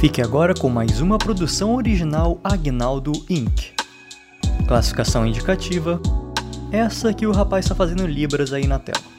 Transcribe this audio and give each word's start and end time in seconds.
Fique 0.00 0.22
agora 0.22 0.54
com 0.54 0.68
mais 0.68 1.00
uma 1.00 1.18
produção 1.18 1.74
original 1.74 2.38
Agnaldo 2.44 3.10
Inc. 3.28 3.72
Classificação 4.68 5.26
indicativa: 5.26 6.00
essa 6.70 7.12
que 7.12 7.26
o 7.26 7.32
rapaz 7.32 7.64
está 7.64 7.74
fazendo 7.74 8.06
libras 8.06 8.52
aí 8.52 8.64
na 8.68 8.78
tela. 8.78 9.17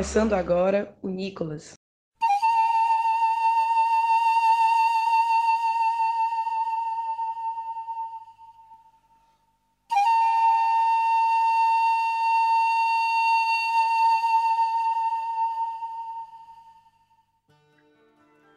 Começando 0.00 0.32
agora 0.32 0.96
o 1.02 1.08
Nicolas. 1.10 1.74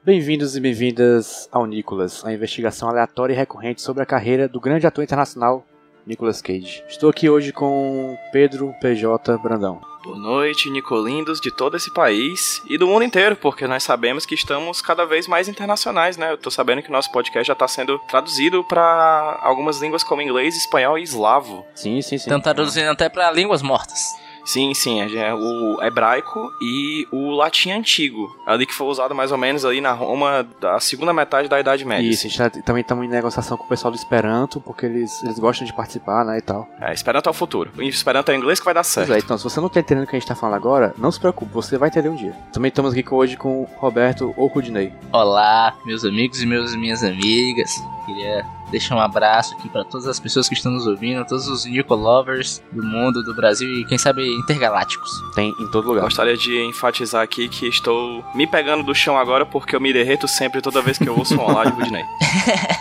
Bem-vindos 0.01 0.55
e 0.55 0.61
bem-vindas 0.61 1.49
ao 1.51 1.65
Nicolas, 1.65 2.23
a 2.23 2.31
investigação 2.31 2.87
aleatória 2.87 3.33
e 3.33 3.35
recorrente 3.35 3.81
sobre 3.81 4.01
a 4.01 4.05
carreira 4.05 4.47
do 4.47 4.61
grande 4.61 4.87
ator 4.87 5.03
internacional 5.03 5.65
Nicolas 6.05 6.41
Cage. 6.41 6.83
Estou 6.87 7.09
aqui 7.09 7.29
hoje 7.29 7.51
com 7.51 8.17
Pedro 8.31 8.73
PJ 8.81 9.37
Brandão. 9.37 9.81
Boa 10.03 10.17
noite, 10.17 10.69
Nicolindos 10.69 11.39
de 11.39 11.49
todo 11.49 11.77
esse 11.77 11.93
país 11.93 12.61
e 12.69 12.77
do 12.77 12.85
mundo 12.85 13.05
inteiro, 13.05 13.37
porque 13.37 13.65
nós 13.65 13.83
sabemos 13.83 14.25
que 14.25 14.35
estamos 14.35 14.81
cada 14.81 15.05
vez 15.05 15.27
mais 15.27 15.47
internacionais, 15.47 16.17
né? 16.17 16.33
Eu 16.33 16.37
tô 16.37 16.51
sabendo 16.51 16.81
que 16.81 16.89
o 16.89 16.91
nosso 16.91 17.09
podcast 17.09 17.47
já 17.47 17.55
tá 17.55 17.69
sendo 17.69 17.97
traduzido 17.99 18.65
para 18.65 19.39
algumas 19.41 19.81
línguas 19.81 20.03
como 20.03 20.21
inglês, 20.21 20.57
espanhol 20.57 20.97
e 20.97 21.03
eslavo. 21.03 21.65
Sim, 21.73 22.01
sim, 22.01 22.17
sim. 22.17 22.25
Estão 22.25 22.41
traduzindo 22.41 22.89
até 22.89 23.07
pra 23.07 23.31
línguas 23.31 23.61
mortas. 23.61 23.97
Sim, 24.45 24.73
sim, 24.73 24.99
é 25.01 25.33
o 25.33 25.81
hebraico 25.81 26.51
e 26.61 27.07
o 27.11 27.31
latim 27.31 27.71
antigo, 27.71 28.35
ali 28.45 28.65
que 28.65 28.73
foi 28.73 28.87
usado 28.87 29.15
mais 29.15 29.31
ou 29.31 29.37
menos 29.37 29.63
ali 29.63 29.79
na 29.79 29.91
Roma 29.93 30.45
da 30.59 30.79
segunda 30.79 31.13
metade 31.13 31.47
da 31.47 31.59
Idade 31.59 31.85
Média. 31.85 32.09
Isso, 32.09 32.27
a 32.27 32.29
gente 32.29 32.37
tá- 32.37 32.61
também 32.61 32.81
estamos 32.81 33.05
em 33.05 33.07
negociação 33.07 33.55
com 33.57 33.63
o 33.63 33.67
pessoal 33.67 33.91
do 33.91 33.95
Esperanto, 33.97 34.59
porque 34.59 34.85
eles, 34.85 35.23
eles 35.23 35.39
gostam 35.39 35.65
de 35.65 35.73
participar, 35.73 36.25
né, 36.25 36.37
e 36.37 36.41
tal. 36.41 36.67
É, 36.81 36.93
Esperanto 36.93 37.27
é 37.27 37.31
o 37.31 37.33
futuro. 37.33 37.71
O 37.77 37.81
Esperanto 37.81 38.31
é 38.31 38.35
o 38.35 38.37
inglês 38.37 38.59
que 38.59 38.65
vai 38.65 38.73
dar 38.73 38.81
Pois 38.81 38.87
certo. 38.87 39.13
é, 39.13 39.17
então, 39.19 39.37
se 39.37 39.43
você 39.43 39.59
não 39.61 39.69
tá 39.69 39.79
entendendo 39.79 40.03
o 40.03 40.07
que 40.07 40.15
a 40.15 40.19
gente 40.19 40.27
tá 40.27 40.35
falando 40.35 40.55
agora, 40.55 40.93
não 40.97 41.11
se 41.11 41.19
preocupe, 41.19 41.53
você 41.53 41.77
vai 41.77 41.89
entender 41.89 42.09
um 42.09 42.15
dia. 42.15 42.33
Também 42.51 42.69
estamos 42.69 42.91
aqui 42.93 43.05
hoje 43.13 43.37
com 43.37 43.61
o 43.61 43.67
Roberto 43.77 44.33
Orkudney. 44.35 44.91
Olá, 45.11 45.73
meus 45.85 46.03
amigos 46.03 46.41
e 46.41 46.45
meus, 46.45 46.75
minhas 46.75 47.03
amigas. 47.03 47.71
Queria 48.05 48.45
deixar 48.73 48.95
um 48.95 48.99
abraço 48.99 49.53
aqui 49.53 49.69
pra 49.69 49.83
todas 49.85 50.07
as 50.07 50.19
pessoas 50.19 50.49
que 50.49 50.55
estão 50.55 50.71
nos 50.71 50.87
ouvindo, 50.87 51.23
todos 51.25 51.47
os 51.47 51.63
Nico 51.63 51.93
Lovers 51.93 52.61
do 52.71 52.83
mundo, 52.83 53.23
do 53.23 53.33
Brasil 53.35 53.71
e 53.71 53.85
quem 53.85 53.99
sabe 53.99 54.27
intergalácticos. 54.35 55.11
Tem 55.35 55.49
em 55.59 55.71
todo 55.71 55.87
lugar. 55.87 56.05
Gostaria 56.05 56.35
de 56.35 56.59
enfatizar 56.65 57.21
aqui 57.21 57.47
que 57.47 57.67
estou 57.67 58.25
me 58.33 58.47
pegando 58.47 58.83
do 58.83 58.95
chão 58.95 59.15
agora 59.15 59.45
porque 59.45 59.75
eu 59.75 59.79
me 59.79 59.93
derreto 59.93 60.27
sempre 60.27 60.59
toda 60.59 60.81
vez 60.81 60.97
que 60.97 61.07
eu 61.07 61.15
ouço 61.15 61.35
um 61.35 61.41
olá 61.41 61.65
de 61.65 61.71
Rudney. 61.71 62.03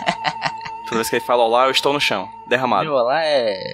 toda 0.89 0.95
vez 0.95 1.09
que 1.09 1.17
ele 1.17 1.25
fala 1.25 1.43
olá, 1.43 1.65
eu 1.65 1.71
estou 1.71 1.93
no 1.93 2.01
chão, 2.01 2.27
derramado. 2.49 2.85
Meu 2.85 2.95
olá 2.95 3.23
é 3.23 3.73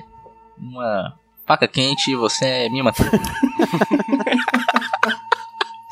uma 0.58 1.14
faca 1.48 1.70
quente 1.70 2.11
e 2.11 2.16
você 2.16 2.45
é 2.45 2.70
minha 2.70 2.83
manteiga. 2.83 3.11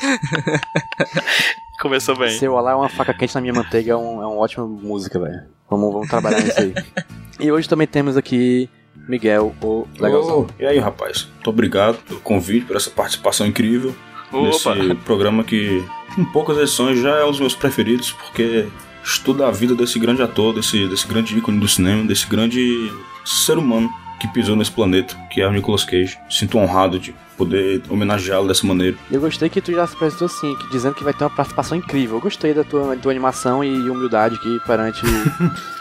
Começou 1.79 2.17
bem. 2.17 2.29
Seu 2.31 2.53
Olá 2.53 2.71
é 2.71 2.75
uma 2.75 2.89
faca 2.89 3.13
quente 3.13 3.35
na 3.35 3.41
minha 3.41 3.53
manteiga, 3.53 3.91
é, 3.91 3.95
um, 3.95 4.21
é 4.21 4.25
uma 4.25 4.37
ótima 4.37 4.65
música, 4.65 5.19
velho. 5.19 5.43
Vamos, 5.69 5.93
vamos 5.93 6.09
trabalhar 6.09 6.41
nisso 6.41 6.59
aí. 6.59 6.73
e 7.39 7.51
hoje 7.51 7.67
também 7.69 7.85
temos 7.85 8.17
aqui 8.17 8.69
Miguel, 9.07 9.53
o 9.61 9.87
legalzão. 9.99 10.41
Ô, 10.41 10.47
e 10.59 10.65
aí, 10.65 10.79
rapaz? 10.79 11.27
Muito 11.35 11.49
obrigado 11.49 11.97
pelo 12.03 12.19
convite, 12.19 12.65
por 12.65 12.75
essa 12.75 12.89
participação 12.89 13.45
incrível 13.45 13.95
nesse 14.31 14.67
Opa, 14.67 14.95
programa 15.05 15.43
que, 15.43 15.85
em 16.17 16.25
poucas 16.25 16.57
edições, 16.57 16.99
já 16.99 17.15
é 17.17 17.23
um 17.23 17.31
dos 17.31 17.39
meus 17.39 17.55
preferidos, 17.55 18.11
porque 18.11 18.67
estuda 19.03 19.47
a 19.47 19.51
vida 19.51 19.75
desse 19.75 19.99
grande 19.99 20.21
ator, 20.21 20.53
desse, 20.53 20.87
desse 20.87 21.07
grande 21.07 21.37
ícone 21.37 21.59
do 21.59 21.67
cinema, 21.67 22.05
desse 22.05 22.27
grande 22.27 22.91
ser 23.23 23.57
humano 23.57 23.89
que 24.19 24.27
pisou 24.29 24.55
nesse 24.55 24.71
planeta, 24.71 25.15
que 25.29 25.41
é 25.41 25.47
o 25.47 25.51
Nicolas 25.51 25.83
Cage. 25.83 26.17
Sinto 26.29 26.57
honrado 26.57 26.99
de 26.99 27.13
poder 27.37 27.83
homenageá-lo 27.89 28.47
dessa 28.47 28.65
maneira. 28.65 28.97
Eu 29.11 29.21
gostei 29.21 29.47
que 29.47 29.61
tu 29.61 29.71
já 29.71 29.85
se 29.85 29.95
apresentou 29.95 30.25
assim, 30.25 30.55
que, 30.55 30.69
dizendo 30.71 30.95
que 30.95 31.03
vai 31.03 31.13
ter 31.13 31.23
uma 31.23 31.29
participação 31.29 31.77
incrível. 31.77 32.17
Eu 32.17 32.21
gostei 32.21 32.53
da 32.53 32.63
tua, 32.63 32.95
da 32.95 33.01
tua 33.01 33.11
animação 33.11 33.63
e 33.63 33.89
humildade 33.89 34.35
aqui 34.35 34.59
perante 34.65 35.01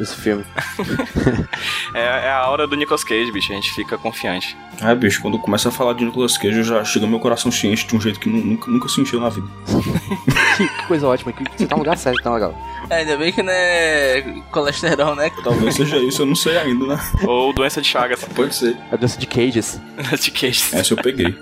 esse 0.00 0.14
filme. 0.16 0.44
é, 1.94 2.00
é 2.00 2.30
a 2.30 2.48
hora 2.48 2.66
do 2.66 2.76
Nicolas 2.76 3.04
Cage, 3.04 3.30
bicho, 3.32 3.52
a 3.52 3.54
gente 3.56 3.72
fica 3.72 3.98
confiante. 3.98 4.56
Ah, 4.80 4.94
bicho, 4.94 5.20
quando 5.20 5.38
começa 5.38 5.68
a 5.68 5.72
falar 5.72 5.92
de 5.94 6.04
Nicolas 6.04 6.38
Cage, 6.38 6.62
já 6.62 6.84
chega 6.84 7.06
meu 7.06 7.18
coração 7.18 7.50
ciente 7.50 7.86
de 7.86 7.96
um 7.96 8.00
jeito 8.00 8.20
que 8.20 8.28
nu- 8.28 8.44
nunca, 8.44 8.70
nunca 8.70 8.88
sentiu 8.88 9.20
na 9.20 9.28
vida. 9.28 9.46
que, 10.56 10.68
que 10.68 10.86
coisa 10.86 11.06
ótima, 11.08 11.32
que 11.32 11.44
você 11.56 11.66
tá 11.66 11.74
no 11.76 11.82
lugar 11.82 11.96
certo, 11.98 12.22
tá 12.22 12.32
legal. 12.32 12.54
É, 12.88 12.96
ainda 12.96 13.16
bem 13.16 13.32
que 13.32 13.42
não 13.42 13.52
é 13.52 14.22
colesterol, 14.50 15.14
né? 15.14 15.30
Talvez 15.42 15.74
seja 15.74 15.98
isso, 15.98 16.22
eu 16.22 16.26
não 16.26 16.36
sei 16.36 16.56
ainda, 16.56 16.86
né? 16.86 17.00
Ou 17.26 17.52
doença 17.52 17.82
de 17.82 17.88
Chagas. 17.88 18.24
Pode 18.24 18.54
ser. 18.54 18.76
A 18.92 18.96
dança 18.96 19.18
de 19.18 19.26
cages. 19.26 19.80
de 20.20 20.30
Cage. 20.30 20.62
Essa 20.72 20.92
eu 20.92 20.96
peguei. 20.96 21.36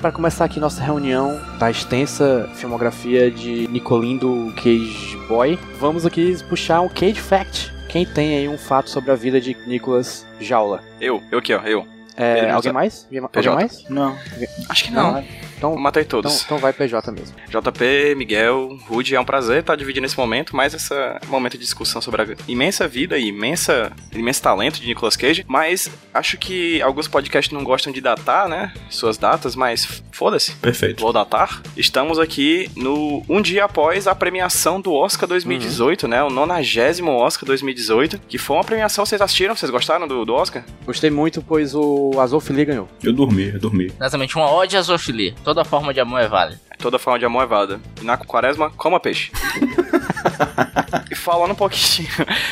Para 0.00 0.10
começar 0.10 0.44
aqui 0.44 0.58
nossa 0.58 0.82
reunião 0.82 1.40
da 1.60 1.70
extensa 1.70 2.50
filmografia 2.56 3.30
de 3.30 3.68
Nicolindo 3.68 4.52
Cage 4.56 5.16
Boy, 5.28 5.56
vamos 5.78 6.04
aqui 6.04 6.36
puxar 6.48 6.80
um 6.80 6.88
Cage 6.88 7.20
Fact. 7.20 7.71
Quem 7.92 8.06
tem 8.06 8.38
aí 8.38 8.48
um 8.48 8.56
fato 8.56 8.88
sobre 8.88 9.10
a 9.10 9.14
vida 9.14 9.38
de 9.38 9.54
Nicholas 9.66 10.26
Jaula? 10.40 10.82
Eu, 10.98 11.22
eu 11.30 11.40
aqui, 11.40 11.52
ó, 11.52 11.60
eu. 11.60 11.86
É, 12.16 12.50
alguém 12.50 12.72
mais? 12.72 13.04
Alguém 13.04 13.28
PJ. 13.28 13.54
mais? 13.54 13.84
Não. 13.90 14.16
Acho 14.70 14.84
que 14.84 14.90
não. 14.90 15.22
Então, 15.62 15.76
matei 15.76 16.02
então, 16.02 16.20
todos. 16.20 16.42
então 16.42 16.58
vai 16.58 16.72
PJ 16.72 17.12
mesmo. 17.12 17.36
JP, 17.48 18.16
Miguel, 18.16 18.76
Rude, 18.88 19.14
é 19.14 19.20
um 19.20 19.24
prazer 19.24 19.60
estar 19.60 19.76
dividindo 19.76 20.04
esse 20.04 20.18
momento, 20.18 20.56
mais 20.56 20.74
esse 20.74 20.92
momento 21.28 21.52
de 21.52 21.60
discussão 21.60 22.02
sobre 22.02 22.22
a 22.22 22.26
imensa 22.48 22.88
vida 22.88 23.16
e 23.16 23.28
imensa, 23.28 23.92
imenso 24.12 24.42
talento 24.42 24.80
de 24.80 24.88
Nicolas 24.88 25.14
Cage. 25.14 25.44
Mas 25.46 25.88
acho 26.12 26.36
que 26.36 26.82
alguns 26.82 27.06
podcasts 27.06 27.52
não 27.52 27.62
gostam 27.62 27.92
de 27.92 28.00
datar, 28.00 28.48
né? 28.48 28.72
Suas 28.90 29.16
datas, 29.16 29.54
mas 29.54 30.02
foda-se. 30.10 30.52
Perfeito. 30.56 31.00
Vou 31.00 31.12
datar. 31.12 31.62
Estamos 31.76 32.18
aqui 32.18 32.68
no 32.74 33.22
um 33.28 33.40
dia 33.40 33.64
após 33.64 34.08
a 34.08 34.16
premiação 34.16 34.80
do 34.80 34.92
Oscar 34.92 35.28
2018, 35.28 36.08
né? 36.08 36.24
O 36.24 36.30
90 36.30 37.04
Oscar 37.08 37.46
2018, 37.46 38.20
que 38.28 38.36
foi 38.36 38.56
uma 38.56 38.64
premiação. 38.64 39.06
Vocês 39.06 39.20
assistiram? 39.20 39.54
Vocês 39.54 39.70
gostaram 39.70 40.08
do, 40.08 40.24
do 40.24 40.34
Oscar? 40.34 40.64
Gostei 40.84 41.10
muito, 41.10 41.40
pois 41.40 41.72
o 41.72 42.18
Azofili 42.18 42.64
ganhou. 42.64 42.88
Eu 43.00 43.12
dormi, 43.12 43.50
eu 43.50 43.60
dormi. 43.60 43.92
Exatamente, 43.94 44.34
uma 44.34 44.50
ode 44.50 44.76
à 44.76 44.82
zoofilia. 44.82 45.32
Toda 45.52 45.66
forma 45.66 45.92
de 45.92 46.00
amor 46.00 46.18
é 46.18 46.26
válida. 46.26 46.58
Toda 46.78 46.98
forma 46.98 47.18
de 47.18 47.26
amor 47.26 47.42
é 47.42 47.46
válida. 47.46 47.78
E 48.00 48.04
na 48.06 48.16
quaresma, 48.16 48.70
coma 48.70 48.98
peixe. 48.98 49.30
e 51.12 51.14
falando 51.14 51.50
um 51.50 51.54
pouquinho 51.54 52.08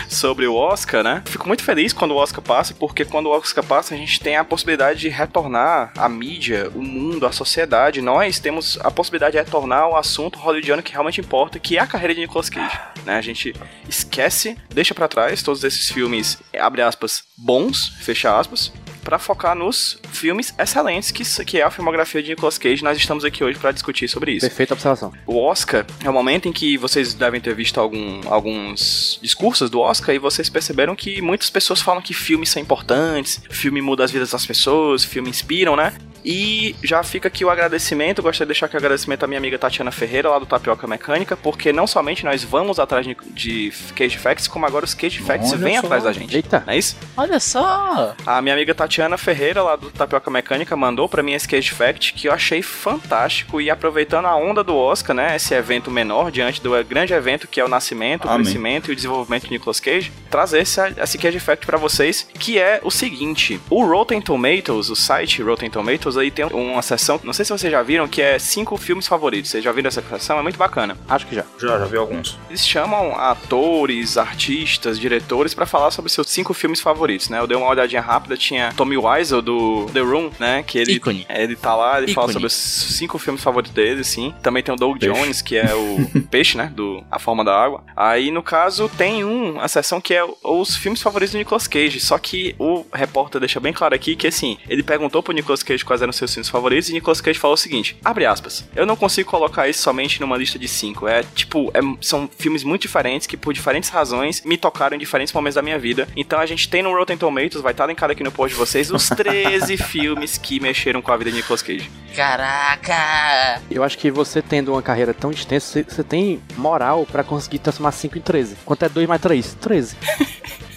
sobre 0.06 0.46
o 0.46 0.54
Oscar, 0.54 1.02
né? 1.02 1.22
Fico 1.24 1.48
muito 1.48 1.62
feliz 1.62 1.94
quando 1.94 2.10
o 2.10 2.16
Oscar 2.16 2.44
passa, 2.44 2.74
porque 2.74 3.06
quando 3.06 3.24
o 3.24 3.30
Oscar 3.30 3.64
passa, 3.64 3.94
a 3.94 3.96
gente 3.96 4.20
tem 4.20 4.36
a 4.36 4.44
possibilidade 4.44 5.00
de 5.00 5.08
retornar 5.08 5.94
à 5.96 6.10
mídia, 6.10 6.70
o 6.74 6.82
mundo, 6.82 7.24
a 7.24 7.32
sociedade. 7.32 8.02
Nós 8.02 8.38
temos 8.38 8.78
a 8.82 8.90
possibilidade 8.90 9.32
de 9.32 9.38
retornar 9.38 9.84
ao 9.84 9.96
assunto 9.96 10.38
hollywoodiano 10.38 10.82
que 10.82 10.92
realmente 10.92 11.22
importa, 11.22 11.58
que 11.58 11.78
é 11.78 11.80
a 11.80 11.86
carreira 11.86 12.14
de 12.14 12.20
Nicolas 12.20 12.50
Cage. 12.50 12.78
Né? 13.06 13.16
A 13.16 13.22
gente 13.22 13.54
esquece, 13.88 14.58
deixa 14.68 14.94
pra 14.94 15.08
trás 15.08 15.42
todos 15.42 15.64
esses 15.64 15.88
filmes, 15.88 16.36
abre 16.60 16.82
aspas, 16.82 17.24
bons, 17.34 17.94
fecha 18.02 18.38
aspas, 18.38 18.70
pra 19.10 19.18
focar 19.18 19.56
nos 19.56 19.98
filmes 20.12 20.54
excelentes 20.56 21.10
que, 21.10 21.24
que 21.44 21.58
é 21.58 21.64
a 21.64 21.70
filmografia 21.70 22.22
de 22.22 22.30
Nicolas 22.30 22.56
Cage. 22.56 22.84
Nós 22.84 22.96
estamos 22.96 23.24
aqui 23.24 23.42
hoje 23.42 23.58
pra 23.58 23.72
discutir 23.72 24.06
sobre 24.06 24.30
isso. 24.30 24.46
Perfeita 24.46 24.72
observação. 24.72 25.12
O 25.26 25.36
Oscar 25.42 25.84
é 26.04 26.08
o 26.08 26.12
momento 26.12 26.46
em 26.46 26.52
que 26.52 26.78
vocês 26.78 27.12
devem 27.12 27.40
ter 27.40 27.52
visto 27.52 27.80
algum, 27.80 28.20
alguns 28.26 29.18
discursos 29.20 29.68
do 29.68 29.80
Oscar 29.80 30.14
e 30.14 30.18
vocês 30.20 30.48
perceberam 30.48 30.94
que 30.94 31.20
muitas 31.20 31.50
pessoas 31.50 31.80
falam 31.80 32.00
que 32.00 32.14
filmes 32.14 32.50
são 32.50 32.62
importantes, 32.62 33.42
filme 33.50 33.82
muda 33.82 34.04
as 34.04 34.12
vidas 34.12 34.30
das 34.30 34.46
pessoas, 34.46 35.04
filme 35.04 35.28
inspiram, 35.28 35.74
né? 35.74 35.92
E 36.24 36.76
já 36.82 37.02
fica 37.02 37.28
aqui 37.28 37.44
o 37.44 37.50
agradecimento, 37.50 38.22
gostaria 38.22 38.46
de 38.46 38.52
deixar 38.52 38.66
aqui 38.66 38.76
o 38.76 38.78
agradecimento 38.78 39.24
à 39.24 39.26
minha 39.26 39.38
amiga 39.38 39.58
Tatiana 39.58 39.90
Ferreira, 39.90 40.28
lá 40.28 40.38
do 40.38 40.46
Tapioca 40.46 40.86
Mecânica, 40.86 41.36
porque 41.36 41.72
não 41.72 41.86
somente 41.86 42.24
nós 42.24 42.44
vamos 42.44 42.78
atrás 42.78 43.06
de, 43.06 43.16
de 43.32 43.72
Cage 43.96 44.18
Facts, 44.18 44.46
como 44.46 44.66
agora 44.66 44.84
os 44.84 44.92
Cage 44.94 45.20
Facts 45.20 45.52
Olha 45.52 45.58
vêm 45.58 45.80
só. 45.80 45.86
atrás 45.86 46.04
da 46.04 46.12
gente. 46.12 46.36
Eita. 46.36 46.62
Não 46.66 46.72
é 46.74 46.78
isso? 46.78 46.96
Olha 47.16 47.40
só! 47.40 48.14
A 48.26 48.42
minha 48.42 48.54
amiga 48.54 48.74
Tatiana 48.74 48.99
Tatiana 49.00 49.16
Ferreira, 49.16 49.62
lá 49.62 49.76
do 49.76 49.90
Tapioca 49.90 50.30
Mecânica, 50.30 50.76
mandou 50.76 51.08
pra 51.08 51.22
mim 51.22 51.32
esse 51.32 51.48
Cage 51.48 51.70
Fact, 51.70 52.12
que 52.12 52.28
eu 52.28 52.32
achei 52.32 52.60
fantástico. 52.60 53.58
E 53.58 53.70
aproveitando 53.70 54.26
a 54.26 54.36
onda 54.36 54.62
do 54.62 54.76
Oscar, 54.76 55.16
né? 55.16 55.34
Esse 55.36 55.54
evento 55.54 55.90
menor, 55.90 56.30
diante 56.30 56.60
do 56.60 56.70
grande 56.84 57.14
evento 57.14 57.48
que 57.48 57.58
é 57.58 57.64
o 57.64 57.68
nascimento, 57.68 58.26
o 58.26 58.28
Amém. 58.28 58.42
crescimento 58.42 58.90
e 58.90 58.92
o 58.92 58.96
desenvolvimento 58.96 59.44
de 59.44 59.52
Nicolas 59.52 59.80
Cage, 59.80 60.12
trazer 60.28 60.60
esse, 60.60 60.78
esse 60.98 61.16
Cage 61.16 61.40
Fact 61.40 61.64
pra 61.64 61.78
vocês, 61.78 62.28
que 62.38 62.58
é 62.58 62.78
o 62.84 62.90
seguinte: 62.90 63.58
o 63.70 63.82
Rotten 63.86 64.20
Tomatoes, 64.20 64.90
o 64.90 64.96
site 64.96 65.40
Rotten 65.40 65.70
Tomatoes, 65.70 66.18
aí 66.18 66.30
tem 66.30 66.44
uma 66.44 66.82
seção, 66.82 67.18
não 67.24 67.32
sei 67.32 67.46
se 67.46 67.52
vocês 67.52 67.72
já 67.72 67.82
viram, 67.82 68.06
que 68.06 68.20
é 68.20 68.38
cinco 68.38 68.76
filmes 68.76 69.08
favoritos. 69.08 69.50
Vocês 69.50 69.64
já 69.64 69.72
viram 69.72 69.88
essa 69.88 70.02
seção? 70.02 70.38
É 70.38 70.42
muito 70.42 70.58
bacana. 70.58 70.94
Acho 71.08 71.26
que 71.26 71.34
já. 71.34 71.44
Já, 71.58 71.78
já 71.78 71.86
vi 71.86 71.96
alguns. 71.96 72.38
Eles 72.50 72.66
chamam 72.66 73.18
atores, 73.18 74.18
artistas, 74.18 75.00
diretores 75.00 75.54
pra 75.54 75.64
falar 75.64 75.90
sobre 75.90 76.12
seus 76.12 76.28
cinco 76.28 76.52
filmes 76.52 76.82
favoritos, 76.82 77.30
né? 77.30 77.38
Eu 77.38 77.46
dei 77.46 77.56
uma 77.56 77.68
olhadinha 77.68 78.02
rápida, 78.02 78.36
tinha 78.36 78.74
Tommy 78.80 78.96
Wiseau 78.96 79.42
do 79.42 79.84
The 79.92 80.00
Room, 80.00 80.30
né? 80.38 80.62
Que 80.66 80.78
ele, 80.78 80.92
Ícone. 80.94 81.26
ele 81.28 81.54
tá 81.54 81.76
lá, 81.76 82.00
ele 82.00 82.14
fala 82.14 82.32
sobre 82.32 82.46
os 82.46 82.52
cinco 82.54 83.18
filmes 83.18 83.42
favoritos 83.42 83.74
dele, 83.74 84.02
sim. 84.02 84.32
Também 84.42 84.62
tem 84.62 84.72
o 84.74 84.76
Doug 84.76 84.98
Peixe. 84.98 85.14
Jones, 85.14 85.42
que 85.42 85.56
é 85.56 85.74
o 85.74 85.98
peixe, 86.30 86.56
né? 86.56 86.72
Do 86.74 87.04
A 87.10 87.18
Forma 87.18 87.44
da 87.44 87.54
Água. 87.54 87.84
Aí, 87.94 88.30
no 88.30 88.42
caso, 88.42 88.88
tem 88.96 89.22
um, 89.22 89.60
a 89.60 89.68
seção 89.68 90.00
que 90.00 90.14
é 90.14 90.24
os 90.42 90.76
filmes 90.76 91.02
favoritos 91.02 91.32
do 91.32 91.38
Nicolas 91.38 91.66
Cage. 91.66 92.00
Só 92.00 92.16
que 92.18 92.54
o 92.58 92.86
repórter 92.90 93.38
deixa 93.38 93.60
bem 93.60 93.72
claro 93.72 93.94
aqui 93.94 94.16
que, 94.16 94.26
assim, 94.26 94.56
ele 94.66 94.82
perguntou 94.82 95.22
pro 95.22 95.34
Nicolas 95.34 95.62
Cage 95.62 95.84
quais 95.84 96.00
eram 96.00 96.12
seus 96.12 96.32
filmes 96.32 96.48
favoritos 96.48 96.88
e 96.88 96.94
Nicolas 96.94 97.20
Cage 97.20 97.38
falou 97.38 97.54
o 97.54 97.58
seguinte, 97.58 97.98
abre 98.02 98.24
aspas, 98.24 98.66
eu 98.74 98.86
não 98.86 98.96
consigo 98.96 99.30
colocar 99.30 99.68
isso 99.68 99.82
somente 99.82 100.20
numa 100.22 100.36
lista 100.38 100.58
de 100.58 100.68
cinco. 100.68 101.06
É, 101.06 101.22
tipo, 101.34 101.70
é- 101.74 101.80
são 102.00 102.30
filmes 102.38 102.64
muito 102.64 102.82
diferentes 102.82 103.26
que, 103.26 103.36
por 103.36 103.52
diferentes 103.52 103.90
razões, 103.90 104.42
me 104.42 104.56
tocaram 104.56 104.96
em 104.96 104.98
diferentes 104.98 105.34
momentos 105.34 105.56
da 105.56 105.62
minha 105.62 105.78
vida. 105.78 106.08
Então, 106.16 106.38
a 106.40 106.46
gente 106.46 106.68
tem 106.68 106.82
no 106.82 106.94
Rotten 106.96 107.18
Tomatoes, 107.18 107.60
vai 107.62 107.72
estar 107.72 107.86
linkado 107.86 108.12
aqui 108.12 108.22
no 108.22 108.30
post 108.32 108.54
de 108.54 108.58
vocês, 108.58 108.69
os 108.94 109.08
13 109.08 109.76
filmes 109.76 110.38
que 110.38 110.60
mexeram 110.60 111.02
com 111.02 111.12
a 111.12 111.16
vida 111.16 111.30
de 111.30 111.36
Nicolas 111.36 111.62
Cage. 111.62 111.90
Caraca! 112.14 113.60
Eu 113.70 113.82
acho 113.82 113.98
que 113.98 114.10
você 114.10 114.40
tendo 114.42 114.72
uma 114.72 114.82
carreira 114.82 115.12
tão 115.12 115.30
extensa, 115.30 115.66
você, 115.66 115.82
você 115.82 116.02
tem 116.04 116.40
moral 116.56 117.06
pra 117.06 117.24
conseguir 117.24 117.58
transformar 117.58 117.92
5 117.92 118.18
em 118.18 118.20
13. 118.20 118.56
Quanto 118.64 118.84
é 118.84 118.88
2 118.88 119.08
mais 119.08 119.20
3? 119.20 119.56
13. 119.60 119.96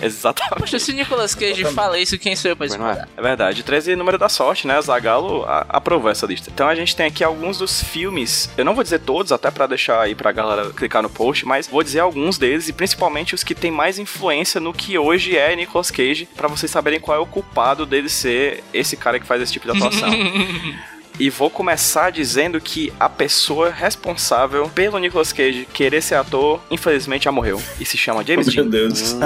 Exatamente. 0.06 0.58
Poxa, 0.60 0.78
se 0.78 0.90
o 0.90 0.94
Nicolas 0.94 1.34
Cage 1.34 1.64
fala 1.66 1.98
isso, 1.98 2.18
quem 2.18 2.34
sou 2.36 2.50
eu 2.50 2.56
pra 2.56 2.66
é? 2.66 2.68
disputar? 2.68 3.08
É 3.16 3.22
verdade, 3.22 3.62
13 3.62 3.92
é 3.92 3.96
número 3.96 4.18
da 4.18 4.28
sorte, 4.28 4.66
né? 4.66 4.80
Zagalo 4.80 5.44
a- 5.44 5.66
aprovou 5.68 6.10
essa 6.10 6.26
lista. 6.26 6.50
Então 6.52 6.68
a 6.68 6.74
gente 6.74 6.94
tem 6.96 7.06
aqui 7.06 7.22
alguns 7.24 7.58
dos 7.58 7.82
filmes. 7.82 8.50
Eu 8.56 8.64
não 8.64 8.74
vou 8.74 8.82
dizer 8.84 9.00
todos, 9.00 9.32
até 9.32 9.50
pra 9.50 9.66
deixar 9.66 10.00
aí 10.00 10.14
pra 10.14 10.32
galera 10.32 10.70
clicar 10.70 11.02
no 11.02 11.10
post, 11.10 11.44
mas 11.46 11.66
vou 11.66 11.82
dizer 11.82 12.00
alguns 12.00 12.38
deles 12.38 12.68
e 12.68 12.72
principalmente 12.72 13.34
os 13.34 13.42
que 13.44 13.54
têm 13.54 13.70
mais 13.70 13.98
influência 13.98 14.60
no 14.60 14.72
que 14.72 14.96
hoje 14.98 15.36
é 15.36 15.54
Nicolas 15.54 15.90
Cage, 15.90 16.28
pra 16.36 16.48
vocês 16.48 16.70
saberem 16.70 17.00
qual 17.00 17.16
é 17.16 17.20
o 17.20 17.26
culpado 17.26 17.84
dele 17.86 18.08
ser 18.08 18.62
esse 18.72 18.96
cara 18.96 19.18
que 19.20 19.26
faz 19.26 19.42
esse 19.42 19.52
tipo 19.52 19.70
de 19.70 19.76
atuação. 19.76 20.10
E 21.20 21.28
vou 21.28 21.50
começar 21.50 22.10
dizendo 22.10 22.58
que 22.58 22.90
a 22.98 23.06
pessoa 23.06 23.68
responsável 23.68 24.70
pelo 24.70 24.98
Nicolas 24.98 25.34
Cage 25.34 25.68
querer 25.70 26.00
ser 26.00 26.14
ator, 26.14 26.58
infelizmente 26.70 27.24
já 27.24 27.30
morreu. 27.30 27.62
E 27.78 27.84
se 27.84 27.98
chama 27.98 28.24
James 28.24 28.46
Meu 28.46 28.64
Dean. 28.64 28.88
Deus. 28.88 29.16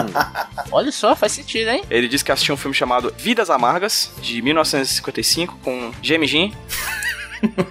Olha 0.72 0.90
só, 0.90 1.14
faz 1.14 1.30
sentido, 1.30 1.70
hein? 1.70 1.84
Ele 1.88 2.08
disse 2.08 2.24
que 2.24 2.32
assistiu 2.32 2.52
um 2.52 2.58
filme 2.58 2.74
chamado 2.74 3.14
Vidas 3.16 3.48
Amargas, 3.48 4.10
de 4.20 4.42
1955, 4.42 5.56
com 5.62 5.92
James 6.02 6.32
Dean. 6.32 6.50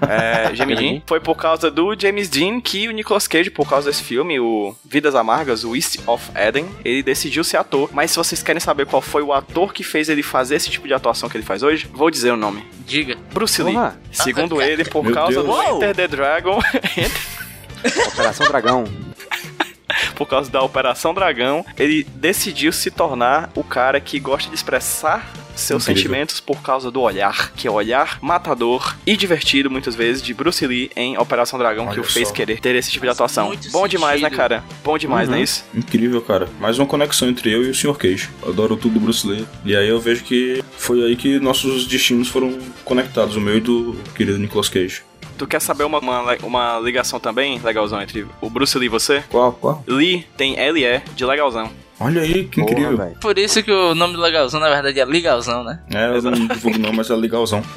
É, 0.07 0.53
James 0.55 0.77
Dean. 0.79 1.01
Foi 1.05 1.19
por 1.19 1.35
causa 1.35 1.69
do 1.71 1.95
James 1.99 2.29
Dean 2.29 2.59
que 2.61 2.87
o 2.87 2.91
Nicolas 2.91 3.27
Cage, 3.27 3.49
por 3.49 3.67
causa 3.67 3.89
desse 3.89 4.03
filme, 4.03 4.39
o 4.39 4.75
Vidas 4.85 5.15
Amargas, 5.15 5.63
o 5.63 5.75
East 5.75 5.99
of 6.05 6.31
Eden, 6.35 6.65
ele 6.83 7.03
decidiu 7.03 7.43
ser 7.43 7.57
ator. 7.57 7.89
Mas 7.91 8.11
se 8.11 8.17
vocês 8.17 8.43
querem 8.43 8.59
saber 8.59 8.85
qual 8.85 9.01
foi 9.01 9.21
o 9.21 9.33
ator 9.33 9.73
que 9.73 9.83
fez 9.83 10.09
ele 10.09 10.23
fazer 10.23 10.55
esse 10.55 10.69
tipo 10.69 10.87
de 10.87 10.93
atuação 10.93 11.29
que 11.29 11.37
ele 11.37 11.45
faz 11.45 11.63
hoje, 11.63 11.87
vou 11.93 12.09
dizer 12.09 12.31
o 12.31 12.37
nome. 12.37 12.65
Diga. 12.85 13.17
Bruce 13.33 13.61
Lee. 13.61 13.73
Porra. 13.73 13.99
Segundo 14.11 14.61
ele, 14.63 14.83
por 14.85 15.03
Meu 15.03 15.13
causa 15.13 15.33
Deus. 15.33 15.45
do 15.45 15.51
Uou. 15.51 15.77
Enter 15.77 15.95
the 15.95 16.07
Dragon, 16.07 16.59
Operação 18.13 18.47
Dragão. 18.47 18.85
por 20.15 20.27
causa 20.27 20.49
da 20.49 20.61
Operação 20.61 21.13
Dragão, 21.13 21.65
ele 21.77 22.03
decidiu 22.15 22.71
se 22.71 22.89
tornar 22.89 23.51
o 23.55 23.63
cara 23.63 23.99
que 23.99 24.19
gosta 24.19 24.49
de 24.49 24.55
expressar 24.55 25.31
seus 25.55 25.83
Incrível. 25.83 26.01
sentimentos 26.03 26.39
por 26.39 26.61
causa 26.61 26.89
do 26.91 27.01
olhar, 27.01 27.51
que 27.53 27.67
é 27.67 27.71
o 27.71 27.73
olhar 27.75 28.17
matador 28.21 28.95
e 29.05 29.15
divertido, 29.15 29.69
muitas 29.69 29.95
vezes, 29.95 30.21
de 30.21 30.33
Bruce 30.33 30.65
Lee 30.65 30.89
em 30.95 31.17
Operação 31.17 31.57
Dragão, 31.59 31.85
que 31.85 31.91
Olha 31.93 32.01
o 32.01 32.03
fez 32.03 32.27
só. 32.29 32.33
querer 32.33 32.59
ter 32.59 32.75
esse 32.75 32.91
tipo 32.91 33.05
de 33.05 33.11
atuação. 33.11 33.47
muito 33.47 33.69
Bom 33.71 33.87
demais, 33.87 34.21
né, 34.21 34.27
sentido. 34.29 34.37
cara? 34.37 34.63
Bom 34.83 34.97
demais, 34.97 35.27
Uhum. 35.27 35.33
não 35.35 35.39
é 35.39 35.43
isso? 35.43 35.63
Incrível, 35.75 36.21
cara. 36.21 36.47
Mais 36.59 36.77
uma 36.79 36.85
conexão 36.87 37.27
entre 37.29 37.51
eu 37.51 37.63
e 37.63 37.69
o 37.69 37.75
Sr. 37.75 37.95
Cage. 37.97 38.29
Adoro 38.47 38.75
tudo 38.75 38.95
do 38.95 38.99
Bruce 38.99 39.25
Lee. 39.27 39.45
E 39.65 39.75
aí 39.75 39.87
eu 39.87 39.99
vejo 39.99 40.23
que 40.23 40.63
foi 40.77 41.03
aí 41.03 41.15
que 41.15 41.39
nossos 41.39 41.85
destinos 41.87 42.27
foram 42.27 42.57
conectados, 42.83 43.35
o 43.35 43.41
meu 43.41 43.57
e 43.57 43.61
do 43.61 43.95
querido 44.15 44.37
Nicolas 44.37 44.69
Cage. 44.69 45.01
Tu 45.37 45.47
quer 45.47 45.59
saber 45.59 45.83
uma, 45.83 45.97
uma, 45.99 46.37
uma 46.43 46.79
ligação 46.79 47.19
também, 47.19 47.59
legalzão, 47.59 47.99
entre 48.01 48.25
o 48.39 48.49
Bruce 48.49 48.77
Lee 48.77 48.85
e 48.85 48.89
você? 48.89 49.23
Qual, 49.29 49.51
qual? 49.53 49.83
Lee 49.87 50.27
tem 50.37 50.55
LE 50.71 51.01
de 51.15 51.25
legalzão. 51.25 51.71
Olha 52.03 52.21
aí, 52.21 52.45
que 52.45 52.61
Porra, 52.61 52.71
incrível. 52.73 52.97
velho. 52.97 53.15
Por 53.21 53.37
isso 53.37 53.63
que 53.63 53.71
o 53.71 53.95
nome 53.95 54.13
do 54.15 54.21
Legalzão, 54.21 54.59
na 54.59 54.69
verdade, 54.69 54.99
é 54.99 55.05
Legalzão, 55.05 55.63
né? 55.63 55.79
é, 55.93 56.07
eu 56.17 56.21
não 56.21 56.47
divulgo 56.47 56.77
não, 56.79 56.91
mas 56.93 57.09
é 57.09 57.15
legalzão. 57.15 57.61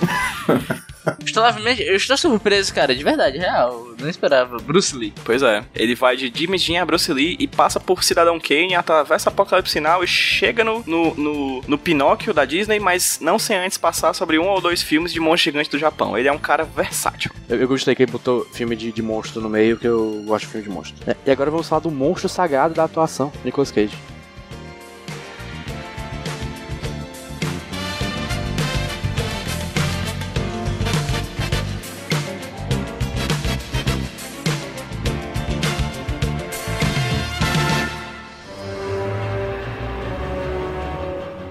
Estou, 1.24 1.44
levemente- 1.44 1.82
eu 1.82 1.94
estou 1.94 2.16
surpreso, 2.16 2.74
cara, 2.74 2.92
de 2.92 3.04
verdade, 3.04 3.38
real. 3.38 3.70
Eu 3.90 3.96
não 4.00 4.08
esperava. 4.08 4.56
Bruce 4.56 4.96
Lee. 4.96 5.12
Pois 5.24 5.40
é, 5.40 5.62
ele 5.72 5.94
vai 5.94 6.16
de 6.16 6.32
James 6.34 6.64
Dean 6.66 6.82
a 6.82 6.84
Bruce 6.84 7.12
Lee 7.12 7.36
e 7.38 7.46
passa 7.46 7.78
por 7.78 8.02
Cidadão 8.02 8.40
Kane, 8.40 8.74
atravessa 8.74 9.28
Apocalipse 9.28 9.72
Sinal 9.74 10.02
e 10.02 10.06
chega 10.08 10.64
no, 10.64 10.82
no, 10.84 11.14
no, 11.14 11.60
no 11.68 11.78
Pinóquio 11.78 12.34
da 12.34 12.44
Disney, 12.44 12.80
mas 12.80 13.18
não 13.20 13.38
sem 13.38 13.56
antes 13.56 13.78
passar 13.78 14.14
sobre 14.14 14.36
um 14.36 14.48
ou 14.48 14.60
dois 14.60 14.82
filmes 14.82 15.12
de 15.12 15.20
monstro 15.20 15.52
gigante 15.52 15.70
do 15.70 15.78
Japão. 15.78 16.18
Ele 16.18 16.26
é 16.26 16.32
um 16.32 16.38
cara 16.38 16.64
versátil. 16.64 17.30
Eu, 17.48 17.60
eu 17.60 17.68
gostei 17.68 17.94
que 17.94 18.02
ele 18.02 18.10
botou 18.10 18.44
filme 18.52 18.74
de, 18.74 18.90
de 18.90 19.02
monstro 19.02 19.40
no 19.40 19.48
meio, 19.48 19.76
que 19.76 19.86
eu 19.86 20.24
gosto 20.26 20.46
de 20.46 20.50
filme 20.50 20.66
de 20.66 20.72
monstro. 20.72 20.96
É, 21.08 21.14
e 21.24 21.30
agora 21.30 21.52
vamos 21.52 21.68
falar 21.68 21.82
do 21.82 21.90
monstro 21.90 22.28
sagrado 22.28 22.74
da 22.74 22.82
atuação, 22.82 23.32
Nicolas 23.44 23.70
Cage. 23.70 23.96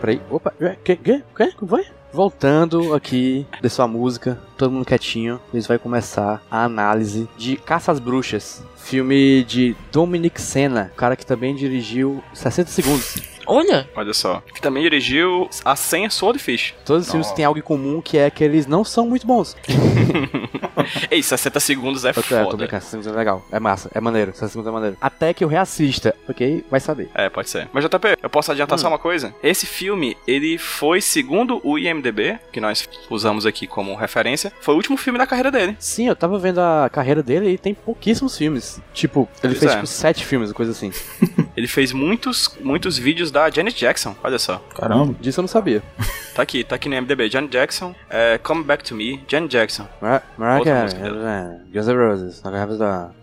Peraí, 0.06 0.22
opa, 0.30 0.54
é, 0.62 0.76
que, 0.84 0.96
que, 0.96 1.24
que, 1.36 1.48
que 1.48 1.66
foi? 1.66 1.84
Voltando 2.14 2.94
aqui 2.94 3.48
de 3.60 3.68
sua 3.72 3.88
música, 3.88 4.40
todo 4.56 4.72
mundo 4.72 4.86
quietinho, 4.86 5.42
eles 5.52 5.66
vai 5.66 5.80
começar 5.80 6.44
a 6.50 6.64
análise 6.64 7.28
de 7.36 7.58
Caça 7.58 7.92
às 7.92 7.98
Bruxas, 8.00 8.64
filme 8.78 9.44
de 9.46 9.76
Dominic 9.92 10.40
Senna, 10.40 10.92
cara 10.96 11.16
que 11.16 11.26
também 11.26 11.56
dirigiu 11.56 12.24
60 12.36 12.70
segundos. 12.70 13.35
Olha, 13.46 13.90
Olha 13.96 14.14
só. 14.14 14.42
Que 14.54 14.62
também 14.62 14.84
dirigiu 14.84 15.50
A 15.64 15.76
Senha 15.76 16.10
Swordfish. 16.10 16.74
Todos 16.86 17.06
os 17.06 17.12
filmes 17.12 17.32
têm 17.32 17.46
algo 17.46 17.60
em 17.60 17.62
comum 17.62 18.02
que 18.02 18.18
é 18.18 18.30
que 18.30 18.44
eles 18.44 18.66
não 18.68 18.84
são 18.84 19.08
muito 19.08 19.26
bons. 19.26 19.56
Ei, 21.10 21.22
60 21.24 21.60
segundos 21.60 22.06
é 22.06 22.14
tô, 22.14 22.20
eu 22.20 22.24
tô 22.24 22.36
foda. 22.46 22.58
brincando, 22.58 22.84
60 22.84 22.90
segundos 22.90 23.08
é 23.08 23.18
legal, 23.18 23.46
é 23.52 23.60
massa, 23.60 23.90
é 23.94 24.00
maneiro, 24.00 24.32
60 24.34 24.48
segundos 24.50 24.70
é 24.70 24.72
maneiro. 24.74 24.98
Até 25.02 25.34
que 25.34 25.44
eu 25.44 25.48
reassista, 25.48 26.16
porque 26.26 26.64
vai 26.70 26.80
saber. 26.80 27.10
É, 27.14 27.30
pode 27.30 27.50
ser. 27.50 27.68
Mas 27.74 27.84
JP, 27.86 28.18
eu 28.22 28.30
posso 28.30 28.52
adiantar 28.52 28.78
só 28.78 28.88
uma 28.88 29.00
coisa? 29.00 29.34
Esse 29.42 29.66
filme, 29.66 30.16
ele 30.28 30.58
foi, 30.58 31.02
segundo 31.02 31.60
o 31.64 31.78
IMDB, 31.80 32.38
que 32.52 32.60
nós 32.60 32.88
usamos 33.10 33.46
aqui 33.46 33.66
como 33.68 33.96
referência, 33.96 34.52
foi 34.62 34.74
o 34.74 34.78
último 34.78 34.98
filme 34.98 35.18
da 35.18 35.26
carreira 35.26 35.52
dele. 35.52 35.76
Sim, 35.80 36.08
eu 36.08 36.16
tava 36.16 36.38
vendo 36.38 36.60
a 36.60 36.90
carreira 36.92 37.24
dele 37.24 37.50
e 37.50 37.58
tem 37.58 37.74
pouquíssimos 37.74 38.38
filmes. 38.38 38.80
Tipo, 38.94 39.28
ele 39.44 39.54
Pois 39.54 39.60
fez 39.60 39.72
é. 39.72 39.76
tipo 39.76 39.88
sete 39.88 40.26
filmes, 40.26 40.52
coisa 40.52 40.72
assim. 40.72 40.92
Ele 41.56 41.68
fez 41.68 41.94
muitos, 41.94 42.58
muitos 42.60 42.98
vídeos 42.98 43.32
da 43.36 43.50
Janet 43.50 43.78
Jackson, 43.78 44.16
olha 44.24 44.40
só. 44.40 44.60
Caramba. 44.74 45.14
Disso 45.20 45.42
eu 45.42 45.44
não 45.44 45.50
sabia. 45.50 45.84
Tá 46.34 46.42
aqui, 46.42 46.64
tá 46.64 46.76
aqui 46.76 46.88
no 46.88 46.96
IMDB. 46.96 47.30
Janet 47.30 47.52
Jackson, 47.52 47.94
é, 48.10 48.38
Come 48.38 48.64
Back 48.64 48.82
to 48.86 48.96
Me, 48.96 49.22
Janet 49.28 49.52
Jackson. 49.52 49.86
Mar 50.02 50.24
Mariah 50.38 50.60
Outra 50.60 51.00
Carey, 51.00 51.60
Guns 51.74 51.88
N' 51.88 51.98
Roses, 51.98 52.40
Gonna 52.42 52.64
Have 52.64 52.78
That. 52.78 53.14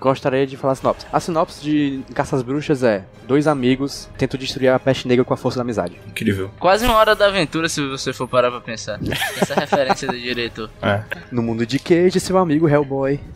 Gostaria 0.00 0.46
de 0.46 0.56
falar 0.56 0.72
a 0.72 0.76
sinopse. 0.76 1.06
A 1.12 1.20
sinopse 1.20 1.62
de 1.62 2.00
Caça 2.12 2.34
às 2.34 2.42
Bruxas 2.42 2.82
é: 2.82 3.04
dois 3.26 3.46
amigos 3.46 4.08
tentam 4.18 4.38
destruir 4.38 4.68
a 4.68 4.78
peste 4.80 5.06
negra 5.06 5.24
com 5.24 5.32
a 5.32 5.36
força 5.36 5.58
da 5.58 5.62
amizade. 5.62 5.96
Incrível. 6.08 6.50
quase 6.58 6.84
uma 6.84 6.96
hora 6.96 7.14
da 7.14 7.26
aventura 7.26 7.68
se 7.68 7.80
você 7.88 8.12
for 8.12 8.26
parar 8.26 8.50
pra 8.50 8.60
pensar. 8.60 8.98
Essa 9.40 9.54
referência 9.54 10.08
do 10.08 10.18
diretor. 10.18 10.68
É. 10.82 11.02
No 11.30 11.40
mundo 11.40 11.64
de 11.64 11.78
Cage, 11.78 12.18
seu 12.18 12.36
amigo 12.36 12.68
Hellboy. 12.68 13.20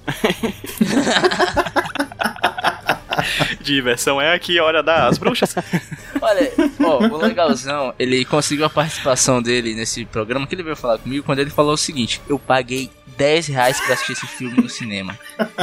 Diversão 3.60 4.20
é 4.20 4.34
aqui, 4.34 4.58
hora 4.60 4.82
das 4.82 5.18
bruxas. 5.18 5.54
Olha, 6.20 6.52
ó, 6.80 7.06
o 7.06 7.16
legalzão, 7.16 7.94
ele 7.98 8.24
conseguiu 8.24 8.64
a 8.64 8.70
participação 8.70 9.42
dele 9.42 9.74
nesse 9.74 10.04
programa 10.04 10.46
que 10.46 10.54
ele 10.54 10.62
veio 10.62 10.76
falar 10.76 10.98
comigo 10.98 11.24
quando 11.24 11.38
ele 11.40 11.50
falou 11.50 11.74
o 11.74 11.78
seguinte: 11.78 12.20
Eu 12.28 12.38
paguei 12.38 12.90
10 13.16 13.46
reais 13.48 13.80
pra 13.80 13.94
assistir 13.94 14.12
esse 14.12 14.26
filme 14.26 14.56
no 14.60 14.68
cinema. 14.68 15.18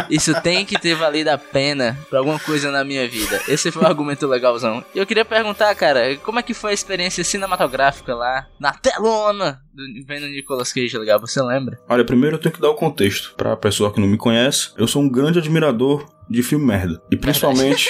Isso 0.09 0.33
tem 0.41 0.65
que 0.65 0.79
ter 0.79 0.95
valido 0.95 1.29
a 1.29 1.37
pena 1.37 1.97
pra 2.09 2.19
alguma 2.19 2.39
coisa 2.39 2.71
na 2.71 2.83
minha 2.83 3.07
vida. 3.07 3.41
Esse 3.47 3.71
foi 3.71 3.83
um 3.83 3.87
argumento 3.87 4.27
legalzão. 4.27 4.83
E 4.93 4.99
eu 4.99 5.05
queria 5.05 5.25
perguntar, 5.25 5.73
cara, 5.75 6.15
como 6.17 6.39
é 6.39 6.43
que 6.43 6.53
foi 6.53 6.71
a 6.71 6.73
experiência 6.73 7.23
cinematográfica 7.23 8.15
lá, 8.15 8.47
na 8.59 8.71
telona, 8.73 9.61
do, 9.73 9.83
vendo 10.05 10.27
Nicolas 10.27 10.71
Cage 10.73 10.97
legal? 10.97 11.19
Você 11.19 11.41
lembra? 11.41 11.79
Olha, 11.87 12.03
primeiro 12.05 12.35
eu 12.35 12.39
tenho 12.39 12.53
que 12.55 12.61
dar 12.61 12.69
o 12.69 12.75
contexto 12.75 13.33
pra 13.35 13.55
pessoa 13.55 13.91
que 13.93 13.99
não 13.99 14.07
me 14.07 14.17
conhece. 14.17 14.69
Eu 14.77 14.87
sou 14.87 15.01
um 15.01 15.09
grande 15.09 15.39
admirador 15.39 16.05
de 16.29 16.41
filme 16.41 16.65
merda. 16.65 17.01
E 17.11 17.17
principalmente 17.17 17.89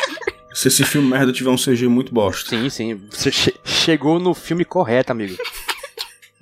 se 0.53 0.67
esse 0.67 0.83
filme 0.83 1.07
merda 1.09 1.31
tiver 1.31 1.49
um 1.49 1.55
CG 1.57 1.87
muito 1.87 2.13
bosta. 2.13 2.49
Sim, 2.49 2.69
sim. 2.69 3.01
Você 3.09 3.31
che- 3.31 3.55
chegou 3.63 4.19
no 4.19 4.33
filme 4.33 4.63
correto, 4.65 5.11
amigo. 5.11 5.35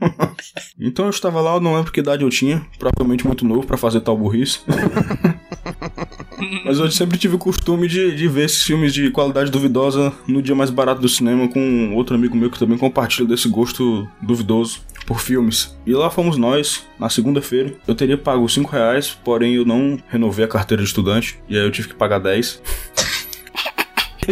Então 0.80 1.06
eu 1.06 1.12
estava 1.12 1.40
lá, 1.42 1.56
eu 1.56 1.60
não 1.60 1.76
lembro 1.76 1.92
que 1.92 2.00
idade 2.00 2.24
eu 2.24 2.30
tinha, 2.30 2.66
provavelmente 2.80 3.26
muito 3.26 3.46
novo 3.46 3.66
pra 3.66 3.78
fazer 3.78 4.02
tal 4.02 4.18
burrice. 4.18 4.60
Mas 6.66 6.80
eu 6.80 6.90
sempre 6.90 7.20
tive 7.20 7.36
o 7.36 7.40
costume 7.40 7.88
de, 7.88 8.16
de 8.16 8.28
ver 8.28 8.46
esses 8.46 8.64
filmes 8.64 8.94
de 8.94 9.12
qualidade 9.12 9.52
duvidosa 9.52 10.12
no 10.28 10.42
dia 10.42 10.56
mais 10.56 10.72
barato 10.72 11.00
do 11.00 11.08
cinema 11.08 11.48
com 11.48 11.94
outro 11.96 12.16
amigo 12.16 12.36
meu 12.36 12.50
que 12.50 12.58
também 12.58 12.78
compartilha 12.78 13.28
desse 13.28 13.48
gosto 13.48 14.08
duvidoso 14.22 14.82
por 15.06 15.20
filmes. 15.20 15.78
E 15.86 15.94
lá 15.94 16.10
fomos 16.10 16.38
nós, 16.38 16.88
na 16.98 17.10
segunda-feira. 17.10 17.74
Eu 17.88 17.94
teria 17.94 18.18
pago 18.18 18.48
5 18.48 18.72
reais, 18.72 19.18
porém 19.24 19.56
eu 19.56 19.66
não 19.66 20.00
renovei 20.08 20.46
a 20.46 20.48
carteira 20.48 20.82
de 20.82 20.90
estudante, 20.90 21.38
e 21.48 21.58
aí 21.58 21.64
eu 21.64 21.72
tive 21.72 21.90
que 21.90 21.96
pagar 21.96 22.20
10. 22.20 22.62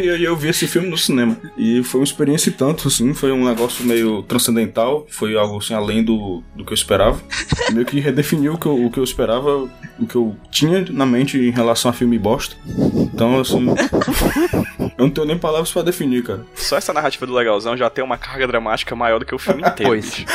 E 0.02 0.10
aí 0.10 0.24
eu 0.24 0.36
vi 0.36 0.48
esse 0.48 0.66
filme 0.66 0.90
no 0.90 0.98
cinema. 0.98 1.36
E 1.58 1.84
foi 1.84 2.00
uma 2.00 2.06
experiência 2.06 2.50
e 2.50 2.54
tanto, 2.54 2.88
assim, 2.88 3.14
foi 3.14 3.32
um 3.32 3.46
negócio 3.46 3.86
meio 3.86 4.24
transcendental, 4.24 5.06
foi 5.10 5.38
algo 5.38 5.58
assim 5.58 5.74
além 5.74 6.04
do, 6.04 6.42
do 6.56 6.64
que 6.64 6.72
eu 6.72 6.76
esperava. 6.76 7.22
Meio 7.72 7.86
que 7.86 8.00
redefiniu 8.00 8.54
o 8.54 8.58
que, 8.58 8.66
eu, 8.66 8.86
o 8.86 8.90
que 8.90 9.00
eu 9.00 9.04
esperava, 9.04 9.70
o 10.00 10.08
que 10.08 10.16
eu 10.16 10.36
tinha 10.50 10.86
na 10.90 11.06
mente 11.06 11.38
em 11.38 11.52
relação 11.52 11.92
a 11.92 11.94
filme 11.94 12.18
bosta. 12.18 12.56
Então, 13.14 13.40
assim. 13.40 13.68
eu 14.80 15.06
não 15.06 15.10
tenho 15.10 15.28
nem 15.28 15.38
palavras 15.38 15.72
pra 15.72 15.82
definir, 15.82 16.24
cara. 16.24 16.46
Só 16.56 16.78
essa 16.78 16.94
narrativa 16.94 17.26
do 17.28 17.34
legalzão 17.34 17.78
já 17.78 17.90
tem 17.90 18.04
uma 18.04 18.18
carga 18.18 18.48
dramática 18.48 18.96
maior 18.96 19.20
do 19.20 19.26
que 19.26 19.36
o 19.36 19.40
filme 19.40 19.62
inteiro. 19.68 19.92
Pois. 19.92 20.06
bicho. 20.06 20.26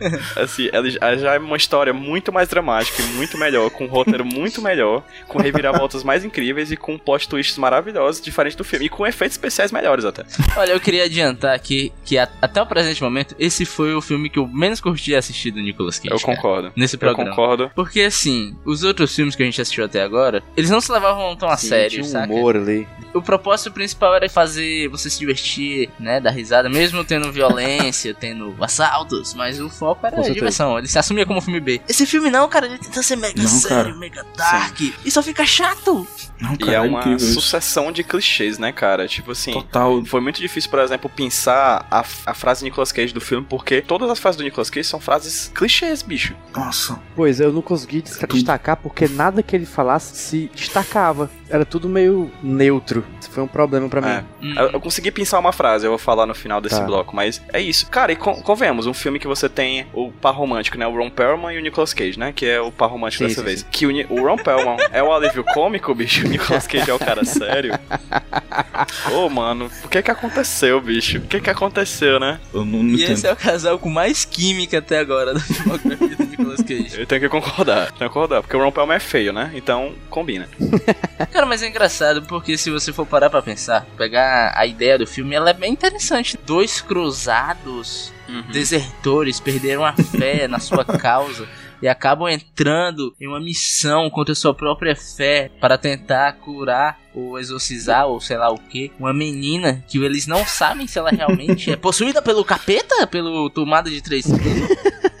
Assim, 0.36 0.68
ela 0.72 1.16
já- 1.16 1.34
é 1.34 1.38
uma 1.38 1.56
história 1.56 1.92
muito 1.92 2.32
mais 2.32 2.48
dramática 2.48 3.02
e 3.02 3.06
muito 3.14 3.36
melhor, 3.38 3.70
com 3.70 3.84
um 3.84 3.88
roteiro 3.88 4.24
muito 4.24 4.60
melhor, 4.62 5.02
com 5.26 5.38
reviravoltas 5.38 6.02
mais 6.04 6.24
incríveis 6.24 6.70
e 6.70 6.76
com 6.76 6.98
plot 6.98 7.28
twists 7.28 7.58
maravilhosos, 7.58 8.20
diferente 8.20 8.56
do 8.56 8.64
filme. 8.64 8.86
E 8.86 8.88
com 8.88 9.06
efeitos 9.06 9.34
especiais 9.36 9.72
melhores 9.72 10.04
até. 10.04 10.24
Olha, 10.56 10.72
eu 10.72 10.80
queria 10.80 11.04
adiantar 11.04 11.54
aqui 11.54 11.92
que 12.04 12.16
até 12.18 12.60
o 12.62 12.66
presente 12.66 13.02
momento, 13.02 13.34
esse 13.38 13.64
foi 13.64 13.94
o 13.94 14.00
filme 14.00 14.28
que 14.30 14.38
eu 14.38 14.46
menos 14.46 14.80
curti 14.80 15.14
assistir 15.14 15.50
do 15.50 15.60
Nicolas 15.60 15.98
Cage. 15.98 16.10
Eu 16.12 16.18
cara, 16.20 16.36
concordo. 16.36 16.72
Nesse 16.76 16.96
Eu 16.96 17.00
programa. 17.00 17.30
concordo. 17.30 17.70
Porque 17.74 18.02
assim, 18.02 18.56
os 18.64 18.82
outros 18.84 19.14
filmes 19.14 19.34
que 19.34 19.42
a 19.42 19.46
gente 19.46 19.60
assistiu 19.60 19.84
até 19.84 20.02
agora, 20.02 20.42
eles 20.56 20.70
não 20.70 20.80
se 20.80 20.90
levavam 20.92 21.34
tão 21.36 21.48
a 21.48 21.56
Sim, 21.56 21.68
sério, 21.68 21.90
tinha 21.90 22.02
um 22.04 22.08
saca? 22.08 22.32
humor 22.32 22.56
ali. 22.56 22.86
O 23.14 23.22
propósito 23.22 23.72
principal 23.72 24.14
era 24.14 24.28
fazer 24.28 24.88
você 24.88 25.08
se 25.10 25.18
divertir, 25.18 25.88
né? 25.98 26.20
Dar 26.20 26.30
risada, 26.30 26.68
mesmo 26.68 27.02
tendo 27.04 27.32
violência, 27.32 28.14
tendo 28.18 28.54
assaltos, 28.60 29.34
mas 29.34 29.60
o 29.60 29.68
foco 29.68 29.87
era 30.02 30.16
Com 30.16 30.20
a 30.20 30.24
certeza. 30.24 30.34
diversão. 30.34 30.78
Ele 30.78 30.86
se 30.88 30.98
assumia 30.98 31.24
como 31.26 31.40
filme 31.40 31.60
B. 31.60 31.80
Esse 31.88 32.06
filme 32.06 32.30
não, 32.30 32.48
cara, 32.48 32.66
ele 32.66 32.78
tenta 32.78 33.02
ser 33.02 33.16
mega 33.16 33.40
Não, 33.42 33.48
sério, 33.48 33.84
cara. 33.84 33.96
mega 33.96 34.26
dark. 34.36 34.80
E 35.04 35.10
só 35.10 35.22
fica 35.22 35.44
chato. 35.46 36.06
Não, 36.40 36.54
E 36.54 36.58
cara, 36.58 36.72
é 36.72 36.80
uma 36.80 37.18
sucessão 37.18 37.90
de 37.90 38.04
clichês, 38.04 38.58
né, 38.58 38.70
cara? 38.72 39.06
Tipo 39.08 39.32
assim. 39.32 39.52
Total. 39.52 40.04
Foi 40.04 40.20
muito 40.20 40.40
difícil, 40.40 40.70
por 40.70 40.78
exemplo, 40.80 41.10
pensar 41.10 41.86
a, 41.90 42.04
a 42.26 42.34
frase 42.34 42.64
Nicolas 42.64 42.92
Cage 42.92 43.12
do 43.12 43.20
filme, 43.20 43.44
porque 43.48 43.80
todas 43.80 44.08
as 44.10 44.18
frases 44.18 44.36
do 44.36 44.44
Nicolas 44.44 44.70
Cage 44.70 44.86
são 44.86 45.00
frases 45.00 45.50
clichês, 45.54 46.02
bicho. 46.02 46.34
Nossa. 46.54 46.98
Pois, 47.16 47.40
eu 47.40 47.52
não 47.52 47.62
consegui 47.62 48.02
des- 48.02 48.18
destacar 48.28 48.76
porque 48.76 49.08
nada 49.08 49.42
que 49.42 49.54
ele 49.56 49.66
falasse 49.66 50.16
se 50.16 50.50
destacava. 50.54 51.30
Era 51.50 51.64
tudo 51.64 51.88
meio 51.88 52.30
neutro. 52.42 53.04
Isso 53.20 53.30
foi 53.30 53.42
um 53.42 53.48
problema 53.48 53.88
pra 53.88 54.00
mim. 54.00 54.08
É. 54.08 54.24
Hum. 54.42 54.54
Eu, 54.56 54.70
eu 54.72 54.80
consegui 54.80 55.10
pensar 55.10 55.38
uma 55.38 55.52
frase, 55.52 55.86
eu 55.86 55.90
vou 55.90 55.98
falar 55.98 56.26
no 56.26 56.34
final 56.34 56.60
desse 56.60 56.76
Tá. 56.78 56.84
bloco, 56.84 57.16
mas 57.16 57.42
é 57.52 57.60
isso. 57.60 57.86
Cara, 57.88 58.12
e 58.12 58.16
con 58.16 58.34
convenhamos, 58.42 58.86
um 58.86 58.94
filme 58.94 59.18
que 59.18 59.26
você 59.26 59.48
tem 59.48 59.77
o 59.92 60.10
par 60.12 60.34
romântico, 60.34 60.76
né? 60.78 60.86
O 60.86 60.96
Ron 60.96 61.10
Perlman 61.10 61.54
e 61.54 61.58
o 61.58 61.62
Nicolas 61.62 61.92
Cage, 61.92 62.18
né? 62.18 62.32
Que 62.34 62.46
é 62.46 62.60
o 62.60 62.70
par 62.70 62.90
romântico 62.90 63.24
Sim, 63.24 63.28
dessa 63.28 63.40
sim, 63.40 63.46
vez. 63.46 63.60
sim. 63.60 63.66
Que 63.70 63.86
o, 63.86 64.12
o 64.12 64.22
Ron 64.26 64.36
Perlman 64.36 64.76
é 64.92 65.02
o 65.02 65.12
alívio 65.12 65.44
cômico, 65.44 65.94
bicho. 65.94 66.24
O 66.26 66.28
Nicolas 66.28 66.66
Cage 66.66 66.90
é 66.90 66.94
o 66.94 66.98
cara 66.98 67.24
sério. 67.24 67.72
Ô, 69.12 69.28
mano, 69.28 69.70
o 69.84 69.88
que 69.88 70.02
que 70.02 70.10
aconteceu, 70.10 70.80
bicho? 70.80 71.18
O 71.18 71.22
que 71.22 71.40
que 71.40 71.50
aconteceu, 71.50 72.18
né? 72.20 72.38
Eu 72.52 72.64
não, 72.64 72.82
não 72.82 72.90
E 72.90 73.02
entendo. 73.02 73.12
esse 73.12 73.26
é 73.26 73.32
o 73.32 73.36
casal 73.36 73.78
com 73.78 73.88
mais 73.90 74.24
química 74.24 74.78
até 74.78 74.98
agora 74.98 75.34
da 75.34 75.40
filmografia 75.40 76.16
do 76.16 76.17
Nicolas 76.38 76.62
Cage. 76.62 77.00
Eu 77.00 77.06
tenho 77.06 77.20
que 77.20 77.28
concordar, 77.28 77.86
tenho 77.92 78.08
que 78.08 78.14
concordar, 78.14 78.42
porque 78.42 78.56
o 78.56 78.60
Ron 78.60 78.70
Perlman 78.70 78.96
é 78.96 79.00
feio, 79.00 79.32
né? 79.32 79.50
Então, 79.54 79.92
combina. 80.08 80.48
Cara, 81.32 81.46
mas 81.46 81.62
é 81.62 81.68
engraçado 81.68 82.22
porque 82.22 82.56
se 82.56 82.70
você 82.70 82.92
for 82.92 83.06
parar 83.06 83.28
pra 83.28 83.42
pensar, 83.42 83.86
pegar 83.96 84.52
a 84.56 84.66
ideia 84.66 84.98
do 84.98 85.06
filme, 85.06 85.34
ela 85.34 85.50
é 85.50 85.54
bem 85.54 85.72
interessante. 85.72 86.38
Dois 86.46 86.80
cruzados, 86.80 88.12
desertores, 88.52 89.40
perderam 89.40 89.84
a 89.84 89.92
fé 89.92 90.46
na 90.48 90.58
sua 90.58 90.84
causa 90.84 91.48
e 91.80 91.88
acabam 91.88 92.28
entrando 92.28 93.14
em 93.20 93.26
uma 93.26 93.40
missão 93.40 94.10
contra 94.10 94.34
sua 94.34 94.52
própria 94.52 94.96
fé 94.96 95.50
para 95.60 95.78
tentar 95.78 96.32
curar 96.34 96.98
ou 97.14 97.38
exorcizar 97.38 98.06
ou 98.06 98.20
sei 98.20 98.36
lá 98.36 98.50
o 98.50 98.58
que 98.58 98.90
uma 98.98 99.12
menina 99.12 99.84
que 99.88 99.98
eles 99.98 100.26
não 100.26 100.44
sabem 100.44 100.86
se 100.86 100.98
ela 100.98 101.10
realmente 101.10 101.70
é 101.70 101.76
possuída 101.76 102.20
pelo 102.20 102.44
capeta, 102.44 103.06
pelo 103.06 103.48
tomada 103.50 103.88
de 103.88 104.02
três 104.02 104.26
quilos, 104.26 104.68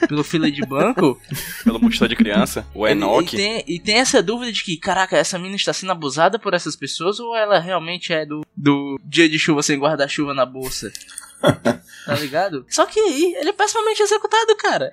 pelo 0.08 0.24
fila 0.24 0.50
de 0.50 0.64
banco. 0.66 1.20
Pelo 1.62 1.80
mochila 1.80 2.08
de 2.08 2.16
criança, 2.16 2.66
o 2.74 2.86
E, 2.86 2.90
e, 2.90 2.92
Enoch. 2.92 3.36
tem, 3.36 3.64
e 3.66 3.78
tem 3.78 3.96
essa 3.96 4.22
dúvida 4.22 4.50
de 4.50 4.64
que, 4.64 4.76
caraca, 4.76 5.16
essa 5.16 5.38
menina 5.38 5.56
está 5.56 5.72
sendo 5.72 5.92
abusada 5.92 6.38
por 6.38 6.54
essas 6.54 6.74
pessoas 6.74 7.20
ou 7.20 7.36
ela 7.36 7.58
realmente 7.60 8.12
é 8.12 8.24
do, 8.24 8.44
do 8.56 8.98
dia 9.04 9.28
de 9.28 9.38
chuva 9.38 9.62
sem 9.62 9.78
guarda-chuva 9.78 10.34
na 10.34 10.46
bolsa? 10.46 10.92
tá 12.06 12.14
ligado? 12.14 12.64
Só 12.68 12.86
que 12.86 12.98
aí, 12.98 13.34
ele 13.38 13.50
é 13.50 13.52
pessimamente 13.52 14.02
executado, 14.02 14.56
cara. 14.56 14.90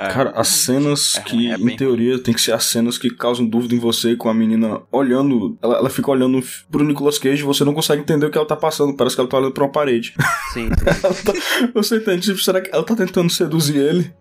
É. 0.00 0.08
Cara, 0.08 0.30
as 0.30 0.48
cenas 0.48 1.16
É 1.16 1.20
que, 1.20 1.50
é 1.50 1.54
em 1.54 1.76
teoria, 1.76 2.18
tem 2.18 2.34
que 2.34 2.40
ser 2.40 2.52
as 2.52 2.64
cenas 2.64 2.98
que 2.98 3.08
causam 3.10 3.46
dúvida 3.46 3.74
em 3.74 3.78
você 3.78 4.16
com 4.16 4.28
a 4.28 4.34
menina 4.34 4.80
olhando. 4.92 5.56
Ela, 5.62 5.76
ela 5.78 5.90
fica 5.90 6.10
olhando 6.10 6.42
pro 6.70 6.84
Nicolas 6.84 7.18
Cage 7.18 7.42
e 7.42 7.46
você 7.46 7.64
não 7.64 7.74
consegue 7.74 8.02
entender 8.02 8.26
o 8.26 8.30
que 8.30 8.36
ela 8.38 8.46
tá 8.46 8.56
passando. 8.56 8.94
Parece 8.96 9.16
que 9.16 9.20
ela 9.20 9.28
tá 9.30 9.38
olhando 9.38 9.52
pra 9.52 9.64
uma 9.64 9.72
parede. 9.72 10.14
Sim. 10.52 10.68
Tá- 10.98 11.32
você 11.74 11.96
entende? 11.96 12.22
Tipo, 12.26 12.38
será 12.38 12.60
que 12.60 12.70
ela 12.72 12.82
tá 12.84 12.94
tentando 12.94 13.30
seduzir 13.30 13.76
ele? 13.76 14.12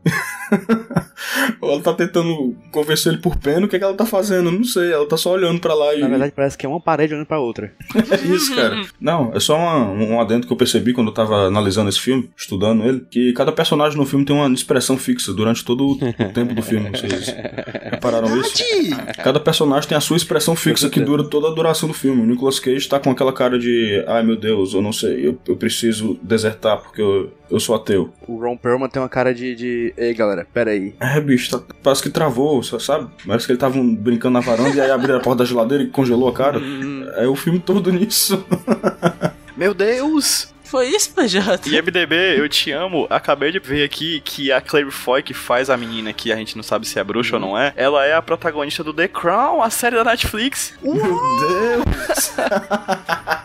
Ou 1.62 1.72
ela 1.74 1.82
tá 1.82 1.94
tentando 1.94 2.56
convencer 2.72 3.12
ele 3.14 3.22
por 3.22 3.36
pena? 3.38 3.66
O 3.66 3.70
que, 3.70 3.76
é 3.76 3.80
que 3.80 3.86
ela 3.86 3.94
tá 3.96 4.06
fazendo? 4.06 4.52
Não 4.52 4.64
sei. 4.64 4.92
Ela 4.92 5.08
tá 5.08 5.18
só 5.18 5.32
olhando 5.32 5.60
pra 5.60 5.74
lá 5.74 5.94
e. 5.96 6.02
Na 6.02 6.08
verdade, 6.08 6.34
parece 6.36 6.58
que 6.58 6.66
é 6.66 6.70
uma 6.70 6.80
parede 6.80 7.14
olhando 7.14 7.26
pra 7.28 7.40
outra. 7.40 7.74
É 7.96 8.28
isso, 8.28 8.56
cara. 8.56 8.82
Não, 9.00 9.32
é 9.34 9.40
só 9.40 9.56
uma, 9.58 9.86
um 9.92 10.20
adendo 10.22 10.46
que 10.48 10.54
eu 10.54 10.58
percebi 10.58 10.94
quando 10.94 11.08
eu 11.08 11.14
tava 11.18 11.48
analisando 11.48 11.90
esse 11.90 12.00
filme, 12.00 12.30
estudando 12.38 12.84
ele, 12.84 13.06
que 13.10 13.34
cada 13.34 13.52
personagem 13.52 13.98
no 13.98 14.06
filme 14.06 14.24
tem 14.24 14.36
uma 14.36 14.48
expressão 14.54 14.98
fixa 14.98 15.34
durante 15.34 15.66
todo 15.66 15.92
o 15.92 15.98
tempo 16.34 16.54
do 16.54 16.62
filme. 16.62 16.90
Vocês 16.92 17.36
repararam 17.92 18.40
isso? 18.40 18.64
Cada 19.24 19.40
personagem 19.40 19.90
tem 19.90 19.98
a 19.98 20.02
sua 20.02 20.16
expressão 20.18 20.56
fixa 20.56 20.90
que 20.90 21.00
dura 21.00 21.24
toda 21.24 21.48
a 21.48 21.52
duração 21.52 21.88
do 21.90 21.94
filme. 21.94 22.22
O 22.22 22.26
Nicolas 22.26 22.60
Cage 22.60 22.88
tá 22.88 23.00
com 23.00 23.10
aquela 23.10 23.34
cara 23.34 23.58
de 23.58 24.04
ai 24.08 24.24
meu 24.24 24.36
Deus, 24.36 24.74
eu 24.74 24.82
não 24.82 24.94
sei, 24.94 25.28
eu, 25.28 25.38
eu 25.48 25.56
preciso 25.58 26.20
desertar 26.22 26.78
porque 26.78 27.02
eu, 27.02 27.32
eu 27.50 27.60
sou 27.60 27.76
ateu. 27.76 28.14
O 28.28 28.38
Ron 28.40 28.56
Perlman 28.58 28.90
tem 28.90 29.02
uma 29.02 29.10
cara 29.10 29.34
de, 29.34 29.56
de... 29.56 29.94
Ei, 29.98 30.14
galera, 30.14 30.46
pera 30.54 30.72
aí. 30.72 30.94
É, 31.00 31.20
bicho, 31.20 31.58
tá- 31.58 31.76
parece 31.82 32.04
que 32.04 32.10
travou, 32.10 32.62
só 32.62 32.78
sabe? 32.78 33.10
Parece 33.26 33.46
que 33.46 33.52
ele 33.54 33.60
tava 33.60 33.80
brincando 33.82 34.34
na 34.34 34.40
varanda 34.40 34.76
e 34.76 34.82
aí 34.82 34.92
abriram 34.92 35.18
a 35.18 35.22
porta 35.22 35.40
da 35.40 35.46
geladeira 35.46 35.84
e 35.84 35.88
congelou 35.88 36.28
a 36.30 36.34
cara. 36.34 36.62
É 37.16 37.28
o 37.28 37.36
filme 37.36 37.60
todo 37.60 37.92
nisso. 37.92 38.46
Meu 39.56 39.74
Deus! 39.74 40.54
Foi 40.70 40.88
isso, 40.88 41.12
PJ? 41.14 41.70
E 41.70 41.82
MDB, 41.82 42.40
eu 42.40 42.48
te 42.50 42.72
amo. 42.72 43.08
Acabei 43.10 43.52
de 43.52 43.60
ver 43.60 43.84
aqui 43.84 44.20
que 44.22 44.52
a 44.52 44.60
Claire 44.62 44.92
Foy, 44.92 45.24
que 45.24 45.34
faz 45.34 45.70
a 45.70 45.78
menina 45.78 46.12
que 46.14 46.32
a 46.32 46.36
gente 46.36 46.56
não 46.56 46.64
sabe 46.64 46.88
se 46.88 47.00
é 47.00 47.04
bruxa 47.04 47.36
ou 47.36 47.40
não 47.40 47.58
é, 47.58 47.74
ela 47.76 48.06
é 48.06 48.14
a 48.14 48.22
protagonista 48.22 48.84
do 48.84 48.94
The 48.94 49.08
Crown, 49.08 49.62
a 49.62 49.70
série 49.70 49.96
da 49.96 50.04
Netflix. 50.04 50.74
Meu 50.82 50.94
Deus! 50.96 52.32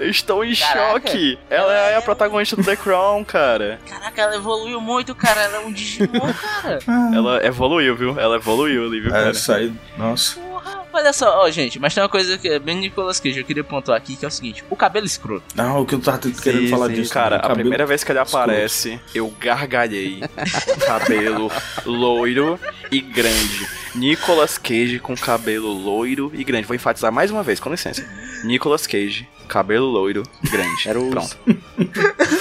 Eu 0.00 0.08
estou 0.08 0.44
em 0.44 0.54
Caraca. 0.54 0.92
choque. 1.08 1.38
Ela 1.50 1.74
é 1.74 1.96
a 1.96 2.02
protagonista 2.02 2.56
do 2.56 2.62
The 2.64 2.76
Crown, 2.76 3.24
cara. 3.24 3.78
Caraca, 3.88 4.22
ela 4.22 4.36
evoluiu 4.36 4.80
muito, 4.80 5.14
cara. 5.14 5.40
Ela 5.42 5.56
é 5.56 5.60
um 5.60 5.72
Digimon, 5.72 6.32
cara. 6.62 6.78
Ela 7.14 7.44
evoluiu, 7.44 7.96
viu? 7.96 8.18
Ela 8.18 8.36
evoluiu 8.36 8.86
ali, 8.86 9.00
viu, 9.00 9.10
É, 9.10 9.12
cara? 9.18 9.30
essa 9.30 9.56
aí, 9.56 9.72
nossa. 9.98 10.40
Porra. 10.62 10.80
Olha 10.92 11.12
só, 11.12 11.42
ó, 11.44 11.50
gente, 11.50 11.78
mas 11.78 11.94
tem 11.94 12.02
uma 12.02 12.08
coisa 12.08 12.36
que 12.36 12.48
é 12.48 12.58
bem 12.58 12.76
Nicolas 12.76 13.20
Cage, 13.20 13.38
eu 13.38 13.44
queria 13.44 13.62
pontuar 13.64 13.96
aqui, 13.96 14.16
que 14.16 14.24
é 14.24 14.28
o 14.28 14.30
seguinte: 14.30 14.64
o 14.68 14.76
cabelo 14.76 15.06
escroto. 15.06 15.44
Não, 15.54 15.82
o 15.82 15.86
que 15.86 15.94
eu 15.94 16.00
tava 16.00 16.18
querendo 16.18 16.62
Sim, 16.64 16.68
falar 16.68 16.88
sim. 16.88 16.94
disso. 16.94 17.12
Cara, 17.12 17.36
o 17.36 17.46
a 17.52 17.54
primeira 17.54 17.86
vez 17.86 18.02
que 18.04 18.10
ele 18.12 18.20
escroto. 18.20 18.44
aparece, 18.44 19.00
eu 19.14 19.32
gargalhei. 19.40 20.20
cabelo 20.86 21.50
loiro 21.86 22.58
e 22.90 23.00
grande. 23.00 23.66
Nicolas 23.94 24.56
Cage 24.58 24.98
com 25.00 25.16
cabelo 25.16 25.72
loiro 25.72 26.30
e 26.34 26.44
grande. 26.44 26.66
Vou 26.66 26.74
enfatizar 26.76 27.12
mais 27.12 27.30
uma 27.30 27.42
vez, 27.42 27.58
com 27.60 27.70
licença. 27.70 28.04
Nicolas 28.44 28.86
Cage, 28.86 29.28
cabelo 29.48 29.86
loiro, 29.86 30.22
grande. 30.50 30.88
Era 30.88 31.00
o- 31.00 31.10
Pronto. 31.10 31.36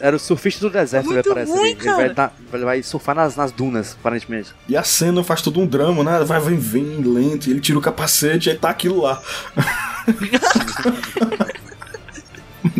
Era 0.00 0.16
o 0.16 0.18
surfista 0.18 0.60
do 0.60 0.70
deserto, 0.70 1.06
Muito 1.06 1.18
ele 1.26 1.34
parece. 1.34 1.52
ruim, 1.52 1.72
ali. 1.72 1.78
Ele 1.80 2.14
vai, 2.14 2.30
ele 2.54 2.64
vai 2.64 2.82
surfar 2.82 3.14
nas, 3.14 3.36
nas 3.36 3.52
dunas, 3.52 3.96
aparentemente. 4.00 4.54
E 4.68 4.76
a 4.76 4.82
cena 4.82 5.22
faz 5.22 5.42
todo 5.42 5.60
um 5.60 5.66
drama, 5.66 6.02
né? 6.02 6.24
Vai, 6.24 6.40
vem, 6.40 6.56
vem, 6.56 7.02
lento, 7.02 7.48
e 7.48 7.52
ele 7.52 7.60
tira 7.60 7.78
o 7.78 7.82
capacete 7.82 8.48
e 8.48 8.52
aí 8.52 8.58
tá 8.58 8.70
aquilo 8.70 9.02
lá. 9.02 9.20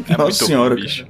É 0.09 0.17
Nossa 0.17 0.23
muito 0.25 0.47
senhora, 0.47 0.75
ruim, 0.75 0.83
bicho. 0.83 1.07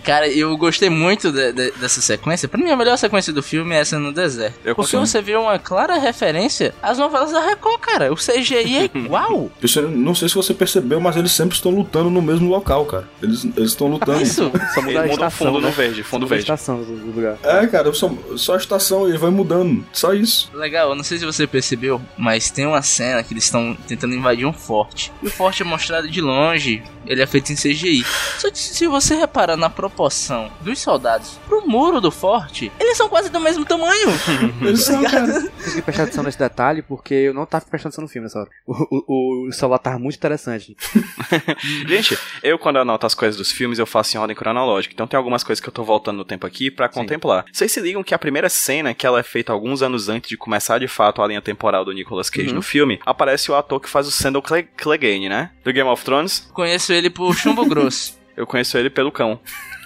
Cara, 0.00 0.28
eu 0.28 0.56
gostei 0.56 0.88
muito 0.90 1.30
de- 1.32 1.52
de- 1.52 1.70
dessa 1.72 2.00
sequência. 2.00 2.48
Pra 2.48 2.58
mim, 2.62 2.70
a 2.70 2.76
melhor 2.76 2.96
sequência 2.96 3.32
do 3.32 3.42
filme 3.42 3.74
é 3.74 3.80
essa 3.80 3.98
no 3.98 4.12
deserto. 4.12 4.54
Eu 4.64 4.74
porque 4.74 4.92
concordo. 4.92 5.06
você 5.06 5.22
vê 5.22 5.36
uma 5.36 5.58
clara 5.58 5.98
referência 5.98 6.74
às 6.82 6.98
novelas 6.98 7.32
da 7.32 7.40
Record, 7.40 7.80
cara. 7.80 8.12
O 8.12 8.16
CGI 8.16 8.76
é 8.78 8.84
igual. 8.94 9.50
Não 9.90 10.14
sei 10.14 10.28
se 10.28 10.34
você 10.34 10.54
percebeu, 10.54 11.00
mas 11.00 11.16
eles 11.16 11.32
sempre 11.32 11.54
estão 11.56 11.70
lutando 11.72 12.10
no 12.10 12.22
mesmo 12.22 12.48
local, 12.48 12.84
cara. 12.86 13.08
Eles 13.22 13.44
estão 13.56 13.88
lutando. 13.88 14.22
Isso. 14.22 14.50
Só 14.74 14.82
muda 14.82 15.02
a 15.02 15.06
estação, 15.08 15.46
fundo 15.48 15.60
né? 15.60 15.66
no 15.68 15.72
verde, 15.72 16.02
Só 16.02 16.08
fundo 16.08 16.24
a 16.24 16.28
verde. 16.28 16.42
estação 16.44 16.78
do, 16.82 16.96
do 16.96 17.06
lugar. 17.12 17.38
É, 17.42 17.66
cara, 17.66 17.92
só, 17.92 18.12
só 18.36 18.54
a 18.54 18.58
estação, 18.58 19.08
ele 19.08 19.18
vai 19.18 19.30
mudando. 19.30 19.84
Só 19.92 20.12
isso. 20.12 20.50
Legal, 20.54 20.90
eu 20.90 20.94
não 20.94 21.04
sei 21.04 21.18
se 21.18 21.24
você 21.24 21.46
percebeu, 21.46 22.00
mas 22.16 22.50
tem 22.50 22.66
uma 22.66 22.82
cena 22.82 23.22
que 23.22 23.32
eles 23.32 23.44
estão 23.44 23.76
tentando 23.86 24.14
invadir 24.14 24.46
um 24.46 24.52
forte. 24.52 25.12
E 25.22 25.26
o 25.26 25.30
forte 25.30 25.62
é 25.62 25.64
mostrado 25.64 26.08
de 26.08 26.20
longe, 26.20 26.82
ele 27.06 27.22
é 27.22 27.26
feito 27.26 27.52
em 27.52 27.56
CGI. 27.56 28.04
Só 28.38 28.50
que 28.50 28.58
se 28.58 28.86
você 28.86 29.14
reparar 29.14 29.56
na 29.56 29.70
proporção 29.70 30.50
dos 30.60 30.78
soldados 30.78 31.38
pro 31.46 31.66
muro 31.66 32.00
do 32.00 32.10
forte, 32.10 32.70
eles 32.78 32.96
são 32.96 33.08
quase 33.08 33.30
do 33.30 33.40
mesmo 33.40 33.64
tamanho. 33.64 34.08
Eles 34.60 34.84
são, 34.84 35.02
cara. 35.02 35.26
Consegui 35.26 35.82
prestar 35.82 36.04
atenção 36.04 36.24
nesse 36.24 36.38
detalhe 36.38 36.82
porque 36.82 37.14
eu 37.14 37.34
não 37.34 37.46
tava 37.46 37.64
prestando 37.66 37.90
atenção 37.90 38.02
no 38.02 38.08
filme 38.08 38.24
nessa 38.24 38.40
hora. 38.40 38.50
O, 38.66 39.04
o, 39.06 39.48
o 39.48 39.52
celular 39.52 39.78
tava 39.78 39.98
muito 39.98 40.16
interessante. 40.16 40.76
Gente, 41.86 42.18
eu 42.42 42.58
quando 42.58 42.78
anoto 42.78 43.06
as 43.06 43.14
coisas 43.14 43.36
dos 43.36 43.52
filmes, 43.52 43.78
eu 43.78 43.86
faço 43.86 44.16
em 44.16 44.20
ordem 44.20 44.36
cronológica. 44.36 44.92
Então 44.92 45.06
tem 45.06 45.16
algumas 45.16 45.44
coisas 45.44 45.60
que 45.60 45.68
eu 45.68 45.72
tô 45.72 45.84
voltando 45.84 46.16
no 46.18 46.24
tempo 46.24 46.46
aqui 46.46 46.70
pra 46.70 46.88
contemplar. 46.88 47.44
Vocês 47.52 47.70
se 47.70 47.80
ligam 47.80 48.02
que 48.02 48.14
a 48.14 48.18
primeira 48.18 48.48
cena, 48.48 48.94
que 48.94 49.06
ela 49.06 49.20
é 49.20 49.22
feita 49.22 49.52
alguns 49.52 49.82
anos 49.82 50.08
antes 50.08 50.28
de 50.28 50.36
começar 50.36 50.78
de 50.78 50.88
fato 50.88 51.22
a 51.22 51.26
linha 51.26 51.42
temporal 51.42 51.84
do 51.84 51.92
Nicolas 51.92 52.30
Cage 52.30 52.52
no 52.52 52.62
filme, 52.62 53.00
aparece 53.04 53.50
o 53.50 53.54
ator 53.54 53.80
que 53.80 53.88
faz 53.88 54.06
o 54.06 54.10
Sandal 54.10 54.42
Cle 54.42 54.64
Clegane, 54.76 55.28
né? 55.28 55.50
Do 55.64 55.72
Game 55.72 55.88
of 55.88 56.04
Thrones. 56.04 56.48
Conheço 56.52 56.92
ele 56.96 57.10
por 57.10 57.34
chumbo 57.34 57.64
grosso. 57.68 58.18
Eu 58.36 58.46
conheço 58.46 58.76
ele 58.76 58.90
pelo 58.90 59.12
cão. 59.12 59.40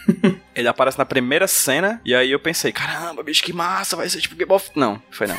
ele 0.55 0.69
aparece 0.69 0.99
na 0.99 1.05
primeira 1.05 1.47
cena, 1.47 2.00
e 2.05 2.14
aí 2.14 2.31
eu 2.31 2.40
pensei, 2.40 2.73
caramba, 2.73 3.23
bicho, 3.23 3.43
que 3.43 3.52
massa, 3.52 3.97
vai 3.97 4.09
ser 4.09 4.21
tipo 4.21 4.35
Game 4.35 4.52
of... 4.52 4.71
Não, 4.75 5.00
foi 5.11 5.26
não. 5.26 5.38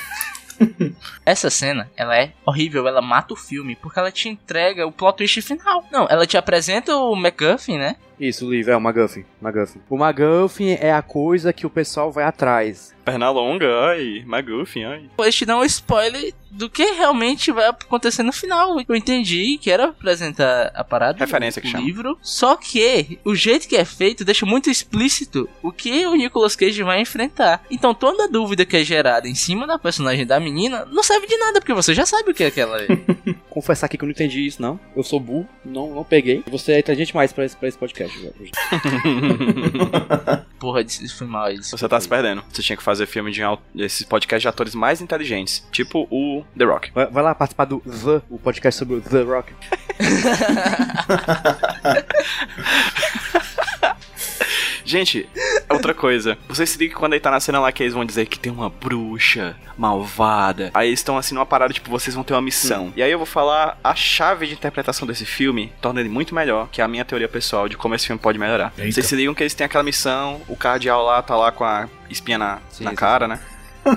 Essa 1.25 1.49
cena, 1.49 1.89
ela 1.95 2.15
é 2.15 2.33
horrível, 2.45 2.87
ela 2.87 3.01
mata 3.01 3.33
o 3.33 3.37
filme, 3.37 3.75
porque 3.75 3.99
ela 3.99 4.11
te 4.11 4.29
entrega 4.29 4.85
o 4.85 4.91
plot 4.91 5.17
twist 5.17 5.41
final. 5.41 5.85
Não, 5.91 6.07
ela 6.09 6.25
te 6.25 6.37
apresenta 6.37 6.95
o 6.95 7.15
MacGuffin, 7.15 7.77
né? 7.77 7.95
Isso, 8.21 8.45
o 8.45 8.51
livro 8.51 8.71
é 8.71 8.77
o 8.77 8.79
MacGuffin. 8.79 9.25
MacGuffin. 9.41 9.81
O 9.89 9.97
MacGuffin 9.97 10.77
é 10.79 10.93
a 10.93 11.01
coisa 11.01 11.51
que 11.51 11.65
o 11.65 11.69
pessoal 11.71 12.11
vai 12.11 12.23
atrás. 12.23 12.93
Perna 13.03 13.31
longa, 13.31 13.67
ai, 13.87 14.23
McGuffin, 14.27 14.83
ai. 14.83 14.99
Depois 14.99 15.33
te 15.33 15.43
dá 15.43 15.57
um 15.57 15.63
spoiler 15.63 16.33
do 16.51 16.69
que 16.69 16.83
realmente 16.83 17.51
vai 17.51 17.65
acontecer 17.67 18.21
no 18.21 18.31
final. 18.31 18.77
Eu 18.87 18.95
entendi 18.95 19.57
que 19.59 19.71
era 19.71 19.85
apresentar 19.85 20.71
a 20.75 20.83
parada 20.83 21.17
Referência 21.17 21.61
que 21.61 21.67
chama. 21.67 21.83
livro, 21.83 22.17
só 22.21 22.55
que 22.55 23.17
o 23.25 23.33
jeito 23.33 23.67
que 23.67 23.75
é 23.75 23.85
feito 23.85 24.23
deixa 24.23 24.45
muito 24.45 24.69
explícito 24.69 25.49
o 25.63 25.71
que 25.71 26.05
o 26.05 26.13
Nicolas 26.13 26.55
Cage 26.55 26.83
vai 26.83 27.01
enfrentar. 27.01 27.63
Então 27.71 27.93
toda 27.93 28.27
dúvida 28.27 28.65
que 28.65 28.77
é 28.77 28.83
gerada 28.83 29.27
em 29.27 29.35
cima 29.35 29.65
da 29.65 29.79
personagem 29.79 30.25
da 30.25 30.39
menina 30.39 30.85
não 30.91 31.01
serve 31.01 31.25
de 31.25 31.37
nada, 31.37 31.59
porque 31.59 31.73
você 31.73 31.93
já 31.95 32.05
sabe 32.05 32.31
o 32.31 32.33
que 32.35 32.43
é 32.43 32.51
que 32.51 32.61
ela 32.61 32.79
é. 32.81 32.87
Confessar 33.49 33.87
aqui 33.87 33.97
que 33.97 34.03
eu 34.03 34.07
não 34.07 34.11
entendi 34.11 34.45
isso, 34.45 34.61
não. 34.61 34.79
Eu 34.95 35.03
sou 35.03 35.19
burro, 35.19 35.47
não, 35.65 35.95
não 35.95 36.03
peguei. 36.03 36.43
Você 36.51 36.73
é 36.73 36.79
inteligente 36.79 37.15
mais 37.15 37.33
pra 37.33 37.45
esse, 37.45 37.55
pra 37.55 37.67
esse 37.67 37.77
podcast. 37.77 38.10
Velho. 38.19 38.51
Porra, 40.59 40.81
isso 40.81 41.17
foi 41.17 41.27
mal. 41.27 41.51
Isso 41.51 41.77
Você 41.77 41.89
tá 41.89 41.99
se 41.99 42.07
perdendo. 42.07 42.43
Você 42.51 42.61
tinha 42.61 42.77
que 42.77 42.83
fazer 42.83 43.05
filme 43.05 43.31
de 43.31 43.41
esses 43.75 44.05
podcasts 44.05 44.41
de 44.41 44.47
atores 44.47 44.75
mais 44.75 45.01
inteligentes. 45.01 45.65
Tipo 45.71 46.07
o 46.11 46.43
The 46.57 46.65
Rock. 46.65 46.91
Vai, 46.93 47.07
vai 47.07 47.23
lá 47.23 47.35
participar 47.35 47.65
do 47.65 47.79
The, 47.79 48.21
o 48.29 48.37
podcast 48.37 48.77
sobre 48.77 48.95
o 48.95 49.01
The 49.01 49.21
Rock. 49.21 49.53
Gente, 54.83 55.27
outra 55.69 55.93
coisa. 55.93 56.38
Vocês 56.47 56.69
se 56.69 56.77
ligam 56.77 56.95
que 56.95 57.00
quando 57.00 57.13
ele 57.13 57.21
tá 57.21 57.31
na 57.31 57.39
cena 57.39 57.59
lá 57.59 57.71
que 57.71 57.83
eles 57.83 57.93
vão 57.93 58.05
dizer 58.05 58.25
que 58.25 58.39
tem 58.39 58.51
uma 58.51 58.69
bruxa 58.69 59.55
malvada. 59.77 60.71
Aí 60.73 60.89
eles 60.89 61.00
estão 61.00 61.17
assim 61.17 61.33
numa 61.33 61.45
parada, 61.45 61.73
tipo, 61.73 61.89
vocês 61.89 62.13
vão 62.13 62.23
ter 62.23 62.33
uma 62.33 62.41
missão. 62.41 62.91
E 62.95 63.01
aí 63.01 63.11
eu 63.11 63.17
vou 63.17 63.25
falar 63.25 63.77
a 63.83 63.96
chave 63.96 64.48
de 64.48 64.53
interpretação 64.53 65.07
desse 65.07 65.25
filme, 65.25 65.72
torna 65.81 66.00
ele 66.00 66.09
muito 66.09 66.35
melhor, 66.35 66.67
que 66.72 66.81
é 66.81 66.83
a 66.83 66.87
minha 66.87 67.05
teoria 67.05 67.27
pessoal 67.27 67.67
de 67.67 67.77
como 67.77 67.96
esse 67.96 68.07
filme 68.07 68.22
pode 68.22 68.37
melhorar. 68.37 68.74
Eita. 68.77 68.91
Vocês 68.91 69.05
se 69.07 69.15
ligam 69.15 69.33
que 69.33 69.44
eles 69.44 69.53
têm 69.53 69.65
aquela 69.65 69.83
missão, 69.83 70.41
o 70.48 70.55
cardeal 70.55 71.03
lá 71.03 71.22
tá 71.22 71.35
lá 71.35 71.51
com 71.51 71.63
a 71.63 71.87
espinha 72.09 72.37
na, 72.37 72.59
Sim, 72.70 72.83
na 72.83 72.91
sim, 72.91 72.96
cara, 72.96 73.27
né? 73.27 73.39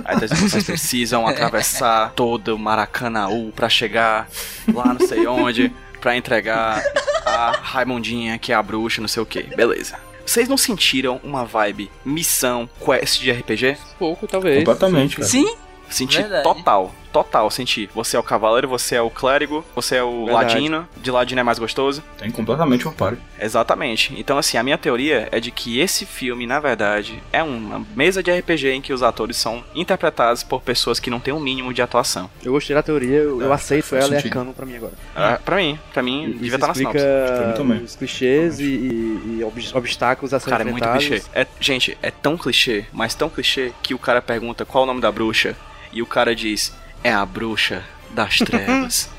Aí 0.04 0.16
então, 0.16 0.28
vocês 0.38 0.64
precisam 0.64 1.26
atravessar 1.26 2.12
todo 2.14 2.54
o 2.54 2.58
Maracanaú 2.58 3.52
pra 3.52 3.68
chegar 3.68 4.28
lá 4.72 4.94
não 4.94 5.06
sei 5.06 5.26
onde, 5.26 5.70
pra 6.00 6.16
entregar 6.16 6.82
a 7.24 7.52
Raimundinha, 7.62 8.38
que 8.38 8.52
é 8.52 8.54
a 8.54 8.62
bruxa, 8.62 9.00
não 9.00 9.08
sei 9.08 9.22
o 9.22 9.26
que. 9.26 9.42
Beleza. 9.54 9.96
Vocês 10.26 10.48
não 10.48 10.56
sentiram 10.56 11.20
uma 11.22 11.44
vibe 11.44 11.90
missão 12.04 12.68
quest 12.84 13.20
de 13.20 13.30
RPG? 13.30 13.76
Pouco, 13.98 14.26
talvez. 14.26 14.58
Completamente, 14.58 15.16
cara. 15.16 15.28
Sim, 15.28 15.54
Senti 15.88 16.16
Verdade. 16.18 16.42
total, 16.42 16.94
total, 17.14 17.48
senti. 17.50 17.88
Você 17.94 18.16
é 18.16 18.20
o 18.20 18.22
cavaleiro, 18.24 18.66
você 18.68 18.96
é 18.96 19.00
o 19.00 19.08
clérigo, 19.08 19.64
você 19.74 19.96
é 19.96 20.02
o 20.02 20.26
Verdade. 20.26 20.54
ladino. 20.54 20.88
De 21.00 21.10
ladino 21.12 21.40
é 21.40 21.44
mais 21.44 21.58
gostoso. 21.60 22.02
Tem 22.18 22.28
completamente 22.30 22.84
uma 22.86 22.92
par. 22.92 23.16
Exatamente. 23.40 24.12
Então, 24.18 24.36
assim, 24.36 24.58
a 24.58 24.62
minha 24.64 24.76
teoria 24.76 25.28
é 25.30 25.38
de 25.38 25.52
que 25.52 25.78
esse 25.78 26.04
filme, 26.04 26.44
na 26.46 26.58
verdade, 26.58 27.22
é 27.32 27.40
uma 27.42 27.86
mesa 27.94 28.20
de 28.20 28.32
RPG 28.32 28.68
em 28.72 28.80
que 28.82 28.92
os 28.92 29.00
atores 29.02 29.36
são 29.36 29.62
interpretados 29.76 30.42
por 30.42 30.60
pessoas 30.60 30.98
que 30.98 31.08
não 31.08 31.20
têm 31.20 31.32
um 31.32 31.38
mínimo 31.38 31.72
de 31.72 31.80
atuação. 31.80 32.28
Eu 32.44 32.50
gostei 32.52 32.74
da 32.74 32.82
teoria, 32.82 33.18
eu, 33.18 33.40
eu 33.40 33.50
É, 33.52 33.54
aceito 33.54 33.84
faz 33.84 34.04
ela 34.06 34.14
e 34.16 34.18
é 34.18 34.22
canon 34.28 34.52
pra 34.52 34.66
mim 34.66 34.74
agora. 34.76 34.92
Ah, 35.14 35.38
pra 35.44 35.56
mim, 35.56 35.78
pra 35.92 36.02
mim, 36.02 36.24
Isso 36.30 36.38
devia 36.40 36.54
estar 36.56 36.66
na 36.66 36.72
explica 36.72 36.98
sinopse. 36.98 37.32
Pra 37.38 37.46
mim 37.46 37.54
também. 37.54 37.84
os 37.84 37.94
clichês 37.96 38.58
e, 38.58 38.64
e- 38.64 39.36
e 39.40 39.44
ob- 39.44 39.70
obstáculos 39.76 40.34
a 40.34 40.40
serem 40.40 40.50
Cara, 40.58 40.68
é 40.68 40.72
muito 40.72 40.88
clichê. 40.88 41.22
É, 41.32 41.46
gente, 41.60 41.96
é 42.02 42.10
tão 42.10 42.36
clichê, 42.36 42.86
mas 42.92 43.14
tão 43.14 43.28
clichê 43.30 43.70
que 43.82 43.94
o 43.94 43.98
cara 44.00 44.20
pergunta 44.20 44.64
qual 44.64 44.82
o 44.82 44.86
nome 44.86 45.00
da 45.00 45.12
bruxa 45.12 45.54
e 45.92 46.02
o 46.02 46.06
cara 46.06 46.34
diz: 46.34 46.74
É 47.04 47.12
a 47.12 47.26
bruxa 47.26 47.84
das 48.12 48.38
trevas. 48.38 49.10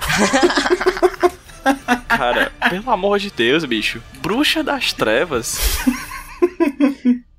cara, 2.10 2.52
pelo 2.67 2.89
amor 2.89 3.19
de 3.19 3.30
Deus, 3.30 3.63
bicho. 3.63 4.02
Bruxa 4.15 4.63
das 4.63 4.91
trevas. 4.91 5.60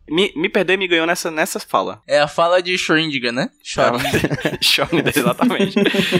Me, 0.08 0.32
me 0.36 0.48
perder 0.48 0.78
me 0.78 0.86
ganhou 0.86 1.04
nessa, 1.04 1.32
nessa 1.32 1.58
fala. 1.58 2.00
é 2.06 2.20
a 2.20 2.28
fala 2.28 2.62
de 2.62 2.72
Schrödinger, 2.78 3.32
né? 3.32 3.50
Schrödinger. 3.60 5.08
Exatamente. 5.16 5.74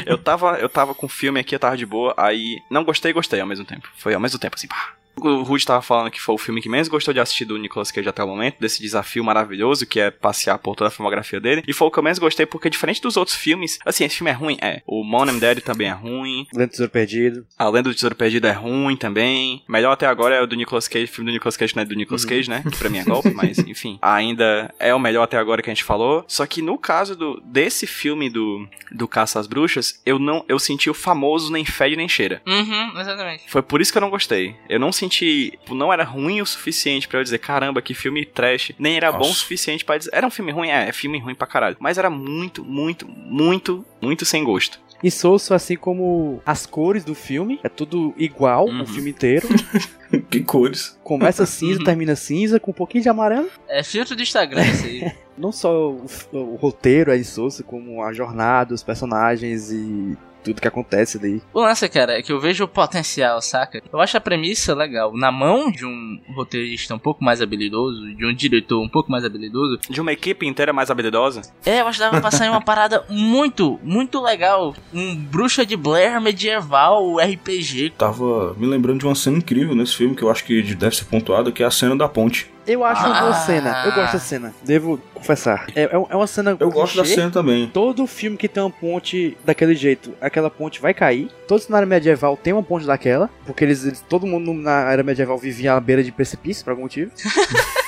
Eu 0.04 0.18
tava, 0.18 0.58
eu 0.58 0.68
tava 0.68 0.92
com 0.92 1.06
o 1.06 1.08
filme 1.08 1.38
aqui, 1.38 1.54
eu 1.54 1.60
tava 1.60 1.76
de 1.76 1.86
boa, 1.86 2.12
aí 2.16 2.56
não 2.68 2.82
gostei 2.82 3.12
e 3.12 3.14
gostei 3.14 3.40
ao 3.40 3.46
mesmo 3.46 3.64
tempo. 3.64 3.88
Foi 3.96 4.12
ao 4.12 4.20
mesmo 4.20 4.40
tempo, 4.40 4.56
assim, 4.56 4.66
pá. 4.66 4.94
O 5.20 5.42
Rude 5.42 5.64
tava 5.64 5.82
falando 5.82 6.10
que 6.10 6.20
foi 6.20 6.34
o 6.34 6.38
filme 6.38 6.60
que 6.60 6.68
menos 6.68 6.88
gostou 6.88 7.12
de 7.12 7.20
assistir 7.20 7.44
do 7.44 7.56
Nicolas 7.56 7.90
Cage 7.90 8.08
até 8.08 8.22
o 8.22 8.26
momento, 8.26 8.60
desse 8.60 8.80
desafio 8.80 9.24
maravilhoso 9.24 9.86
que 9.86 9.98
é 9.98 10.10
passear 10.10 10.58
por 10.58 10.74
toda 10.76 10.88
a 10.88 10.90
filmografia 10.90 11.40
dele. 11.40 11.62
E 11.66 11.72
foi 11.72 11.88
o 11.88 11.90
que 11.90 11.98
eu 11.98 12.02
menos 12.02 12.18
gostei, 12.18 12.46
porque 12.46 12.68
diferente 12.70 13.00
dos 13.00 13.16
outros 13.16 13.36
filmes, 13.36 13.78
assim, 13.84 14.04
esse 14.04 14.16
filme 14.16 14.30
é 14.30 14.34
ruim, 14.34 14.58
é. 14.60 14.82
O 14.86 15.02
and 15.22 15.38
Daddy 15.38 15.60
também 15.60 15.88
é 15.88 15.92
ruim. 15.92 16.46
Lento 16.54 16.72
Tesouro 16.72 16.90
Perdido. 16.90 17.46
A 17.58 17.68
Lenda 17.68 17.88
do 17.88 17.94
Tesouro 17.94 18.14
Perdido 18.14 18.46
é 18.46 18.52
ruim 18.52 18.96
também. 18.96 19.62
Melhor 19.68 19.92
até 19.92 20.06
agora 20.06 20.34
é 20.34 20.42
o 20.42 20.46
do 20.46 20.56
Nicolas 20.56 20.88
Cage, 20.88 21.04
o 21.04 21.08
filme 21.08 21.30
do 21.30 21.34
Nicolas 21.34 21.56
Cage 21.56 21.74
não 21.74 21.82
é 21.82 21.86
do 21.86 21.94
Nicolas 21.94 22.24
Cage, 22.24 22.48
né? 22.48 22.62
Que 22.70 22.76
pra 22.76 22.90
mim 22.90 22.98
é 22.98 23.04
golpe, 23.04 23.30
mas 23.34 23.58
enfim. 23.58 23.98
Ainda 24.02 24.72
é 24.78 24.94
o 24.94 24.98
melhor 24.98 25.22
até 25.22 25.38
agora 25.38 25.62
que 25.62 25.70
a 25.70 25.74
gente 25.74 25.84
falou. 25.84 26.24
Só 26.28 26.46
que 26.46 26.60
no 26.60 26.78
caso 26.78 27.16
do, 27.16 27.40
desse 27.44 27.86
filme 27.86 28.28
do, 28.28 28.68
do 28.92 29.08
Caça 29.08 29.40
às 29.40 29.46
Bruxas, 29.46 30.00
eu 30.04 30.18
não 30.18 30.44
eu 30.48 30.58
senti 30.58 30.90
o 30.90 30.94
famoso 30.94 31.50
nem 31.50 31.64
fede 31.64 31.96
nem 31.96 32.08
cheira. 32.08 32.42
Uhum, 32.46 33.00
exatamente. 33.00 33.44
Foi 33.48 33.62
por 33.62 33.80
isso 33.80 33.90
que 33.90 33.98
eu 33.98 34.02
não 34.02 34.10
gostei. 34.10 34.54
Eu 34.68 34.78
não 34.78 34.92
senti. 34.92 35.05
Tipo, 35.08 35.74
Não 35.74 35.92
era 35.92 36.04
ruim 36.04 36.40
o 36.40 36.46
suficiente 36.46 37.06
pra 37.08 37.18
eu 37.20 37.24
dizer, 37.24 37.38
caramba, 37.38 37.80
que 37.82 37.94
filme 37.94 38.24
trash. 38.24 38.72
Nem 38.78 38.96
era 38.96 39.10
bom 39.12 39.18
o 39.18 39.28
Nossa. 39.28 39.34
suficiente 39.40 39.84
pra 39.84 39.98
dizer. 39.98 40.10
Era 40.12 40.26
um 40.26 40.30
filme 40.30 40.52
ruim? 40.52 40.68
É, 40.70 40.88
é 40.88 40.92
filme 40.92 41.18
ruim 41.18 41.34
pra 41.34 41.46
caralho. 41.46 41.76
Mas 41.80 41.98
era 41.98 42.08
muito, 42.10 42.64
muito, 42.64 43.06
muito, 43.08 43.84
muito 44.00 44.24
sem 44.24 44.42
gosto. 44.44 44.80
E 45.02 45.10
Soulso, 45.10 45.52
assim 45.52 45.76
como 45.76 46.40
as 46.46 46.64
cores 46.64 47.04
do 47.04 47.14
filme, 47.14 47.60
é 47.62 47.68
tudo 47.68 48.14
igual 48.16 48.66
Uhum. 48.66 48.82
o 48.82 48.86
filme 48.86 49.10
inteiro. 49.10 49.46
Que 50.30 50.40
cores. 50.40 50.96
Começa 51.02 51.44
cinza, 51.46 51.82
termina 51.84 52.14
cinza, 52.14 52.60
com 52.60 52.70
um 52.70 52.74
pouquinho 52.74 53.02
de 53.02 53.08
amarelo. 53.08 53.50
É 53.68 53.82
filtro 53.82 54.14
do 54.14 54.22
Instagram 54.22 54.64
isso 54.64 54.86
aí. 54.86 55.12
Não 55.36 55.50
só 55.50 55.90
o, 55.90 56.06
o 56.32 56.54
roteiro 56.54 57.10
é 57.10 57.18
insosso, 57.18 57.64
como 57.64 58.02
a 58.02 58.12
jornada, 58.12 58.72
os 58.72 58.84
personagens 58.84 59.70
e 59.72 60.16
tudo 60.46 60.60
que 60.60 60.68
acontece 60.68 61.18
daí. 61.18 61.42
O 61.52 61.60
lance, 61.60 61.88
cara, 61.88 62.18
é 62.18 62.22
que 62.22 62.32
eu 62.32 62.38
vejo 62.40 62.64
o 62.64 62.68
potencial, 62.68 63.40
saca? 63.42 63.82
Eu 63.92 64.00
acho 64.00 64.16
a 64.16 64.20
premissa 64.20 64.74
legal. 64.74 65.12
Na 65.16 65.32
mão 65.32 65.70
de 65.70 65.84
um 65.84 66.20
roteirista 66.34 66.94
um 66.94 66.98
pouco 66.98 67.24
mais 67.24 67.42
habilidoso, 67.42 68.14
de 68.14 68.24
um 68.24 68.34
diretor 68.34 68.80
um 68.82 68.88
pouco 68.88 69.10
mais 69.10 69.24
habilidoso, 69.24 69.78
De 69.90 70.00
uma 70.00 70.12
equipe 70.12 70.46
inteira 70.46 70.72
mais 70.72 70.90
habilidosa. 70.90 71.42
é, 71.64 71.80
eu 71.80 71.86
acho 71.88 71.98
que 71.98 72.04
dava 72.04 72.20
pra 72.20 72.30
sair 72.30 72.48
uma 72.48 72.60
parada 72.60 73.04
muito, 73.10 73.78
muito 73.82 74.22
legal. 74.22 74.74
Um 74.94 75.16
bruxa 75.16 75.66
de 75.66 75.76
Blair 75.76 76.20
medieval, 76.20 77.16
RPG. 77.18 77.94
Tava 77.98 78.54
me 78.54 78.66
lembrando 78.66 79.00
de 79.00 79.06
uma 79.06 79.14
cena 79.14 79.38
incrível 79.38 79.74
nesse 79.74 79.96
filme 79.96 80.14
que 80.14 80.22
eu 80.22 80.30
acho 80.30 80.44
que 80.44 80.62
deve 80.74 80.94
ser 80.96 81.04
pontuada, 81.06 81.50
que 81.50 81.62
é 81.62 81.66
a 81.66 81.70
cena 81.70 81.96
da 81.96 82.08
ponte. 82.08 82.50
Eu 82.66 82.84
acho 82.84 83.04
uma 83.06 83.20
boa 83.20 83.30
Ah. 83.30 83.34
cena. 83.34 83.82
Eu 83.86 83.92
gosto 83.94 84.12
da 84.14 84.18
cena. 84.18 84.54
Devo 84.62 84.98
confessar. 85.14 85.66
É, 85.74 85.82
é, 85.84 85.90
é 85.92 86.16
uma 86.16 86.26
cena. 86.26 86.56
Eu 86.58 86.70
gosto 86.70 86.96
da 86.96 87.02
clichê. 87.02 87.14
cena 87.20 87.30
também. 87.30 87.68
Todo 87.72 88.06
filme 88.06 88.36
que 88.36 88.48
tem 88.48 88.62
uma 88.62 88.70
ponte 88.70 89.36
daquele 89.44 89.74
jeito, 89.74 90.12
aquela 90.20 90.50
ponte 90.50 90.80
vai 90.80 90.92
cair. 90.92 91.30
Todo 91.46 91.60
cenário 91.60 91.86
medieval 91.86 92.36
tem 92.36 92.52
uma 92.52 92.62
ponte 92.62 92.84
daquela. 92.86 93.30
Porque 93.46 93.64
eles, 93.64 93.84
eles- 93.84 94.00
todo 94.08 94.26
mundo 94.26 94.52
na 94.52 94.90
era 94.92 95.02
medieval 95.02 95.38
vivia 95.38 95.74
à 95.74 95.80
beira 95.80 96.02
de 96.02 96.10
precipício, 96.10 96.64
por 96.64 96.70
algum 96.70 96.82
motivo. 96.82 97.10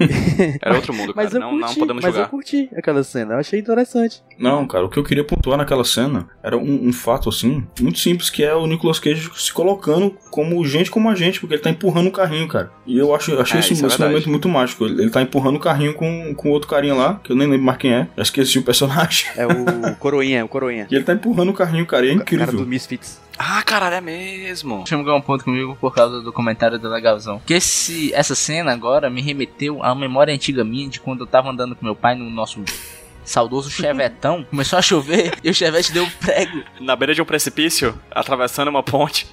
Era 0.62 0.74
outro 0.74 0.92
mundo, 0.94 1.12
cara. 1.14 1.24
Mas 1.26 1.34
eu 1.34 1.40
não, 1.40 1.50
curti, 1.50 1.66
não 1.68 1.74
podemos 1.74 2.02
mas 2.02 2.12
julgar. 2.14 2.26
eu 2.26 2.30
curti 2.30 2.68
aquela 2.76 3.02
cena. 3.04 3.34
Eu 3.34 3.38
achei 3.38 3.60
interessante. 3.60 4.22
Não, 4.38 4.66
cara, 4.66 4.84
o 4.84 4.88
que 4.88 4.98
eu 4.98 5.04
queria 5.04 5.24
pontuar 5.24 5.58
naquela 5.58 5.84
cena 5.84 6.28
era 6.42 6.56
um, 6.56 6.88
um 6.88 6.92
fato 6.92 7.28
assim, 7.28 7.64
muito 7.80 7.98
simples, 7.98 8.30
que 8.30 8.42
é 8.42 8.54
o 8.54 8.66
Nicolas 8.66 8.98
Cage 8.98 9.30
se 9.36 9.52
colocando 9.52 10.16
como 10.30 10.64
gente 10.64 10.90
como 10.90 11.08
a 11.10 11.14
gente, 11.14 11.40
porque 11.40 11.54
ele 11.54 11.62
tá 11.62 11.70
empurrando 11.70 12.08
o 12.08 12.12
carrinho, 12.12 12.48
cara. 12.48 12.70
E 12.86 12.98
eu 12.98 13.14
acho, 13.14 13.38
achei 13.38 13.58
É, 13.58 13.60
esse, 13.60 13.72
isso 13.74 13.84
é 13.84 13.88
esse 13.88 13.96
verdade. 13.98 14.10
momento 14.12 14.30
muito 14.30 14.48
mágico. 14.48 14.84
Ele, 14.86 15.02
ele 15.02 15.10
tá 15.10 15.22
empurrando 15.22 15.56
o 15.56 15.60
carrinho 15.60 15.94
com, 15.94 16.34
com 16.34 16.50
outro 16.50 16.68
carinha 16.68 16.94
lá, 16.94 17.20
que 17.22 17.32
eu 17.32 17.36
nem 17.36 17.48
lembro 17.48 17.66
mais 17.66 17.78
quem 17.78 17.92
é. 17.92 18.08
Já 18.16 18.22
esqueci 18.22 18.58
o 18.58 18.62
personagem. 18.62 19.26
É 19.36 19.46
o 19.46 19.94
Coroinha, 19.96 20.44
o 20.44 20.48
Coroinha. 20.48 20.86
E 20.90 20.94
ele 20.94 21.04
tá 21.04 21.12
empurrando 21.12 21.50
o 21.50 21.54
carrinho, 21.54 21.86
cara, 21.86 22.06
e 22.06 22.10
é 22.10 22.12
O 22.12 22.16
cara 22.18 22.22
incrível. 22.22 22.60
do 22.60 22.66
Misfits. 22.66 23.20
Ah, 23.42 23.62
caralho, 23.62 23.94
é 23.94 24.00
mesmo. 24.02 24.84
Chegou 24.86 25.16
um 25.16 25.20
ponto 25.22 25.44
comigo 25.44 25.74
por 25.80 25.94
causa 25.94 26.20
do 26.20 26.30
comentário 26.30 26.78
do 26.78 26.90
Legalzão. 26.90 27.40
Que 27.46 27.54
esse, 27.54 28.12
essa 28.12 28.34
cena 28.34 28.70
agora 28.70 29.08
me 29.08 29.22
remeteu 29.22 29.82
a 29.82 29.94
uma 29.94 30.00
memória 30.02 30.34
antiga 30.34 30.62
minha 30.62 30.90
de 30.90 31.00
quando 31.00 31.20
eu 31.20 31.26
tava 31.26 31.48
andando 31.48 31.74
com 31.74 31.82
meu 31.82 31.96
pai 31.96 32.14
no 32.14 32.28
nosso 32.28 32.62
saudoso 33.24 33.70
chevetão. 33.70 34.44
Começou 34.50 34.78
a 34.78 34.82
chover 34.82 35.38
e 35.42 35.48
o 35.48 35.54
chevette 35.54 35.90
deu 35.90 36.04
um 36.04 36.10
prego. 36.10 36.62
Na 36.80 36.94
beira 36.94 37.14
de 37.14 37.22
um 37.22 37.24
precipício, 37.24 37.98
atravessando 38.10 38.68
uma 38.68 38.82
ponte. 38.82 39.26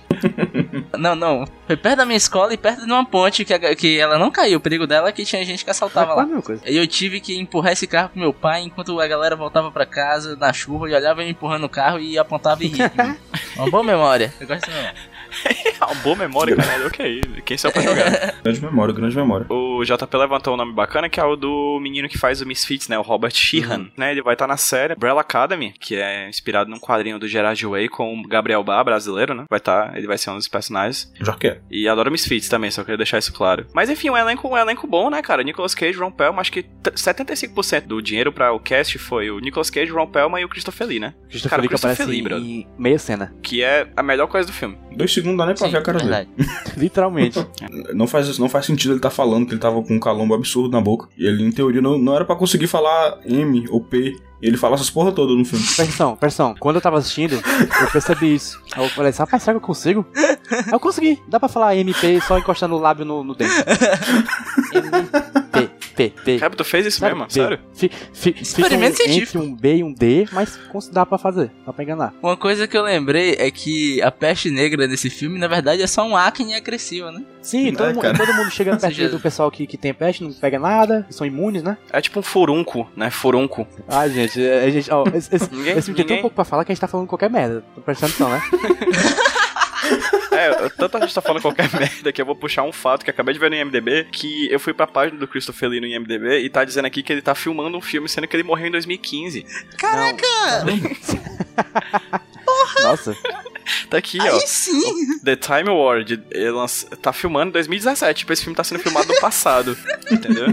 Não, 0.98 1.16
não. 1.16 1.46
Foi 1.66 1.76
perto 1.78 1.98
da 1.98 2.06
minha 2.06 2.18
escola 2.18 2.54
e 2.54 2.58
perto 2.58 2.86
de 2.86 2.92
uma 2.92 3.06
ponte 3.06 3.44
que, 3.46 3.54
a- 3.54 3.76
que 3.76 4.00
ela 4.00 4.18
não 4.18 4.32
caiu. 4.32 4.58
O 4.58 4.62
perigo 4.62 4.88
dela 4.88 5.10
é 5.10 5.12
que 5.12 5.24
tinha 5.26 5.44
gente 5.46 5.64
que 5.64 5.70
assaltava 5.72 6.14
lá. 6.14 6.24
Aí 6.66 6.76
eu 6.76 6.88
tive 6.88 7.20
que 7.20 7.38
empurrar 7.38 7.74
esse 7.74 7.86
carro 7.88 8.10
com 8.10 8.20
meu 8.20 8.34
pai 8.34 8.62
enquanto 8.64 9.00
a 9.00 9.08
galera 9.08 9.36
voltava 9.36 9.72
pra 9.72 9.86
casa 9.86 10.36
na 10.36 10.52
chuva 10.54 10.90
e 10.90 10.94
olhava 10.94 11.24
eu 11.24 11.30
empurrando 11.30 11.66
o 11.66 11.70
carro 11.70 12.00
e 12.00 12.18
apontava 12.18 12.64
e 12.64 12.68
ria. 12.68 12.92
Uma 13.58 13.70
boa 13.70 13.84
memória. 13.84 14.34
Eu 14.40 14.48
gosto 14.48 14.70
mesmo. 14.70 15.17
É 15.80 15.86
uma 15.86 15.94
boa 16.02 16.16
memória, 16.16 16.56
caralho. 16.56 16.88
Ok, 16.88 17.22
quem 17.46 17.56
só 17.56 17.70
pra 17.70 17.84
jogar. 17.84 18.34
Grande 18.44 18.62
memória, 18.62 18.94
grande 18.96 19.16
memória. 19.16 19.46
O 19.48 19.84
JP 19.84 20.18
levantou 20.18 20.56
um 20.56 20.58
nome 20.58 20.74
bacana 20.74 21.08
que 21.08 21.20
é 21.20 21.24
o 21.24 21.36
do 21.36 21.80
menino 21.80 22.10
que 22.10 22.18
faz 22.18 22.42
o 22.42 22.48
Misfits, 22.48 22.88
né? 22.88 22.98
O 22.98 23.04
Robert 23.04 23.32
Sheehan, 23.36 23.92
né? 23.96 24.12
Ele 24.12 24.24
vai 24.24 24.34
estar 24.34 24.48
na 24.48 24.58
série 24.58 24.96
Umbrella 24.96 25.22
Academy, 25.22 25.74
que 25.80 25.96
é 25.96 26.28
inspirado 26.28 26.70
num 26.72 26.80
quadrinho 26.80 27.20
do 27.20 27.28
Gerard 27.28 27.64
Way 27.64 27.90
com 27.90 28.20
o 28.20 28.28
Gabriel 28.28 28.64
Bar, 28.64 28.84
brasileiro, 28.84 29.36
né? 29.36 29.44
Vai 29.48 29.60
estar, 29.60 29.96
ele 29.96 30.08
vai 30.08 30.18
ser 30.18 30.32
um 30.32 30.36
dos 30.38 30.48
personagens. 30.48 31.14
Já 31.22 31.34
quer. 31.36 31.62
E 31.70 31.88
adoro 31.88 32.10
Misfits 32.12 32.50
também, 32.50 32.72
só 32.72 32.82
queria 32.84 32.98
deixar 32.98 33.20
isso 33.20 33.32
claro. 33.32 33.68
Mas 33.72 33.88
enfim, 33.90 34.10
um 34.10 34.18
elenco, 34.18 34.48
um 34.48 34.58
elenco 34.58 34.88
bom, 34.88 35.12
né, 35.12 35.22
cara? 35.22 35.44
Nicolas 35.44 35.76
Cage, 35.76 36.00
Ron 36.00 36.12
Pelman, 36.12 36.42
acho 36.42 36.52
que 36.52 36.64
t- 36.64 36.92
75% 36.92 37.82
do 37.86 38.02
dinheiro 38.02 38.32
pra 38.32 38.52
o 38.52 38.60
cast 38.60 38.98
foi 38.98 39.30
o 39.30 39.40
Nicolas 39.40 39.70
Cage, 39.70 39.92
Ron 39.92 40.08
Pelman 40.08 40.42
e 40.42 40.46
o 40.46 40.50
Christopher 40.50 40.88
Lee, 40.88 41.00
né? 41.00 41.14
Christopher 41.30 41.50
Cara, 41.52 41.62
Lee 41.62 41.68
que 41.70 41.74
Christopher 41.76 41.94
aparece 41.94 42.10
Lee, 42.12 42.22
brother. 42.24 42.44
em 42.44 42.68
meia 42.80 42.98
cena. 42.98 43.34
Que 43.44 43.62
é 43.64 43.88
a 43.96 44.02
melhor 44.02 44.26
coisa 44.28 44.48
do 44.48 44.54
filme. 44.54 44.76
Dois 44.96 45.14
segundos 45.14 45.27
não 45.28 45.38
dá 45.38 45.46
nem 45.46 45.56
pra 45.56 45.66
Sim, 45.68 45.72
ver 45.72 45.78
a 45.78 45.82
cara 45.82 45.98
dele. 46.00 46.10
verdade. 46.12 46.30
Literalmente. 46.78 47.48
Não 47.94 48.08
faz, 48.08 48.38
não 48.38 48.50
faz 48.50 48.66
sentido 48.66 48.94
ele 48.94 49.00
tá 49.00 49.10
falando 49.10 49.46
que 49.46 49.54
ele 49.54 49.60
tava 49.60 49.82
com 49.84 49.94
um 49.96 50.00
calombo 50.00 50.34
absurdo 50.34 50.70
na 50.70 50.82
boca. 50.82 51.08
E 51.18 51.26
ele, 51.26 51.44
em 51.44 51.52
teoria, 51.52 51.82
não, 51.82 51.98
não 51.98 52.16
era 52.16 52.26
pra 52.26 52.36
conseguir 52.36 52.68
falar 52.68 53.20
M 53.26 53.66
ou 53.70 53.82
P. 53.82 54.16
E 54.42 54.48
ele 54.48 54.56
fala 54.58 54.76
essas 54.76 54.90
porra 54.90 55.12
toda 55.12 55.34
no 55.34 55.44
filme. 55.44 55.66
Pressão, 55.76 56.16
pressão. 56.16 56.56
Quando 56.60 56.76
eu 56.76 56.82
tava 56.82 56.98
assistindo, 57.00 57.34
eu 57.82 57.92
percebi 57.92 58.36
isso. 58.36 58.62
Aí 58.76 58.84
eu 58.84 58.90
falei 58.90 59.10
assim, 59.10 59.20
rapaz, 59.20 59.42
será 59.42 59.54
que 59.58 59.64
eu 59.64 59.68
consigo? 59.68 60.06
Aí 60.16 60.72
eu 60.74 60.80
consegui. 60.80 61.20
Dá 61.28 61.40
pra 61.40 61.50
falar 61.50 61.76
MP 61.76 62.22
só 62.22 62.38
encostando 62.38 62.76
o 62.76 62.80
lábio 62.80 63.04
no, 63.04 63.24
no 63.24 63.34
dente. 63.34 63.52
P, 65.98 66.14
P. 66.24 66.40
Tu 66.56 66.64
fez 66.64 66.86
isso 66.86 67.00
Sabe, 67.00 67.14
mesmo? 67.14 67.28
B. 67.28 67.34
Sério? 67.34 67.60
Fi- 67.74 67.92
fi- 68.14 68.36
Experimento 68.42 68.94
um- 68.94 68.96
científico. 69.06 69.38
Entre 69.40 69.52
um 69.52 69.56
B 69.56 69.76
e 69.78 69.84
um 69.84 69.92
D, 69.94 70.26
mas 70.32 70.58
dá 70.92 71.06
pra 71.06 71.18
fazer. 71.18 71.52
Dá 71.66 71.74
pra 71.74 71.84
enganar. 71.84 72.14
Uma 72.24 72.38
coisa 72.38 72.68
que 72.68 72.78
eu 72.78 72.84
lembrei 72.84 73.36
é 73.40 73.50
que 73.52 74.02
a 74.02 74.12
peste 74.12 74.50
negra 74.50 74.88
desse 74.88 75.10
filme, 75.10 75.38
na 75.40 75.48
verdade, 75.48 75.82
é 75.82 75.88
só 75.88 76.08
um 76.08 76.16
acne 76.16 76.54
agressivo, 76.56 77.12
né? 77.12 77.24
Sim, 77.42 77.70
É, 77.70 77.72
todo, 77.72 77.88
mundo, 77.88 78.02
cara. 78.02 78.18
todo 78.18 78.34
mundo 78.34 78.52
chega 78.52 78.76
perto 78.78 79.10
do 79.10 79.20
pessoal 79.20 79.50
que, 79.50 79.66
que 79.66 79.78
tem 79.78 79.94
peste, 79.94 80.24
não 80.24 80.32
pega 80.32 80.60
nada, 80.60 81.06
são 81.10 81.26
imunes, 81.26 81.64
né? 81.64 81.78
É 81.92 82.00
tipo 82.02 82.20
um 82.20 82.24
furunco, 82.24 82.88
né? 82.96 83.10
Furunco. 83.10 83.68
Ai, 83.88 84.10
gente, 84.12 84.42
é, 84.46 84.64
a 84.66 84.70
gente 84.70 84.92
ó, 84.92 85.04
esse, 85.14 85.36
esse, 85.36 85.50
Ninguém- 85.54 85.78
esse 85.78 85.90
vídeo 85.92 85.96
tem 85.96 85.96
tão 85.96 86.04
ninguém- 86.06 86.22
pouco 86.22 86.36
pra 86.36 86.46
falar 86.46 86.64
que 86.64 86.72
a 86.72 86.76
gente 86.76 86.82
tá 86.82 86.88
falando 86.88 87.08
qualquer 87.08 87.30
merda. 87.30 87.64
Tô 87.74 87.82
prestando 87.82 88.12
atenção, 88.14 88.30
né? 88.30 88.42
É, 90.32 90.70
tanto 90.70 90.98
a 90.98 91.00
gente 91.02 91.14
tá 91.14 91.22
falando 91.22 91.42
qualquer 91.42 91.70
merda 91.78 92.12
que 92.12 92.22
eu 92.22 92.26
vou 92.26 92.36
puxar 92.36 92.64
um 92.64 92.72
fato 92.72 93.04
que 93.04 93.10
acabei 93.12 93.34
de 93.34 93.40
ver 93.40 93.50
no 93.50 93.56
IMDB, 93.56 94.08
que 94.12 94.52
eu 94.52 94.60
fui 94.60 94.74
pra 94.74 94.86
página 94.88 95.20
do 95.20 95.28
Christopher 95.28 95.70
Lee 95.70 95.80
no 95.82 95.88
IMDB 95.88 96.40
e 96.40 96.50
tá 96.50 96.64
dizendo 96.64 96.86
aqui 96.86 97.02
que 97.02 97.12
ele 97.12 97.22
tá 97.22 97.34
filmando 97.34 97.78
um 97.78 97.82
filme, 97.82 98.08
sendo 98.08 98.28
que 98.28 98.36
ele 98.36 98.44
morreu 98.44 98.68
em 98.68 98.72
2015. 98.72 99.46
Caraca! 99.78 100.28
Nossa. 102.84 103.16
Tá 103.90 103.98
aqui, 103.98 104.20
Aí 104.22 104.30
ó. 104.30 104.40
sim! 104.46 105.20
The 105.24 105.36
Time 105.36 105.70
Award 105.70 106.18
tá 107.02 107.12
filmando 107.12 107.50
em 107.50 107.54
2017. 107.54 108.20
Tipo, 108.20 108.34
esse 108.34 108.44
filme 108.44 108.56
tá 108.56 108.64
sendo 108.64 108.80
filmado 108.80 109.08
no 109.14 109.20
passado. 109.20 109.78
entendeu? 110.12 110.48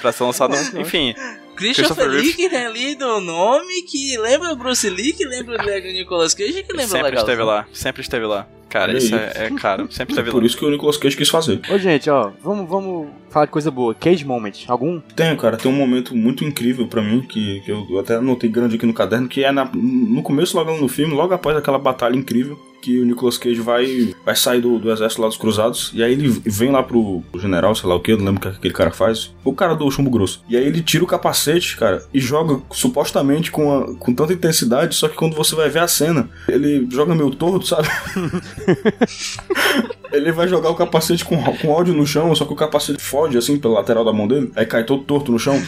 Pra 0.00 0.12
ser 0.12 0.24
lançado. 0.24 0.54
no- 0.72 0.80
Enfim. 0.80 1.14
Christopher 1.56 2.06
Christopher 2.06 2.08
Lee 2.08 2.32
que 2.34 2.48
tem 2.50 2.72
lido 2.72 3.06
o 3.06 3.20
nome, 3.20 3.82
que 3.82 4.16
lembra 4.18 4.52
o 4.52 4.56
Bruce 4.56 4.88
Lee, 4.90 5.12
que 5.12 5.24
lembra 5.24 5.62
o 5.62 5.80
Nicolas 5.92 6.34
Cage, 6.34 6.64
que 6.64 6.72
lembra 6.72 6.84
o 6.86 6.88
Sempre 6.88 7.02
legal. 7.10 7.22
esteve 7.22 7.42
lá. 7.44 7.66
Sempre 7.72 8.02
esteve 8.02 8.26
lá. 8.26 8.48
Cara, 8.74 8.90
Olha 8.90 8.98
isso 8.98 9.14
aí. 9.14 9.20
é, 9.20 9.44
é 9.46 9.50
caro. 9.52 9.86
Sempre 9.88 10.14
esteve 10.14 10.32
Por 10.32 10.40
lá. 10.40 10.46
isso 10.46 10.56
que 10.56 10.64
o 10.64 10.70
Nicolas 10.70 10.96
Cage 10.96 11.16
quis 11.16 11.28
fazer. 11.28 11.60
Ô, 11.70 11.78
gente, 11.78 12.10
ó, 12.10 12.32
vamos, 12.42 12.68
vamos 12.68 13.06
falar 13.30 13.46
de 13.46 13.52
coisa 13.52 13.70
boa. 13.70 13.94
Cage 13.94 14.24
Moment. 14.24 14.64
Algum? 14.66 14.98
Tem, 15.14 15.36
cara, 15.36 15.56
tem 15.56 15.70
um 15.70 15.76
momento 15.76 16.12
muito 16.16 16.44
incrível 16.44 16.88
pra 16.88 17.00
mim, 17.00 17.20
que, 17.22 17.60
que 17.60 17.70
eu 17.70 18.00
até 18.00 18.16
anotei 18.16 18.50
grande 18.50 18.74
aqui 18.74 18.84
no 18.84 18.92
caderno, 18.92 19.28
que 19.28 19.44
é 19.44 19.52
na- 19.52 19.70
no 19.72 20.22
começo, 20.24 20.56
logo 20.56 20.76
no 20.76 20.88
filme, 20.88 21.14
logo 21.14 21.32
após 21.32 21.56
aquela 21.56 21.78
batalha 21.78 22.16
incrível, 22.16 22.58
que 22.82 23.00
o 23.00 23.04
Nicolas 23.06 23.38
Cage 23.38 23.60
vai, 23.60 24.12
vai 24.26 24.36
sair 24.36 24.60
do, 24.60 24.78
do 24.78 24.92
exército 24.92 25.22
lá 25.22 25.28
dos 25.28 25.38
cruzados, 25.38 25.90
e 25.94 26.02
aí 26.02 26.12
ele 26.12 26.28
vem 26.44 26.70
lá 26.70 26.82
pro, 26.82 27.22
pro 27.32 27.40
general, 27.40 27.74
sei 27.74 27.88
lá 27.88 27.94
o 27.94 28.00
que, 28.00 28.12
eu 28.12 28.18
não 28.18 28.26
lembro 28.26 28.40
o 28.46 28.52
que 28.52 28.58
aquele 28.58 28.74
cara 28.74 28.90
faz, 28.90 29.32
o 29.42 29.54
cara 29.54 29.74
do 29.74 29.90
chumbo 29.90 30.10
grosso. 30.10 30.44
E 30.50 30.54
aí 30.56 30.66
ele 30.66 30.82
tira 30.82 31.02
o 31.02 31.06
capacete, 31.06 31.78
cara, 31.78 32.04
e 32.12 32.20
joga 32.20 32.60
supostamente 32.72 33.50
com, 33.50 33.72
a- 33.72 33.94
com 33.94 34.12
tanta 34.12 34.34
intensidade, 34.34 34.94
só 34.94 35.08
que 35.08 35.14
quando 35.16 35.34
você 35.34 35.54
vai 35.54 35.70
ver 35.70 35.78
a 35.78 35.88
cena, 35.88 36.28
ele 36.46 36.86
joga 36.90 37.14
meio 37.14 37.30
torto, 37.30 37.66
sabe? 37.66 37.88
Ele 40.12 40.30
vai 40.30 40.46
jogar 40.46 40.70
o 40.70 40.74
capacete 40.76 41.24
com, 41.24 41.42
com 41.42 41.68
ódio 41.70 41.92
no 41.92 42.06
chão, 42.06 42.34
só 42.34 42.44
que 42.44 42.52
o 42.52 42.56
capacete 42.56 43.02
fode 43.02 43.36
assim 43.36 43.58
pela 43.58 43.74
lateral 43.74 44.04
da 44.04 44.12
mão 44.12 44.28
dele, 44.28 44.52
aí 44.54 44.64
cai 44.64 44.84
todo 44.84 45.02
torto 45.02 45.32
no 45.32 45.38
chão. 45.38 45.60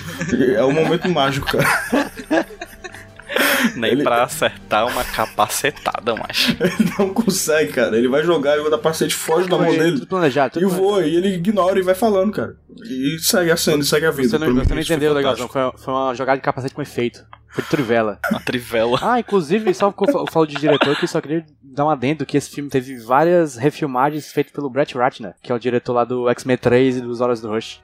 É 0.54 0.64
um 0.64 0.72
momento 0.72 1.08
mágico, 1.08 1.48
cara. 1.48 2.12
Nem 3.76 3.92
ele- 3.92 4.02
pra 4.02 4.22
acertar 4.24 4.86
uma 4.86 5.04
capacetada, 5.04 6.14
macho. 6.14 6.56
Ele 6.60 6.90
não 6.98 7.12
consegue, 7.12 7.72
cara. 7.72 7.96
Ele 7.96 8.08
vai 8.08 8.22
jogar 8.22 8.56
e 8.56 8.60
o 8.60 8.70
capacete 8.70 9.14
foge 9.14 9.48
da 9.48 9.56
mão 9.56 9.66
Tudo 9.66 9.78
dele. 9.78 10.06
planejado. 10.06 10.54
Tudo 10.54 10.62
E 10.64 10.68
planejado. 10.68 10.88
voa, 10.90 11.06
e 11.06 11.14
ele 11.16 11.28
ignora 11.34 11.78
e 11.78 11.82
vai 11.82 11.94
falando, 11.94 12.32
cara. 12.32 12.56
E 12.84 13.18
segue 13.20 13.50
a 13.50 13.56
cena, 13.56 13.82
e 13.82 13.84
segue 13.86 14.06
a 14.06 14.10
vida. 14.10 14.28
Você 14.28 14.38
não, 14.38 14.46
você 14.48 14.52
não 14.58 14.64
foi 14.66 14.80
entendeu, 14.80 15.12
legalzão. 15.12 15.48
fantástico. 15.48 15.78
Foi, 15.78 15.84
foi 15.84 15.94
uma 15.94 16.14
jogada 16.14 16.38
de 16.38 16.44
capacete 16.44 16.74
com 16.74 16.82
efeito. 16.82 17.24
Foi 17.48 17.64
de 17.64 17.70
trivela. 17.70 18.18
Uma 18.30 18.40
trivela. 18.40 18.98
Ah, 19.00 19.18
inclusive, 19.18 19.72
só 19.72 19.90
que 19.90 20.04
eu 20.10 20.26
falo 20.26 20.46
de 20.46 20.56
diretor 20.56 20.94
que 20.96 21.06
só 21.06 21.22
queria 21.22 21.42
dar 21.62 21.86
um 21.86 21.90
adendo 21.90 22.26
que 22.26 22.36
esse 22.36 22.50
filme 22.50 22.68
teve 22.68 22.98
várias 22.98 23.56
refilmagens 23.56 24.30
feitas 24.30 24.52
pelo 24.52 24.68
Brett 24.68 24.94
Ratner, 24.96 25.32
que 25.42 25.50
é 25.50 25.54
o 25.54 25.58
diretor 25.58 25.94
lá 25.94 26.04
do 26.04 26.28
X-Men 26.28 26.58
3 26.58 26.98
e 26.98 27.00
dos 27.00 27.20
Horas 27.22 27.40
do 27.40 27.48
Rush. 27.48 27.80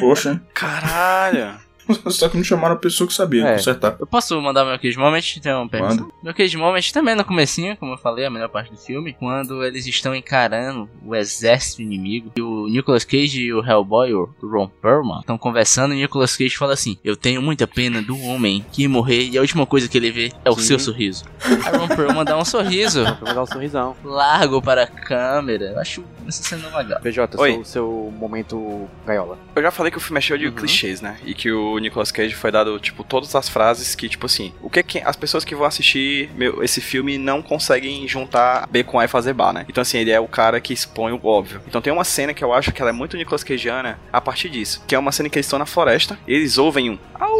Poxa, 0.00 0.40
Caralho. 0.54 1.58
só 2.10 2.28
que 2.28 2.36
não 2.36 2.44
chamaram 2.44 2.74
a 2.74 2.78
pessoa 2.78 3.06
que 3.08 3.14
sabia 3.14 3.46
É. 3.46 3.52
consertar. 3.54 3.96
Eu 3.98 4.06
posso 4.06 4.40
mandar 4.40 4.64
meu 4.64 4.78
Cage 4.78 4.96
Moment? 4.98 5.22
Pergunta. 5.42 5.78
Manda. 5.78 6.06
Meu 6.22 6.34
Cage 6.34 6.56
Moment 6.56 6.90
também 6.92 7.14
no 7.14 7.24
comecinho, 7.24 7.76
como 7.76 7.92
eu 7.94 7.98
falei, 7.98 8.24
a 8.24 8.30
melhor 8.30 8.48
parte 8.48 8.70
do 8.70 8.76
filme, 8.76 9.12
quando 9.12 9.64
eles 9.64 9.86
estão 9.86 10.14
encarando 10.14 10.88
o 11.04 11.14
exército 11.14 11.82
inimigo, 11.82 12.32
e 12.36 12.40
o 12.42 12.66
Nicolas 12.68 13.04
Cage 13.04 13.40
e 13.42 13.52
o 13.52 13.64
Hellboy, 13.64 14.12
o 14.14 14.28
Ron 14.42 14.68
Perlman, 14.68 15.20
estão 15.20 15.36
conversando 15.38 15.94
e 15.94 15.98
o 15.98 16.00
Nicolas 16.00 16.36
Cage 16.36 16.56
fala 16.56 16.72
assim, 16.74 16.96
eu 17.04 17.16
tenho 17.16 17.40
muita 17.42 17.66
pena 17.66 18.00
do 18.02 18.18
homem 18.20 18.64
que 18.72 18.86
morrer 18.88 19.28
e 19.28 19.38
a 19.38 19.40
última 19.40 19.66
coisa 19.66 19.88
que 19.88 19.96
ele 19.98 20.10
vê 20.10 20.32
é 20.44 20.50
o 20.50 20.54
Sim. 20.54 20.62
seu 20.62 20.78
sorriso. 20.78 21.24
Aí 21.44 21.74
o 21.76 21.78
Ron 21.80 21.88
Perlman 21.88 22.24
dá 22.24 22.36
um 22.38 22.44
sorriso 22.44 23.04
dar 23.22 23.42
um 23.42 23.46
sorrisão. 23.46 23.96
largo 24.04 24.60
para 24.62 24.84
a 24.84 24.86
câmera. 24.86 25.64
Eu 25.72 25.78
acho 25.80 26.04
essa 26.26 26.42
cena 26.42 26.76
legal. 26.76 27.00
PJ, 27.00 27.40
Oi. 27.40 27.52
seu, 27.54 27.64
seu 27.64 28.12
momento 28.18 28.88
gaiola. 29.06 29.38
Eu 29.56 29.62
já 29.62 29.70
falei 29.70 29.90
que 29.90 29.98
o 29.98 30.00
filme 30.00 30.18
é 30.18 30.20
cheio 30.20 30.38
de 30.38 30.46
Uhum. 30.46 30.52
clichês, 30.52 31.00
né? 31.00 31.18
E 31.24 31.34
que 31.34 31.50
o 31.50 31.71
Nicolas 31.78 32.10
Cage 32.10 32.34
foi 32.34 32.50
dado, 32.50 32.78
tipo, 32.78 33.04
todas 33.04 33.34
as 33.34 33.48
frases 33.48 33.94
que, 33.94 34.08
tipo 34.08 34.26
assim, 34.26 34.52
o 34.60 34.70
que, 34.70 34.82
que 34.82 34.98
as 34.98 35.16
pessoas 35.16 35.44
que 35.44 35.54
vão 35.54 35.66
assistir 35.66 36.30
meu, 36.34 36.62
esse 36.62 36.80
filme 36.80 37.18
não 37.18 37.42
conseguem 37.42 38.06
juntar 38.06 38.66
B 38.68 38.84
com 38.84 38.98
A 38.98 39.04
e 39.04 39.08
fazer 39.08 39.32
bar, 39.32 39.52
né? 39.52 39.64
Então, 39.68 39.82
assim, 39.82 39.98
ele 39.98 40.10
é 40.10 40.20
o 40.20 40.28
cara 40.28 40.60
que 40.60 40.72
expõe 40.72 41.12
o 41.12 41.26
óbvio. 41.26 41.60
Então 41.66 41.80
tem 41.80 41.92
uma 41.92 42.04
cena 42.04 42.34
que 42.34 42.42
eu 42.42 42.52
acho 42.52 42.72
que 42.72 42.80
ela 42.80 42.90
é 42.90 42.92
muito 42.92 43.16
Nicolas 43.16 43.44
Cageana 43.44 43.98
a 44.12 44.20
partir 44.20 44.48
disso. 44.48 44.82
Que 44.86 44.94
é 44.94 44.98
uma 44.98 45.12
cena 45.12 45.28
que 45.28 45.38
eles 45.38 45.46
estão 45.46 45.58
na 45.58 45.66
floresta 45.66 46.18
e 46.26 46.34
eles 46.34 46.58
ouvem 46.58 46.90
um. 46.90 46.98
Au! 47.14 47.32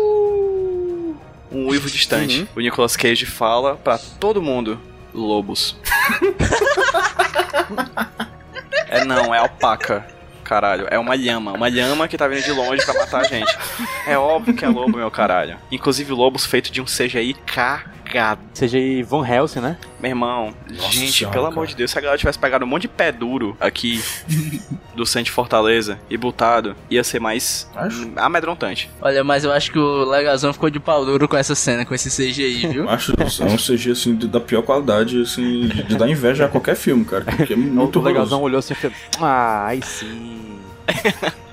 Um 1.51 1.69
uivo 1.69 1.91
distante. 1.91 2.41
Uhum. 2.41 2.47
O 2.57 2.61
Nicolas 2.61 2.97
Cage 2.97 3.27
fala 3.27 3.77
pra 3.77 3.99
todo 3.99 4.41
mundo: 4.41 4.81
lobos. 5.13 5.77
é 8.89 9.05
não, 9.05 9.35
é 9.35 9.39
alpaca. 9.39 10.07
Caralho. 10.53 10.87
É 10.91 10.99
uma 10.99 11.15
lhama, 11.15 11.53
uma 11.53 11.69
lhama 11.69 12.07
que 12.07 12.19
tá 12.19 12.29
vindo 12.29 12.43
de 12.43 12.53
longe 12.53 12.85
pra 12.85 12.93
matar 12.93 13.21
a 13.23 13.25
gente. 13.25 13.57
É 14.07 14.19
óbvio 14.19 14.53
que 14.53 14.65
é 14.65 14.69
lobo, 14.69 14.99
meu 14.99 15.11
caralho. 15.11 15.57
Inclusive 15.71 16.13
lobos 16.13 16.45
feitos 16.45 16.71
de 16.71 16.81
um 16.81 16.85
CGI 16.85 17.35
cagado. 17.47 18.02
Seja 18.53 18.77
aí 18.79 19.03
Van 19.03 19.27
Helsing, 19.27 19.61
né? 19.61 19.77
Meu 20.01 20.11
irmão, 20.11 20.53
Nossa 20.71 20.93
gente, 20.93 21.13
senhora, 21.13 21.33
pelo 21.33 21.45
cara. 21.47 21.55
amor 21.55 21.67
de 21.67 21.75
Deus, 21.77 21.91
se 21.91 21.99
a 21.99 22.01
galera 22.01 22.19
tivesse 22.19 22.39
pegado 22.39 22.65
um 22.65 22.69
monte 22.69 22.83
de 22.83 22.89
pé 22.89 23.11
duro 23.13 23.57
aqui 23.61 24.03
do 24.95 25.07
centro 25.07 25.27
de 25.27 25.31
Fortaleza 25.31 25.99
e 26.11 26.17
botado, 26.17 26.75
ia 26.91 27.03
ser 27.05 27.21
mais 27.21 27.71
Acho. 27.75 28.11
amedrontante. 28.17 28.91
Olha, 29.01 29.23
mas 29.25 29.45
eu 29.45 29.53
acho 29.53 29.71
que 29.73 29.79
o 29.79 30.05
Legalzão 30.05 30.53
ficou 30.53 30.69
de 30.69 30.79
pau 30.81 31.05
duro 31.05 31.27
com 31.29 31.37
essa 31.37 31.55
cena, 31.55 31.85
com 31.85 31.95
esse 31.95 32.11
CGI, 32.11 32.67
viu? 32.73 32.89
Acho 32.89 33.13
é 33.13 33.45
um 33.47 33.57
CG 33.57 33.93
assim 33.93 34.15
da 34.15 34.41
pior 34.41 34.63
qualidade, 34.63 35.23
assim, 35.23 35.69
de, 35.69 35.83
de 35.85 35.97
dar 35.97 36.09
inveja 36.09 36.47
a 36.47 36.49
qualquer 36.49 36.77
filme, 36.77 37.05
cara. 37.05 37.25
Porque 37.25 37.53
é 37.53 37.57
muito 37.57 37.99
o 37.99 38.03
horroroso. 38.03 38.41
olhou 38.41 38.59
assim 38.59 38.75
e 38.75 38.77
falou: 38.77 38.97
Ah, 39.21 39.67
aí 39.67 39.81
sim. 39.83 40.59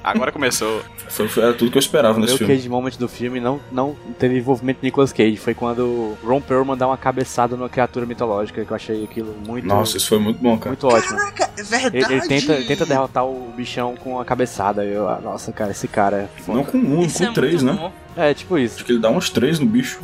Agora 0.04 0.32
começou. 0.32 0.82
Foi, 1.10 1.28
foi- 1.28 1.44
era 1.44 1.54
tudo 1.54 1.72
que 1.72 1.78
eu 1.78 1.82
esperava 1.82 2.18
O 2.18 2.22
nesse 2.22 2.32
meu 2.34 2.38
filme. 2.40 2.56
Cage 2.56 2.70
Moment 2.70 2.92
do 2.98 3.08
filme 3.10 3.40
não, 3.40 3.60
não 3.72 3.96
teve 4.18 4.38
envolvimento 4.38 4.80
de 4.80 4.86
Nicolas 4.88 5.12
Cage. 5.12 5.38
Foi 5.38 5.54
quando 5.54 6.18
Ron 6.24 6.40
Perlman 6.42 6.78
dá 6.78 6.88
uma 6.88 6.98
cabeçada 6.98 7.56
numa 7.58 7.68
criatura 7.70 8.06
mitológica, 8.06 8.64
que 8.64 8.72
eu 8.72 8.76
achei 8.76 9.04
aquilo 9.04 9.36
muito, 9.46 9.68
Nossa, 9.68 9.98
isso 9.98 10.08
foi 10.08 10.20
muito 10.20 10.42
bom, 10.42 10.58
cara. 10.58 10.70
muito 10.70 10.88
ótimo. 10.88 11.20
é 11.20 11.64
verdade. 11.64 11.98
Ele, 11.98 12.14
ele 12.14 12.22
tenta, 12.28 12.54
ele 12.54 12.66
tenta 12.66 12.86
derrotar 12.86 13.26
o 13.26 13.52
bichão 13.58 13.96
com 13.96 14.20
a 14.20 14.26
cabeçada. 14.26 14.84
Eu, 14.86 15.08
ah, 15.10 15.20
nossa, 15.22 15.52
cara, 15.52 15.72
esse 15.72 15.88
cara 15.88 16.30
é. 16.48 16.52
Não 16.52 16.64
com 16.64 16.78
um, 16.78 17.02
Isso 17.02 17.18
com 17.20 17.26
é 17.26 17.34
três, 17.34 17.62
né? 17.62 17.74
bom. 17.74 17.92
É, 18.16 18.34
tipo 18.34 18.58
isso. 18.58 18.76
Acho 18.76 18.86
que 18.86 18.92
ele 18.94 19.00
dá 19.02 19.10
uns 19.10 19.30
três 19.30 19.60
no 19.60 19.66
bicho. 19.66 20.00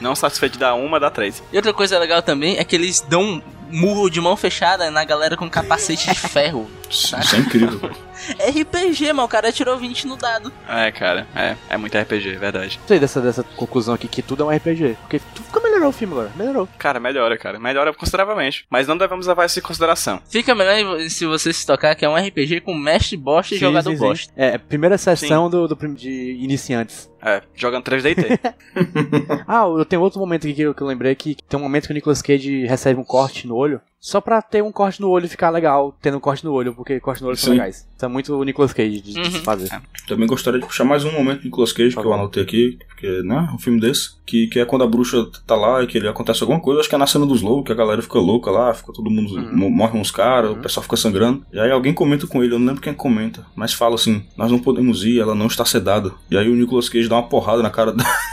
Não 0.00 0.14
satisfeito 0.16 0.54
de 0.54 0.58
dar 0.58 0.74
uma, 0.74 0.98
dá 0.98 1.10
três. 1.10 1.42
E 1.52 1.56
outra 1.56 1.72
coisa 1.72 1.98
legal 1.98 2.22
também 2.22 2.58
é 2.58 2.64
que 2.64 2.74
eles 2.74 3.00
dão 3.00 3.22
um 3.22 3.42
murro 3.70 4.10
de 4.10 4.20
mão 4.20 4.36
fechada 4.36 4.90
na 4.90 5.04
galera 5.04 5.36
com 5.36 5.48
capacete 5.48 6.08
de 6.10 6.18
ferro. 6.18 6.68
Isso 6.92 7.16
é 7.16 7.38
incrível. 7.38 7.90
RPG, 8.38 9.12
mano, 9.12 9.24
o 9.24 9.28
cara 9.28 9.50
tirou 9.50 9.76
20 9.78 10.06
no 10.06 10.16
dado. 10.16 10.52
É, 10.68 10.92
cara, 10.92 11.26
é, 11.34 11.56
é 11.68 11.76
muito 11.76 11.96
RPG, 11.96 12.36
verdade. 12.36 12.78
Gostei 12.78 13.00
dessa, 13.00 13.20
dessa 13.20 13.42
conclusão 13.42 13.94
aqui 13.94 14.06
que 14.06 14.22
tudo 14.22 14.42
é 14.42 14.46
um 14.46 14.56
RPG. 14.56 14.96
Porque 15.00 15.20
tu 15.34 15.42
fica 15.42 15.60
melhorou 15.60 15.88
o 15.88 15.92
filme 15.92 16.12
agora. 16.14 16.30
Melhorou. 16.36 16.68
Cara, 16.78 17.00
melhora, 17.00 17.36
cara. 17.36 17.58
Melhora 17.58 17.92
consideravelmente. 17.92 18.66
Mas 18.70 18.86
não 18.86 18.96
devemos 18.96 19.26
levar 19.26 19.46
isso 19.46 19.58
em 19.58 19.62
consideração. 19.62 20.20
Fica 20.28 20.54
melhor 20.54 21.00
se 21.08 21.26
você 21.26 21.52
se 21.52 21.66
tocar 21.66 21.94
que 21.94 22.04
é 22.04 22.08
um 22.08 22.16
RPG 22.16 22.60
com 22.60 22.74
mestre 22.74 23.16
bosta 23.16 23.54
e 23.54 23.58
Sim, 23.58 23.64
jogador 23.64 23.90
sim, 23.90 23.96
sim. 23.96 24.02
bosta. 24.02 24.32
É, 24.36 24.58
primeira 24.58 24.98
sessão 24.98 25.48
do, 25.50 25.66
do 25.66 25.76
de 25.94 26.36
iniciantes. 26.40 27.10
É, 27.24 27.40
jogando 27.54 27.84
3D 27.84 28.10
e 28.10 28.14
T. 28.14 28.40
Ah, 29.46 29.64
eu 29.66 29.84
tenho 29.84 30.02
outro 30.02 30.18
momento 30.18 30.46
aqui 30.46 30.54
que 30.54 30.62
eu, 30.62 30.74
que 30.74 30.82
eu 30.82 30.86
lembrei 30.86 31.14
que 31.14 31.36
tem 31.48 31.58
um 31.58 31.62
momento 31.62 31.86
que 31.86 31.92
o 31.92 31.94
Nicolas 31.94 32.22
Cage 32.22 32.66
recebe 32.66 33.00
um 33.00 33.04
corte 33.04 33.46
no 33.46 33.56
olho. 33.56 33.80
Só 34.00 34.20
pra 34.20 34.42
ter 34.42 34.62
um 34.62 34.72
corte 34.72 35.00
no 35.00 35.08
olho 35.08 35.26
e 35.26 35.28
ficar 35.28 35.50
legal 35.50 35.96
tendo 36.02 36.16
um 36.16 36.20
corte 36.20 36.44
no 36.44 36.52
olho, 36.52 36.74
porque 36.82 36.98
corte 36.98 37.22
no 37.22 37.28
olho 37.28 37.36
são 37.36 37.52
legais. 37.52 37.86
Isso 37.96 38.04
é 38.04 38.08
muito 38.08 38.34
o 38.34 38.42
Nicolas 38.42 38.72
Cage 38.72 39.00
de, 39.00 39.12
de 39.12 39.20
Uhum. 39.20 39.30
se 39.30 39.38
fazer. 39.38 39.70
Também 40.08 40.26
gostaria 40.26 40.58
de 40.58 40.66
puxar 40.66 40.82
mais 40.84 41.04
um 41.04 41.12
momento 41.12 41.38
de 41.38 41.44
Nicolas 41.44 41.72
Cage, 41.72 41.94
que 41.94 42.04
eu 42.04 42.12
anotei 42.12 42.42
aqui, 42.42 42.76
porque, 42.88 43.06
né, 43.22 43.48
um 43.54 43.58
filme 43.58 43.80
desse, 43.80 44.10
que, 44.26 44.48
que 44.48 44.58
é 44.58 44.64
quando 44.64 44.82
a 44.82 44.86
bruxa 44.86 45.24
tá 45.46 45.54
lá 45.54 45.82
e 45.82 45.86
que 45.86 45.96
ele 45.96 46.08
acontece 46.08 46.42
alguma 46.42 46.58
coisa, 46.60 46.80
acho 46.80 46.88
que 46.88 46.94
é 46.94 46.98
na 46.98 47.06
cena 47.06 47.24
dos 47.24 47.40
lobos, 47.40 47.64
que 47.64 47.70
a 47.72 47.74
galera 47.76 48.02
fica 48.02 48.18
louca 48.18 48.50
lá, 48.50 48.74
fica 48.74 48.92
todo 48.92 49.08
mundo, 49.10 49.40
mo- 49.56 49.70
morre 49.70 49.96
uns 49.98 50.10
caras, 50.10 50.50
o 50.50 50.56
pessoal 50.56 50.82
fica 50.82 50.96
sangrando. 50.96 51.46
E 51.52 51.60
aí 51.60 51.70
alguém 51.70 51.94
comenta 51.94 52.26
com 52.26 52.42
ele, 52.42 52.54
eu 52.54 52.58
não 52.58 52.66
lembro 52.66 52.82
quem 52.82 52.92
comenta, 52.94 53.46
mas 53.54 53.72
fala 53.72 53.94
assim, 53.94 54.26
nós 54.36 54.50
não 54.50 54.58
podemos 54.58 55.04
ir, 55.04 55.20
ela 55.20 55.34
não 55.34 55.46
está 55.46 55.64
sedada. 55.64 56.12
E 56.30 56.36
aí 56.36 56.48
o 56.48 56.54
Nicolas 56.56 56.88
Cage 56.88 57.08
dá 57.08 57.14
uma 57.16 57.28
porrada 57.28 57.62
na 57.62 57.70
cara 57.70 57.92
dela. 57.92 58.08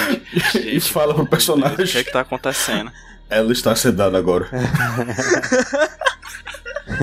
e 0.64 0.80
fala 0.80 1.12
pro 1.12 1.22
O 1.24 1.26
que 1.26 1.34
é 1.34 1.36
personagem, 1.36 2.04
que 2.04 2.10
tá 2.12 2.20
acontecendo? 2.20 2.90
ela 3.28 3.52
está 3.52 3.76
sedada 3.76 4.16
agora. 4.18 4.48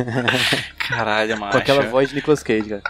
Caralho, 0.77 1.39
macho. 1.39 1.51
Com 1.53 1.57
aquela 1.57 1.83
voz 1.83 2.09
de 2.09 2.15
Nicolas 2.15 2.43
Cage, 2.43 2.69
cara. 2.69 2.81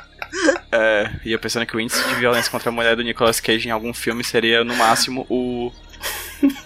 É, 0.72 1.10
e 1.26 1.32
eu 1.32 1.40
pensando 1.40 1.66
que 1.66 1.76
o 1.76 1.80
índice 1.80 2.06
de 2.08 2.16
violência 2.16 2.52
contra 2.52 2.70
a 2.70 2.72
mulher 2.72 2.96
do 2.96 3.04
Nicolas 3.04 3.40
Cage 3.40 3.68
em 3.68 3.72
algum 3.72 3.94
filme 3.94 4.24
seria, 4.24 4.64
no 4.64 4.76
máximo, 4.76 5.26
o. 5.30 5.72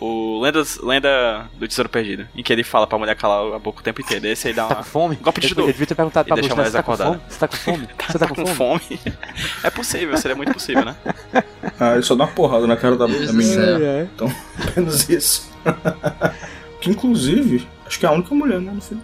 O 0.02 0.42
Lendas, 0.42 0.80
Lenda 0.84 1.50
do 1.58 1.66
Tesouro 1.66 1.88
Perdido. 1.88 2.28
Em 2.36 2.44
que 2.44 2.52
ele 2.52 2.62
fala 2.62 2.86
pra 2.86 2.98
mulher 2.98 3.16
calar 3.16 3.54
a 3.56 3.58
boca 3.60 3.80
o 3.80 3.84
tempo 3.84 4.02
inteiro. 4.02 4.28
Esse 4.28 4.50
aí 4.50 4.54
dá 4.54 4.64
Tá 4.64 4.76
com 4.76 4.82
uma. 4.82 4.84
fome? 4.84 5.16
Golpe 5.16 5.40
de 5.40 5.48
judô. 5.48 5.62
ele 5.64 5.72
devia 5.72 5.88
ter 5.88 5.96
perguntado 5.96 6.28
pra 6.28 6.36
deixa 6.36 6.54
bruxa, 6.54 6.62
a 6.62 6.66
né, 6.66 6.70
você 6.70 6.78
tá 6.78 6.84
com 6.84 6.92
mulher 6.92 7.08
fome? 7.08 7.22
Você 7.30 7.40
tá 7.40 7.48
com 7.48 7.56
fome? 7.56 7.88
Você 8.12 8.20
tá 8.20 8.28
com 8.28 8.46
fome? 8.48 9.00
É 9.64 9.70
possível, 9.70 10.18
seria 10.18 10.36
muito 10.36 10.52
possível, 10.52 10.84
né? 10.84 10.96
Ah, 11.80 11.94
ele 11.94 12.02
só 12.02 12.16
dá 12.16 12.26
uma 12.26 12.32
porrada 12.34 12.68
na 12.68 12.76
cara 12.76 12.98
da, 12.98 13.06
da 13.06 13.14
menina. 13.14 13.44
céu. 13.44 13.78
É. 13.86 14.08
Então, 14.14 14.36
apenas 14.62 15.08
isso. 15.08 15.50
que 16.82 16.90
inclusive, 16.90 17.66
acho 17.88 17.98
que 17.98 18.06
é 18.06 18.10
a 18.10 18.12
única 18.12 18.36
mulher, 18.36 18.60
né, 18.60 18.74
no 18.74 18.82
filme. 18.82 19.02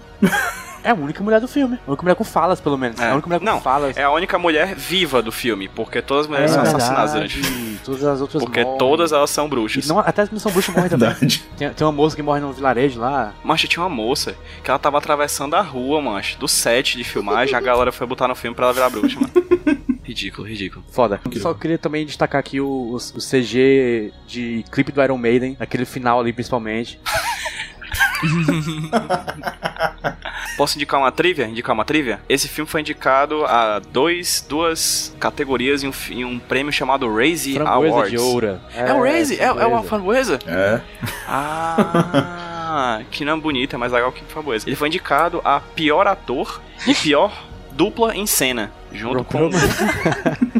É 0.88 0.92
a 0.92 0.94
única 0.94 1.22
mulher 1.22 1.42
do 1.42 1.50
filme. 1.50 1.78
A 1.86 1.90
única 1.92 2.02
mulher 2.02 2.16
com 2.16 2.24
falas, 2.24 2.62
pelo 2.62 2.78
menos. 2.78 2.98
É. 2.98 3.10
A 3.10 3.14
única 3.14 3.28
mulher 3.28 3.40
com 3.40 3.46
Não, 3.46 3.60
falas. 3.60 3.98
É 3.98 4.04
a 4.04 4.10
única 4.10 4.40
mulher 4.40 4.74
viva 4.74 5.22
do 5.22 5.34
filme, 5.34 5.68
porque 5.68 6.02
todas 6.02 6.24
as 6.24 6.30
mulheres 6.30 6.52
são 6.52 6.62
assassinadas 6.62 7.12
verdade. 7.12 7.42
Todas 7.84 8.04
as 8.06 8.22
outras 8.22 8.44
Porque 8.44 8.64
morrem. 8.64 8.78
todas 8.78 9.12
elas 9.14 9.30
são 9.30 9.48
bruxas. 9.48 9.86
E 9.86 9.88
não, 9.88 10.00
até 10.00 10.22
as 10.22 10.30
que 10.30 10.36
não 10.36 10.40
são 10.40 10.52
bruxas 10.52 10.74
morrem 10.74 10.90
também. 10.90 11.14
Tem, 11.58 11.70
tem 11.70 11.88
uma 11.88 11.92
moça 11.92 12.16
que 12.16 12.22
morre 12.22 12.40
no 12.42 12.52
vilarejo 12.52 13.00
lá. 13.00 13.34
Mancha, 13.44 13.68
tinha 13.68 13.82
uma 13.84 13.90
moça 13.90 14.36
que 14.64 14.70
ela 14.70 14.80
tava 14.80 14.98
atravessando 14.98 15.56
a 15.56 15.62
rua, 15.62 16.02
mancha, 16.02 16.38
do 16.38 16.48
set 16.48 16.98
de 16.98 17.04
filmagem, 17.04 17.56
a 17.56 17.62
galera 17.62 17.92
foi 17.92 18.06
botar 18.08 18.28
no 18.28 18.36
filme 18.36 18.56
pra 18.56 18.66
ela 18.66 18.74
virar 18.74 18.90
bruxa, 18.90 19.20
mano. 19.20 19.32
Ridículo, 20.04 20.48
ridículo. 20.48 20.86
Foda. 20.90 21.20
Só 21.42 21.54
queria 21.54 21.78
também 21.78 22.06
destacar 22.06 22.40
aqui 22.40 22.62
o, 22.62 22.66
o, 22.66 22.96
o 22.96 23.20
CG 23.20 24.14
de 24.26 24.64
clipe 24.72 24.92
do 24.92 25.04
Iron 25.04 25.18
Maiden, 25.18 25.58
aquele 25.60 25.84
final 25.84 26.20
ali 26.22 26.32
principalmente. 26.32 26.98
Posso 30.58 30.78
indicar 30.78 31.00
uma 31.00 31.12
trivia? 31.12 31.46
Indicar 31.46 31.74
uma 31.74 31.86
trivia? 31.86 32.20
Esse 32.28 32.48
filme 32.48 32.70
foi 32.70 32.82
indicado 32.82 33.46
a 33.46 33.80
dois, 33.80 34.46
duas 34.48 35.16
categorias 35.20 35.84
em 35.84 35.88
um, 35.88 35.94
em 36.10 36.26
um 36.26 36.40
prêmio 36.40 36.74
chamado 36.74 37.14
Raise 37.14 37.54
Framboesa 37.54 37.94
Awards. 37.94 38.12
de 38.12 38.18
ouro. 38.18 38.60
É 38.74 38.94
o 38.94 39.02
Raise? 39.02 39.40
É, 39.40 39.46
é 39.46 39.66
uma 39.66 39.84
framboesa. 39.84 40.40
É. 40.48 40.82
Ah, 41.28 43.02
que 43.12 43.24
nome 43.24 43.42
bonito, 43.42 43.76
é 43.76 43.78
mais 43.78 43.92
legal 43.92 44.12
que 44.12 44.24
framboesa. 44.26 44.68
Ele 44.68 44.76
foi 44.76 44.88
indicado 44.88 45.42
a 45.44 45.60
pior 45.60 46.08
ator 46.08 46.60
e 46.88 46.96
pior 46.96 47.32
dupla 47.72 48.16
em 48.16 48.26
cena. 48.26 48.72
Junto 48.92 49.24
com. 49.24 49.50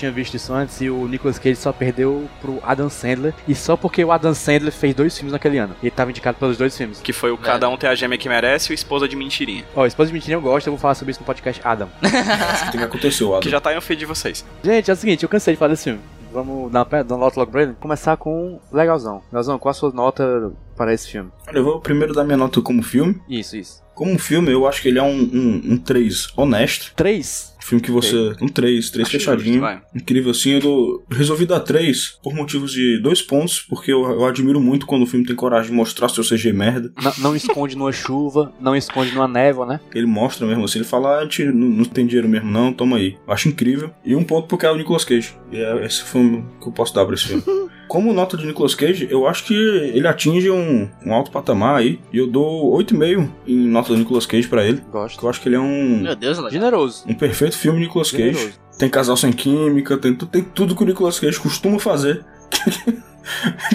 Tinha 0.00 0.10
visto 0.10 0.34
isso 0.34 0.50
antes 0.54 0.80
e 0.80 0.88
o 0.88 1.06
Nicolas 1.06 1.38
Cage 1.38 1.56
só 1.56 1.74
perdeu 1.74 2.26
pro 2.40 2.58
Adam 2.62 2.88
Sandler. 2.88 3.34
E 3.46 3.54
só 3.54 3.76
porque 3.76 4.02
o 4.02 4.10
Adam 4.10 4.32
Sandler 4.32 4.72
fez 4.72 4.94
dois 4.94 5.14
filmes 5.14 5.30
naquele 5.30 5.58
ano. 5.58 5.76
Ele 5.82 5.90
tava 5.90 6.10
indicado 6.10 6.38
pelos 6.38 6.56
dois 6.56 6.74
filmes. 6.74 7.00
Que 7.00 7.12
foi 7.12 7.30
o 7.30 7.36
Cada 7.36 7.68
Um 7.68 7.76
Tem 7.76 7.90
a 7.90 7.94
Gêmea 7.94 8.16
Que 8.16 8.26
Merece 8.26 8.70
e 8.70 8.72
o 8.72 8.74
Esposa 8.74 9.06
de 9.06 9.14
Mentirinha. 9.14 9.62
Ó, 9.76 9.84
Esposa 9.84 10.08
de 10.08 10.14
Mentira 10.14 10.36
eu 10.36 10.40
gosto, 10.40 10.68
eu 10.68 10.72
vou 10.72 10.80
falar 10.80 10.94
sobre 10.94 11.10
isso 11.10 11.20
no 11.20 11.26
podcast 11.26 11.60
Adam. 11.62 11.90
Acho 12.00 12.64
que 12.64 12.72
tem 12.72 12.80
que 12.80 12.86
acontecer, 12.86 13.24
Adam. 13.24 13.40
Que 13.40 13.50
já 13.50 13.60
tá 13.60 13.74
em 13.74 13.76
um 13.76 13.80
feed 13.82 13.98
de 13.98 14.06
vocês. 14.06 14.42
Gente, 14.64 14.90
é 14.90 14.94
o 14.94 14.96
seguinte, 14.96 15.22
eu 15.22 15.28
cansei 15.28 15.52
de 15.52 15.58
falar 15.58 15.72
desse 15.72 15.84
filme. 15.84 16.00
Vamos 16.32 16.72
dar 16.72 16.86
uma, 16.86 17.04
dar 17.04 17.14
uma 17.14 17.24
nota 17.24 17.38
logo 17.38 17.52
pra 17.52 17.62
ele? 17.62 17.74
Começar 17.78 18.16
com 18.16 18.58
Legalzão. 18.72 19.22
Legalzão, 19.30 19.58
qual 19.58 19.70
a 19.70 19.74
sua 19.74 19.92
nota 19.92 20.50
para 20.76 20.94
esse 20.94 21.10
filme? 21.10 21.30
Olha, 21.46 21.58
eu 21.58 21.64
vou 21.64 21.78
primeiro 21.78 22.14
dar 22.14 22.24
minha 22.24 22.38
nota 22.38 22.62
como 22.62 22.82
filme. 22.82 23.20
Isso, 23.28 23.54
isso. 23.54 23.82
Como 23.94 24.18
filme, 24.18 24.50
eu 24.50 24.66
acho 24.66 24.80
que 24.80 24.88
ele 24.88 24.98
é 24.98 25.02
um, 25.02 25.18
um, 25.20 25.62
um 25.72 25.76
3 25.76 26.28
honesto. 26.36 26.94
Três? 26.96 27.49
Filme 27.62 27.82
que 27.82 27.90
você. 27.90 28.34
Um 28.40 28.48
3, 28.48 28.90
3 28.90 29.06
Acho 29.08 29.18
fechadinho. 29.18 29.60
justo. 29.60 29.80
Incrível 29.94 30.30
assim. 30.30 30.50
Eu 30.52 30.60
dou- 30.60 31.04
resolvi 31.10 31.46
dar 31.46 31.60
3 31.60 32.18
por 32.22 32.34
motivos 32.34 32.72
de 32.72 32.98
dois 33.02 33.20
pontos, 33.22 33.60
porque 33.60 33.92
eu, 33.92 34.02
eu 34.04 34.24
admiro 34.24 34.60
muito 34.60 34.86
quando 34.86 35.02
o 35.02 35.06
filme 35.06 35.26
tem 35.26 35.36
coragem 35.36 35.70
de 35.70 35.76
mostrar 35.76 36.08
seu 36.08 36.24
CG 36.24 36.52
merda. 36.52 36.92
Não, 37.02 37.12
não 37.18 37.36
esconde 37.36 37.76
numa 37.76 37.92
chuva, 37.92 38.52
não 38.60 38.74
esconde 38.74 39.12
numa 39.12 39.28
névoa, 39.28 39.66
né? 39.66 39.80
Ele 39.94 40.06
mostra 40.06 40.46
mesmo 40.46 40.64
assim, 40.64 40.78
ele 40.78 40.88
fala, 40.88 41.18
ah, 41.18 41.22
gente 41.22 41.44
não, 41.44 41.68
não 41.68 41.84
tem 41.84 42.06
dinheiro 42.06 42.28
mesmo 42.28 42.50
não, 42.50 42.72
toma 42.72 42.96
aí. 42.96 43.16
Eu 43.26 43.32
acho 43.32 43.48
incrível. 43.48 43.90
E 44.04 44.14
um 44.16 44.24
ponto 44.24 44.48
porque 44.48 44.66
é 44.66 44.70
o 44.70 44.76
Nicolas 44.76 45.04
Cage. 45.04 45.34
E 45.52 45.56
é 45.58 45.84
esse 45.84 46.02
filme 46.02 46.44
que 46.60 46.68
eu 46.68 46.72
posso 46.72 46.94
dar 46.94 47.04
pra 47.04 47.14
esse 47.14 47.26
filme. 47.26 47.42
Como 47.90 48.12
nota 48.12 48.36
de 48.36 48.46
Nicolas 48.46 48.72
Cage, 48.72 49.08
eu 49.10 49.26
acho 49.26 49.44
que 49.44 49.52
ele 49.52 50.06
atinge 50.06 50.48
um, 50.48 50.88
um 51.04 51.12
alto 51.12 51.32
patamar 51.32 51.74
aí. 51.76 51.98
E 52.12 52.18
eu 52.18 52.28
dou 52.28 52.72
8,5 52.78 53.28
em 53.48 53.56
nota 53.66 53.88
do 53.92 53.98
Nicolas 53.98 54.26
Cage 54.26 54.46
pra 54.46 54.64
ele. 54.64 54.76
Porque 54.76 54.92
Gosto. 54.92 55.24
eu 55.26 55.28
acho 55.28 55.40
que 55.40 55.48
ele 55.48 55.56
é 55.56 55.60
um, 55.60 55.98
Meu 56.02 56.14
Deus, 56.14 56.36
legal. 56.38 56.52
Generoso. 56.52 57.02
um 57.08 57.14
perfeito 57.14 57.49
filme 57.50 57.78
de 57.78 57.86
Nicolas 57.86 58.10
Cage. 58.10 58.34
Generoso. 58.34 58.60
Tem 58.78 58.88
casal 58.88 59.16
sem 59.16 59.32
química, 59.32 59.98
tem, 59.98 60.14
tem 60.14 60.42
tudo 60.42 60.74
que 60.74 60.82
o 60.82 60.86
Nicolas 60.86 61.20
Cage 61.20 61.38
costuma 61.38 61.78
fazer. 61.78 62.24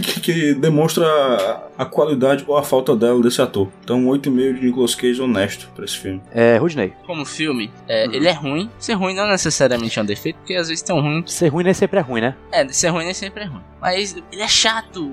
que, 0.02 0.20
que 0.20 0.54
demonstra 0.56 1.06
a, 1.06 1.84
a 1.84 1.86
qualidade 1.86 2.44
ou 2.48 2.58
a 2.58 2.64
falta 2.64 2.96
dela 2.96 3.22
desse 3.22 3.42
ator. 3.42 3.70
Então, 3.84 3.98
um 4.00 4.08
8,5 4.08 4.60
de 4.60 4.66
Nicolas 4.66 4.96
Cage 4.96 5.22
honesto 5.22 5.70
pra 5.76 5.86
esse 5.86 5.98
filme. 5.98 6.22
É, 6.32 6.58
Rudney. 6.58 6.94
Como 7.06 7.26
filme, 7.26 7.72
é, 7.88 8.06
ele 8.06 8.28
é 8.28 8.32
ruim. 8.32 8.70
Ser 8.80 8.94
ruim 8.94 9.14
não 9.14 9.28
necessariamente 9.28 9.98
é 9.98 10.02
um 10.02 10.06
defeito, 10.06 10.38
porque 10.38 10.56
às 10.56 10.68
vezes 10.68 10.84
tem 10.84 10.96
um 10.96 11.02
ruim. 11.02 11.24
Ser 11.28 11.48
ruim 11.50 11.64
nem 11.64 11.74
sempre 11.74 12.00
é 12.00 12.02
ruim, 12.02 12.22
né? 12.22 12.36
É, 12.52 12.68
ser 12.70 12.90
ruim 12.90 13.06
nem 13.06 13.14
sempre 13.14 13.44
é 13.44 13.48
ruim. 13.48 13.62
Mas 13.82 14.16
ele 14.32 14.42
é 14.42 14.48
chato. 14.48 15.12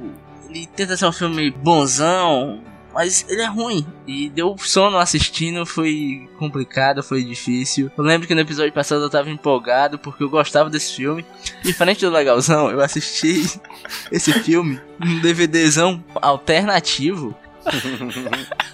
Ele 0.49 0.67
tenta 0.67 0.97
ser 0.97 1.07
um 1.07 1.13
filme 1.13 1.51
bonzão. 1.51 2.61
Mas 2.93 3.25
ele 3.29 3.43
é 3.43 3.47
ruim. 3.47 3.87
E 4.07 4.29
deu 4.29 4.57
sono 4.59 4.99
assistindo, 4.99 5.65
foi 5.65 6.29
complicado, 6.39 7.03
foi 7.03 7.25
difícil. 7.25 7.91
Eu 7.97 8.05
lembro 8.05 8.27
que 8.27 8.35
no 8.35 8.41
episódio 8.41 8.73
passado 8.73 9.03
eu 9.03 9.11
tava 9.11 9.31
empolgado 9.31 9.99
porque 9.99 10.23
eu 10.23 10.31
gostava 10.31 10.69
desse 10.69 10.95
filme. 10.97 11.25
Diferente 11.63 12.05
do 12.05 12.11
legalzão, 12.11 12.71
eu 12.71 12.81
assisti 12.81 13.43
esse 14.13 14.33
filme 14.33 14.81
num 14.99 15.21
DVDzão 15.21 16.03
alternativo. 16.21 17.35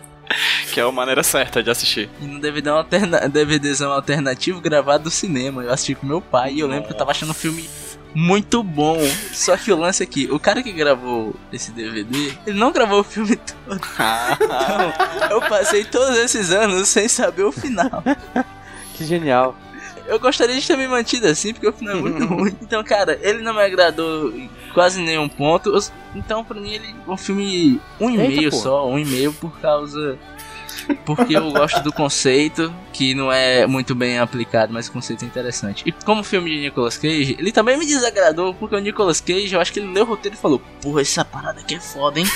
Que 0.72 0.80
é 0.80 0.82
a 0.82 0.92
maneira 0.92 1.22
certa 1.22 1.62
de 1.62 1.70
assistir. 1.70 2.10
E 2.20 2.26
no 2.26 2.38
DVD 2.38 2.68
alterna 2.68 3.28
DVDzão 3.28 3.90
alternativo 3.90 4.60
gravado 4.60 5.04
do 5.04 5.10
cinema. 5.10 5.62
Eu 5.62 5.72
assisti 5.72 5.94
com 5.94 6.06
meu 6.06 6.20
pai 6.20 6.52
e 6.52 6.60
eu 6.60 6.66
lembro 6.66 6.86
que 6.86 6.92
eu 6.92 6.96
tava 6.98 7.12
achando 7.12 7.30
o 7.30 7.34
filme 7.34 7.68
muito 8.14 8.62
bom. 8.62 8.98
Só 9.32 9.56
que 9.56 9.72
o 9.72 9.76
lance 9.76 10.02
aqui, 10.02 10.28
o 10.30 10.38
cara 10.38 10.62
que 10.62 10.72
gravou 10.72 11.34
esse 11.52 11.70
DVD, 11.70 12.32
ele 12.46 12.58
não 12.58 12.72
gravou 12.72 13.00
o 13.00 13.04
filme 13.04 13.36
todo. 13.66 13.80
Então, 14.34 15.28
eu 15.30 15.40
passei 15.42 15.84
todos 15.84 16.16
esses 16.18 16.50
anos 16.50 16.88
sem 16.88 17.08
saber 17.08 17.44
o 17.44 17.52
final. 17.52 18.02
Que 18.94 19.04
genial. 19.04 19.56
Eu 20.08 20.18
gostaria 20.18 20.58
de 20.58 20.66
ter 20.66 20.74
me 20.74 20.88
mantido 20.88 21.26
assim, 21.26 21.52
porque 21.52 21.68
o 21.68 21.72
final 21.72 21.98
é 21.98 22.00
muito 22.00 22.24
ruim. 22.26 22.56
Então, 22.62 22.82
cara, 22.82 23.18
ele 23.20 23.42
não 23.42 23.52
me 23.52 23.60
agradou 23.62 24.30
em 24.34 24.48
quase 24.72 25.02
nenhum 25.02 25.28
ponto. 25.28 25.70
Então, 26.14 26.42
pra 26.42 26.58
mim, 26.58 26.72
ele 26.72 26.94
é 27.06 27.10
um 27.10 27.16
filme 27.16 27.78
um 28.00 28.08
e 28.08 28.16
meio 28.16 28.50
só, 28.50 28.88
um 28.88 28.98
e 28.98 29.04
meio 29.04 29.34
por 29.34 29.60
causa. 29.60 30.18
Porque 31.04 31.36
eu 31.36 31.50
gosto 31.52 31.80
do 31.82 31.92
conceito, 31.92 32.72
que 32.92 33.14
não 33.14 33.30
é 33.32 33.66
muito 33.66 33.94
bem 33.94 34.18
aplicado, 34.18 34.72
mas 34.72 34.88
o 34.88 34.92
conceito 34.92 35.24
é 35.24 35.26
interessante. 35.28 35.82
E 35.86 35.92
como 35.92 36.22
filme 36.22 36.50
de 36.50 36.60
Nicolas 36.60 36.96
Cage, 36.96 37.36
ele 37.38 37.52
também 37.52 37.76
me 37.78 37.86
desagradou, 37.86 38.54
porque 38.54 38.74
o 38.76 38.78
Nicolas 38.78 39.20
Cage, 39.20 39.52
eu 39.54 39.60
acho 39.60 39.72
que 39.72 39.80
ele 39.80 39.92
leu 39.92 40.04
o 40.04 40.08
roteiro 40.08 40.36
e 40.36 40.40
falou: 40.40 40.60
Porra, 40.80 41.00
essa 41.02 41.24
parada 41.24 41.60
aqui 41.60 41.74
é 41.76 41.80
foda, 41.80 42.20
hein? 42.20 42.26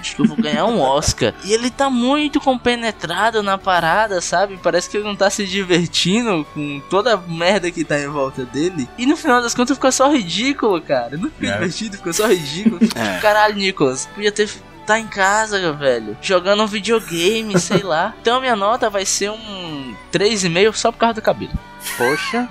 Acho 0.00 0.16
que 0.16 0.22
eu 0.22 0.26
vou 0.26 0.36
ganhar 0.38 0.64
um 0.64 0.80
Oscar. 0.80 1.34
E 1.44 1.52
ele 1.52 1.70
tá 1.70 1.90
muito 1.90 2.40
compenetrado 2.40 3.42
na 3.42 3.58
parada, 3.58 4.18
sabe? 4.22 4.58
Parece 4.62 4.88
que 4.88 4.96
ele 4.96 5.04
não 5.04 5.14
tá 5.14 5.28
se 5.28 5.44
divertindo 5.46 6.46
com 6.54 6.80
toda 6.88 7.12
a 7.12 7.16
merda 7.18 7.70
que 7.70 7.84
tá 7.84 8.00
em 8.00 8.06
volta 8.08 8.46
dele. 8.46 8.88
E 8.96 9.04
no 9.04 9.14
final 9.14 9.42
das 9.42 9.54
contas 9.54 9.76
ficou 9.76 9.92
só 9.92 10.10
ridículo, 10.10 10.80
cara. 10.80 11.18
Não 11.18 11.28
ficou 11.28 11.48
É. 11.50 11.52
divertido, 11.52 11.96
ficou 11.98 12.12
só 12.14 12.26
ridículo. 12.28 12.78
É. 12.94 13.18
Caralho, 13.20 13.56
Nicolas, 13.56 14.06
podia 14.14 14.32
ter. 14.32 14.48
Tá 14.86 14.98
em 14.98 15.06
casa, 15.06 15.72
velho. 15.72 16.16
Jogando 16.20 16.62
um 16.62 16.66
videogame, 16.66 17.58
sei 17.58 17.82
lá. 17.82 18.14
Então 18.20 18.40
minha 18.40 18.56
nota 18.56 18.88
vai 18.90 19.04
ser 19.04 19.30
um 19.30 19.94
3,5 20.12 20.74
só 20.74 20.90
por 20.92 20.98
causa 20.98 21.14
do 21.14 21.22
cabelo. 21.22 21.52
Poxa. 21.96 22.48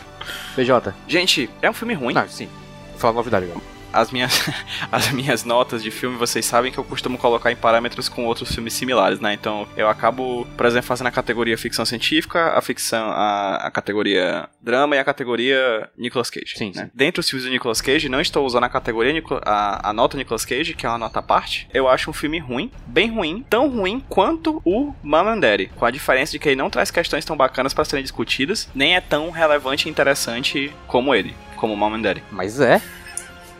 BJ. 0.56 0.94
Gente, 1.08 1.50
é 1.60 1.68
um 1.68 1.72
filme 1.72 1.94
ruim. 1.94 2.14
Não, 2.14 2.28
sim. 2.28 2.48
Vou 2.90 2.98
falar 2.98 3.14
novidade 3.14 3.46
agora. 3.46 3.73
As 3.94 4.10
minhas, 4.10 4.50
as 4.90 5.10
minhas 5.12 5.44
notas 5.44 5.82
de 5.82 5.90
filme, 5.90 6.16
vocês 6.16 6.44
sabem 6.44 6.72
que 6.72 6.78
eu 6.78 6.84
costumo 6.84 7.16
colocar 7.16 7.52
em 7.52 7.56
parâmetros 7.56 8.08
com 8.08 8.26
outros 8.26 8.52
filmes 8.52 8.72
similares, 8.74 9.20
né? 9.20 9.32
Então 9.32 9.68
eu 9.76 9.88
acabo, 9.88 10.46
por 10.56 10.66
exemplo, 10.66 10.88
fazendo 10.88 11.06
a 11.06 11.12
categoria 11.12 11.56
ficção 11.56 11.84
científica, 11.84 12.58
a 12.58 12.60
ficção, 12.60 13.10
a, 13.10 13.56
a 13.56 13.70
categoria 13.70 14.48
drama 14.60 14.96
e 14.96 14.98
a 14.98 15.04
categoria 15.04 15.88
Nicolas 15.96 16.28
Cage. 16.28 16.54
Sim, 16.56 16.72
né? 16.74 16.84
sim. 16.84 16.90
Dentre 16.92 17.20
os 17.20 17.28
filmes 17.28 17.46
do 17.46 17.50
Nicolas 17.50 17.80
Cage, 17.80 18.08
não 18.08 18.20
estou 18.20 18.44
usando 18.44 18.64
a 18.64 18.68
categoria 18.68 19.14
a, 19.44 19.90
a 19.90 19.92
nota 19.92 20.16
Nicolas 20.16 20.44
Cage, 20.44 20.74
que 20.74 20.84
é 20.84 20.88
uma 20.88 20.98
nota 20.98 21.20
à 21.20 21.22
parte. 21.22 21.68
Eu 21.72 21.88
acho 21.88 22.10
um 22.10 22.12
filme 22.12 22.38
ruim, 22.38 22.70
bem 22.86 23.10
ruim, 23.10 23.44
tão 23.48 23.68
ruim 23.68 24.02
quanto 24.08 24.60
o 24.64 24.92
Mom 25.02 25.28
and 25.28 25.38
Daddy, 25.38 25.70
com 25.76 25.84
a 25.84 25.90
diferença 25.90 26.32
de 26.32 26.38
que 26.38 26.48
ele 26.48 26.56
não 26.56 26.70
traz 26.70 26.90
questões 26.90 27.24
tão 27.24 27.36
bacanas 27.36 27.72
para 27.72 27.84
serem 27.84 28.02
discutidas, 28.02 28.68
nem 28.74 28.96
é 28.96 29.00
tão 29.00 29.30
relevante 29.30 29.88
e 29.88 29.90
interessante 29.90 30.72
como 30.86 31.14
ele, 31.14 31.34
como 31.56 31.76
Mom 31.76 31.94
and 31.94 32.02
Daddy. 32.02 32.22
Mas 32.30 32.60
é. 32.60 32.80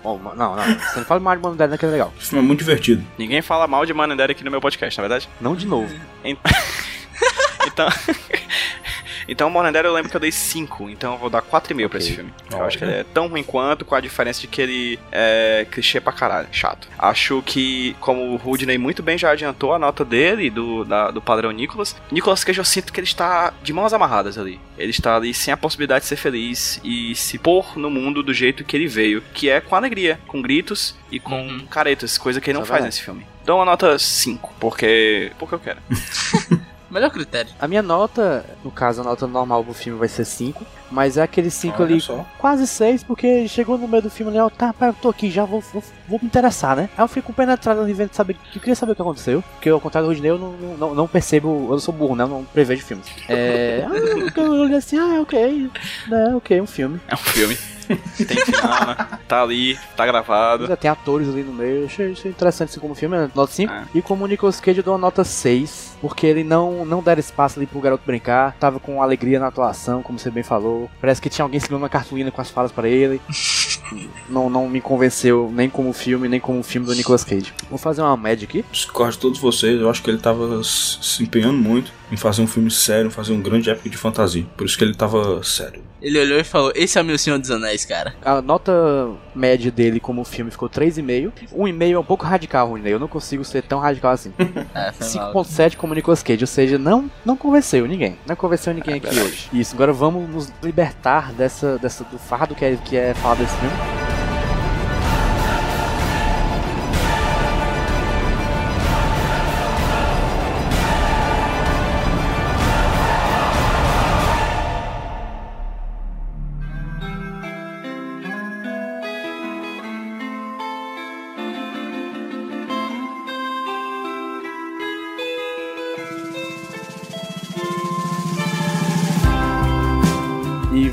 Bom, 0.04 0.20
não, 0.36 0.54
não. 0.54 0.62
Você 0.62 0.98
não 0.98 1.06
fala 1.06 1.18
mais 1.18 1.40
de 1.40 1.46
Humanidade 1.46 1.72
naquele 1.72 1.92
legal. 1.92 2.12
Esse 2.20 2.28
filme 2.28 2.44
é 2.44 2.46
muito 2.46 2.58
divertido. 2.58 3.02
Ninguém 3.18 3.40
fala 3.40 3.66
mal 3.66 3.86
de 3.86 3.92
Daddy 3.94 4.32
aqui 4.32 4.44
no 4.44 4.50
meu 4.50 4.60
podcast, 4.60 5.00
na 5.00 5.02
verdade. 5.08 5.26
Não 5.40 5.56
de 5.56 5.66
novo. 5.66 5.92
Então. 6.22 6.52
então, 9.27 9.48
Morandera 9.48 9.88
eu 9.88 9.92
lembro 9.94 10.11
que 10.11 10.16
eu 10.16 10.20
dei 10.20 10.31
5, 10.33 10.90
então 10.90 11.12
eu 11.14 11.18
vou 11.18 11.31
dar 11.31 11.40
4,5 11.42 11.88
pra 11.88 11.98
esse 11.98 12.12
filme. 12.12 12.33
Eu 12.50 12.62
acho 12.64 12.77
que 12.79 12.85
ele 12.85 12.92
é 12.92 13.05
tão 13.05 13.27
ruim 13.29 13.42
quanto, 13.42 13.85
com 13.85 13.94
a 13.94 14.00
diferença 14.00 14.40
de 14.40 14.46
que 14.46 14.61
ele 14.61 14.98
é 15.11 15.66
clichê 15.70 16.00
pra 16.00 16.12
caralho, 16.12 16.48
chato. 16.53 16.88
Acho 16.98 17.42
que, 17.44 17.96
como 18.00 18.33
o 18.33 18.37
Rudney 18.37 18.77
muito 18.79 19.03
bem 19.03 19.16
já 19.16 19.31
adiantou 19.31 19.72
a 19.72 19.79
nota 19.79 20.05
dele, 20.05 20.50
do, 20.50 20.85
da- 20.85 21.11
do 21.11 21.22
padrão 21.22 21.50
Nicholas, 21.50 21.96
Nicolas 22.11 22.44
Cage 22.44 22.59
eu 22.59 22.64
sinto 22.64 22.92
que 22.92 23.00
ele 23.00 23.07
está 23.07 23.53
de 23.62 23.72
mãos 23.72 23.92
amarradas 23.92 24.37
ali. 24.38 24.61
Ele 24.77 24.90
está 24.90 25.16
ali 25.16 25.33
sem 25.33 25.53
a 25.55 25.57
possibilidade 25.57 26.03
de 26.03 26.09
ser 26.09 26.16
feliz 26.16 26.81
e 26.85 27.14
se 27.14 27.38
pôr 27.38 27.79
no 27.79 27.88
mundo 27.88 28.22
do 28.22 28.35
jeito 28.35 28.64
que 28.64 28.77
ele 28.77 28.87
veio, 28.88 29.22
que 29.33 29.48
é 29.48 29.61
com 29.61 29.74
alegria, 29.77 30.18
com 30.27 30.42
gritos 30.42 30.94
e 31.11 31.18
com 31.20 31.35
Uhum. 31.44 31.66
caretas, 31.66 32.18
coisa 32.18 32.40
que 32.40 32.50
ele 32.50 32.59
não 32.59 32.64
é 32.64 32.66
faz 32.68 32.85
nesse 32.85 33.03
filme. 33.03 33.27
Dou 33.44 33.59
uma 33.59 33.64
nota 33.64 33.98
5, 33.98 34.55
porque. 34.59 35.31
porque 35.38 35.55
eu 35.55 35.59
quero. 35.59 35.79
Melhor 36.94 37.11
critério. 37.11 37.50
A 37.59 37.66
minha 37.66 37.83
nota, 37.83 38.46
no 38.62 38.70
caso, 38.70 39.00
a 39.00 39.04
nota 39.04 39.26
normal 39.26 39.64
do 39.64 39.74
filme 39.74 39.98
vai 39.98 40.07
ser 40.07 40.24
5. 40.24 40.64
Mas 40.92 41.16
é 41.16 41.22
aquele 41.22 41.50
5 41.50 41.83
Olha 41.83 41.90
ali, 41.90 42.00
só. 42.00 42.24
quase 42.38 42.68
6, 42.68 43.02
porque 43.02 43.48
chegou 43.48 43.76
no 43.76 43.88
meio 43.88 44.04
do 44.04 44.11
filme 44.11 44.30
ali, 44.30 44.38
ó, 44.38 44.48
tá, 44.48 44.72
pá, 44.72 44.87
eu 44.87 44.94
tô 44.94 45.09
aqui 45.09 45.28
já, 45.28 45.44
vou, 45.44 45.61
vou, 45.61 45.83
vou 46.07 46.20
me 46.22 46.28
interessar, 46.28 46.76
né? 46.76 46.88
Aí 46.96 47.02
eu 47.02 47.09
fico 47.09 47.33
penetrado 47.33 47.80
ali 47.80 47.92
vendo 47.92 48.14
saber. 48.14 48.37
Eu 48.54 48.61
queria 48.61 48.76
saber 48.76 48.92
o 48.92 48.94
que 48.94 49.02
aconteceu. 49.02 49.42
Porque 49.54 49.68
ao 49.68 49.80
contrário 49.80 50.09
do 50.09 50.14
Rodney, 50.14 50.30
eu 50.30 50.38
não, 50.38 50.52
não, 50.52 50.94
não, 50.94 51.09
percebo, 51.09 51.48
eu 51.64 51.70
não 51.70 51.80
sou 51.80 51.92
burro, 51.92 52.14
né? 52.14 52.22
Eu 52.22 52.28
não 52.28 52.44
prevejo 52.44 52.85
filmes. 52.85 53.09
É. 53.28 53.85
ah, 53.90 54.40
eu 54.40 54.52
olhei 54.52 54.76
assim, 54.76 54.96
ah, 54.96 55.20
ok. 55.20 55.70
É, 56.12 56.37
ok, 56.37 56.61
um 56.61 56.66
filme. 56.66 57.00
É 57.09 57.14
um 57.14 57.18
filme. 57.18 57.59
Tem 58.16 58.44
final, 58.44 58.87
né? 58.87 59.18
Tá 59.26 59.42
ali, 59.42 59.78
tá 59.96 60.07
gravado. 60.07 60.66
Já 60.66 60.76
tem 60.76 60.90
atores 60.90 61.28
ali 61.28 61.42
no 61.42 61.52
meio. 61.52 61.80
Eu 61.80 61.87
achei, 61.87 62.12
achei 62.12 62.30
interessante 62.30 62.70
assim 62.70 62.80
como 62.80 62.94
filme, 62.94 63.16
né? 63.16 63.30
nota 63.35 63.52
5. 63.52 63.72
É. 63.72 63.85
E 63.94 64.00
como 64.00 64.24
o 64.24 64.26
Nicolas 64.28 64.61
Cage 64.61 64.78
eu 64.78 64.85
dou 64.85 64.94
uma 64.94 65.00
nota 65.00 65.24
6. 65.24 65.93
Porque 66.04 66.26
ele 66.26 66.44
não, 66.44 66.84
não 66.84 67.02
deram 67.02 67.18
espaço 67.18 67.58
ali 67.58 67.66
pro 67.66 67.80
garoto 67.80 68.02
brincar. 68.04 68.54
Tava 68.60 68.78
com 68.78 69.02
alegria 69.02 69.40
na 69.40 69.46
atuação, 69.46 70.02
como 70.02 70.18
você 70.18 70.30
bem 70.30 70.42
falou. 70.42 70.90
Parece 71.00 71.18
que 71.18 71.30
tinha 71.30 71.42
alguém 71.42 71.58
segurando 71.58 71.80
uma 71.80 71.88
cartolina 71.88 72.30
com 72.30 72.42
as 72.42 72.50
falas 72.50 72.70
para 72.70 72.86
ele. 72.86 73.22
não, 74.28 74.50
não 74.50 74.68
me 74.68 74.82
convenceu 74.82 75.50
nem 75.50 75.70
como 75.70 75.94
filme, 75.94 76.28
nem 76.28 76.38
como 76.38 76.62
filme 76.62 76.86
do 76.86 76.94
Nicolas 76.94 77.24
Cage. 77.24 77.54
Vou 77.70 77.78
fazer 77.78 78.02
uma 78.02 78.18
média 78.18 78.46
aqui. 78.46 78.62
Discordo 78.70 79.12
de 79.12 79.18
todos 79.18 79.40
vocês, 79.40 79.80
eu 79.80 79.88
acho 79.88 80.02
que 80.02 80.10
ele 80.10 80.18
tava 80.18 80.62
se 80.62 81.22
empenhando 81.22 81.56
muito 81.56 81.90
em 82.12 82.18
fazer 82.18 82.42
um 82.42 82.46
filme 82.46 82.70
sério, 82.70 83.10
fazer 83.10 83.32
um 83.32 83.40
grande 83.40 83.70
épico 83.70 83.88
de 83.88 83.96
fantasia. 83.96 84.44
Por 84.58 84.66
isso 84.66 84.76
que 84.76 84.84
ele 84.84 84.94
tava 84.94 85.42
sério. 85.42 85.82
Ele 86.04 86.18
olhou 86.18 86.38
e 86.38 86.44
falou: 86.44 86.70
Esse 86.74 86.98
é 86.98 87.00
o 87.00 87.04
meu 87.04 87.16
Senhor 87.16 87.38
dos 87.38 87.50
Anéis, 87.50 87.86
cara. 87.86 88.14
A 88.22 88.42
nota 88.42 89.10
média 89.34 89.70
dele 89.70 89.98
como 89.98 90.22
filme 90.22 90.50
ficou 90.50 90.68
3,5. 90.68 91.32
1,5 91.50 91.92
é 91.92 91.98
um 91.98 92.04
pouco 92.04 92.26
radical, 92.26 92.68
Rony. 92.68 92.90
Eu 92.90 92.98
não 92.98 93.08
consigo 93.08 93.42
ser 93.42 93.62
tão 93.62 93.80
radical 93.80 94.12
assim. 94.12 94.30
Mal. 94.74 95.32
5.7 95.32 95.76
como 95.76 95.93
Nicolas 95.94 96.22
Cage, 96.22 96.42
ou 96.42 96.48
seja, 96.48 96.78
não, 96.78 97.11
não 97.24 97.37
convenceu 97.37 97.87
ninguém. 97.87 98.18
Não 98.26 98.37
convenceu 98.37 98.72
ninguém 98.74 98.96
aqui 98.96 99.09
hoje. 99.09 99.48
Isso, 99.52 99.74
agora 99.74 99.92
vamos 99.92 100.28
nos 100.28 100.52
libertar 100.62 101.33
dessa, 101.33 101.78
dessa 101.78 102.04
do 102.04 102.18
fardo 102.18 102.54
que 102.54 102.64
é, 102.64 102.76
que 102.76 102.96
é 102.96 103.14
falar 103.14 103.37
desse 103.37 103.57
filme. 103.57 104.23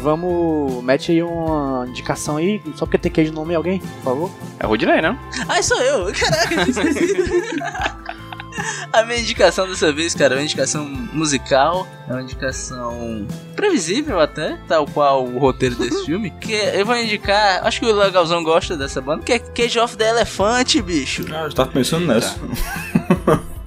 Vamos. 0.02 0.84
Mete 0.84 1.12
aí 1.12 1.24
uma 1.24 1.86
indicação 1.88 2.38
aí, 2.38 2.62
só 2.76 2.86
porque 2.86 2.98
tem 2.98 3.12
queijo 3.12 3.32
no 3.32 3.42
nome 3.42 3.56
alguém, 3.56 3.80
por 3.80 4.04
favor. 4.04 4.32
É 4.60 4.66
o 4.66 4.70
Rudney, 4.70 5.02
né? 5.02 5.18
Ai, 5.48 5.64
sou 5.64 5.80
eu! 5.82 6.12
Caraca, 6.14 6.56
eu. 6.56 8.02
A 8.92 9.04
minha 9.04 9.20
indicação 9.20 9.68
dessa 9.68 9.92
vez, 9.94 10.14
cara, 10.14 10.36
é 10.36 10.38
uma 10.38 10.44
indicação 10.44 10.86
musical, 11.14 11.88
é 12.10 12.12
uma 12.12 12.22
indicação 12.22 13.26
previsível 13.56 14.20
até, 14.20 14.58
tal 14.68 14.86
qual 14.86 15.26
o 15.26 15.40
roteiro 15.40 15.76
desse 15.76 16.04
filme. 16.06 16.30
Que 16.42 16.54
eu 16.54 16.86
vou 16.86 16.98
indicar, 16.98 17.66
acho 17.66 17.80
que 17.80 17.86
o 17.86 17.96
Legalzão 17.96 18.44
gosta 18.44 18.76
dessa 18.76 19.02
banda, 19.02 19.24
que 19.24 19.32
é 19.32 19.40
Cage 19.40 19.80
of 19.80 19.96
the 19.96 20.10
Elephant, 20.10 20.82
bicho. 20.82 21.26
Ah, 21.32 21.44
eu 21.46 21.54
tava 21.54 21.72
pensando 21.72 22.06
nessa. 22.06 22.38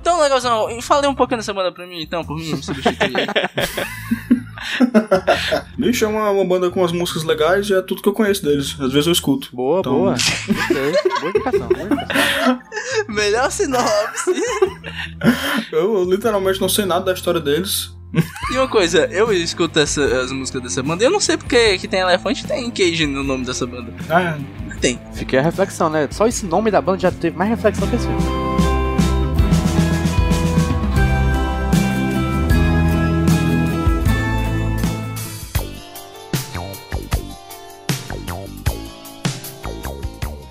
Então, 0.00 0.20
Legalzão, 0.20 0.68
fale 0.82 1.06
um 1.06 1.14
pouquinho 1.14 1.38
dessa 1.38 1.54
banda 1.54 1.72
pra 1.72 1.86
mim, 1.86 2.02
então, 2.02 2.22
por 2.22 2.36
mim, 2.36 2.52
me 2.52 2.60
substituir. 2.62 3.26
Bicho, 5.78 6.04
é 6.04 6.08
uma, 6.08 6.30
uma 6.30 6.44
banda 6.44 6.70
com 6.70 6.80
umas 6.80 6.92
músicas 6.92 7.24
legais 7.24 7.68
e 7.68 7.74
é 7.74 7.82
tudo 7.82 8.02
que 8.02 8.08
eu 8.08 8.12
conheço 8.12 8.42
deles. 8.44 8.76
Às 8.80 8.92
vezes 8.92 9.06
eu 9.06 9.12
escuto. 9.12 9.48
Boa, 9.52 9.80
Então- 9.80 9.92
boa. 9.94 10.14
Boa 11.20 11.30
indicação, 11.30 11.68
boa 11.68 11.82
indicação. 11.86 12.60
Melhor 13.08 13.50
sinopse. 13.50 14.32
Eu, 15.72 15.94
eu 15.98 16.04
literalmente 16.10 16.60
não 16.60 16.68
sei 16.68 16.84
nada 16.84 17.06
da 17.06 17.12
história 17.12 17.40
deles. 17.40 17.90
E 18.52 18.56
uma 18.56 18.68
coisa, 18.68 19.06
eu 19.10 19.32
escuto 19.32 19.78
essa- 19.80 20.04
as 20.20 20.30
músicas 20.30 20.62
dessa 20.62 20.82
banda, 20.82 21.02
eu 21.02 21.10
não 21.10 21.18
sei 21.18 21.36
porque 21.36 21.78
que 21.78 21.88
tem 21.88 22.00
elefante 22.00 22.44
e 22.44 22.46
tem 22.46 22.70
Cage 22.70 23.06
no 23.06 23.24
nome 23.24 23.44
dessa 23.44 23.66
banda. 23.66 23.92
Ah, 24.08 24.38
Tem. 24.80 25.00
Fiquei 25.14 25.38
a 25.38 25.42
reflexão, 25.42 25.88
né? 25.90 26.06
Só 26.12 26.26
esse 26.26 26.46
nome 26.46 26.70
da 26.70 26.80
banda 26.80 26.98
já 27.00 27.10
teve 27.10 27.36
mais 27.36 27.50
reflexão 27.50 27.88
que 27.88 27.96
esse 27.96 28.06
filme. 28.06 28.43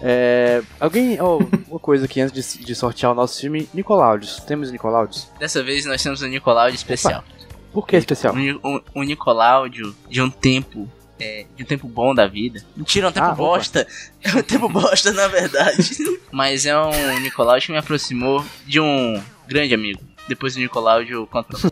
É, 0.06 0.62
alguém. 0.82 1.20
Oh, 1.22 1.38
uma 1.70 1.80
coisa 1.80 2.04
aqui 2.06 2.20
antes 2.20 2.58
de, 2.58 2.66
de 2.66 2.76
sortear 2.76 3.14
o 3.14 3.16
nosso 3.16 3.40
filme: 3.40 3.70
Nicolaudes. 3.74 4.36
Temos 4.46 4.70
Nicolaudes? 4.70 5.30
Dessa 5.40 5.64
vez 5.64 5.86
nós 5.86 6.04
temos 6.04 6.22
um 6.22 6.28
Nicoláudio 6.28 6.76
especial. 6.76 7.24
Por 7.72 7.88
que 7.88 7.96
especial? 7.96 8.36
Um, 8.36 8.60
um, 8.64 8.82
um 8.96 9.04
Nicoláudio 9.04 9.96
de 10.10 10.22
um 10.22 10.30
tempo. 10.30 10.90
é, 11.20 11.46
de 11.56 11.64
um 11.64 11.66
tempo 11.66 11.88
bom 11.88 12.14
da 12.14 12.28
vida. 12.28 12.62
Mentira, 12.76 13.08
é 13.08 13.10
um 13.10 13.14
tempo 13.14 13.26
Ah, 13.26 13.30
opa. 13.30 13.36
bosta. 13.38 13.88
É 14.22 14.36
um 14.36 14.44
tempo 14.44 14.68
bosta, 14.68 15.12
na 15.14 15.28
verdade. 15.30 15.90
Mas 16.32 16.66
é 16.66 16.78
um 16.78 17.20
Nicoláudio 17.22 17.68
que 17.68 17.72
me 17.72 17.78
aproximou 17.78 18.44
de 18.68 18.80
um 18.82 19.24
grande 19.48 19.74
amigo. 19.74 20.02
Depois 20.28 20.54
do 20.56 20.60
Nicoláudio 20.60 21.26
conta 21.28 21.58
pra 21.58 21.70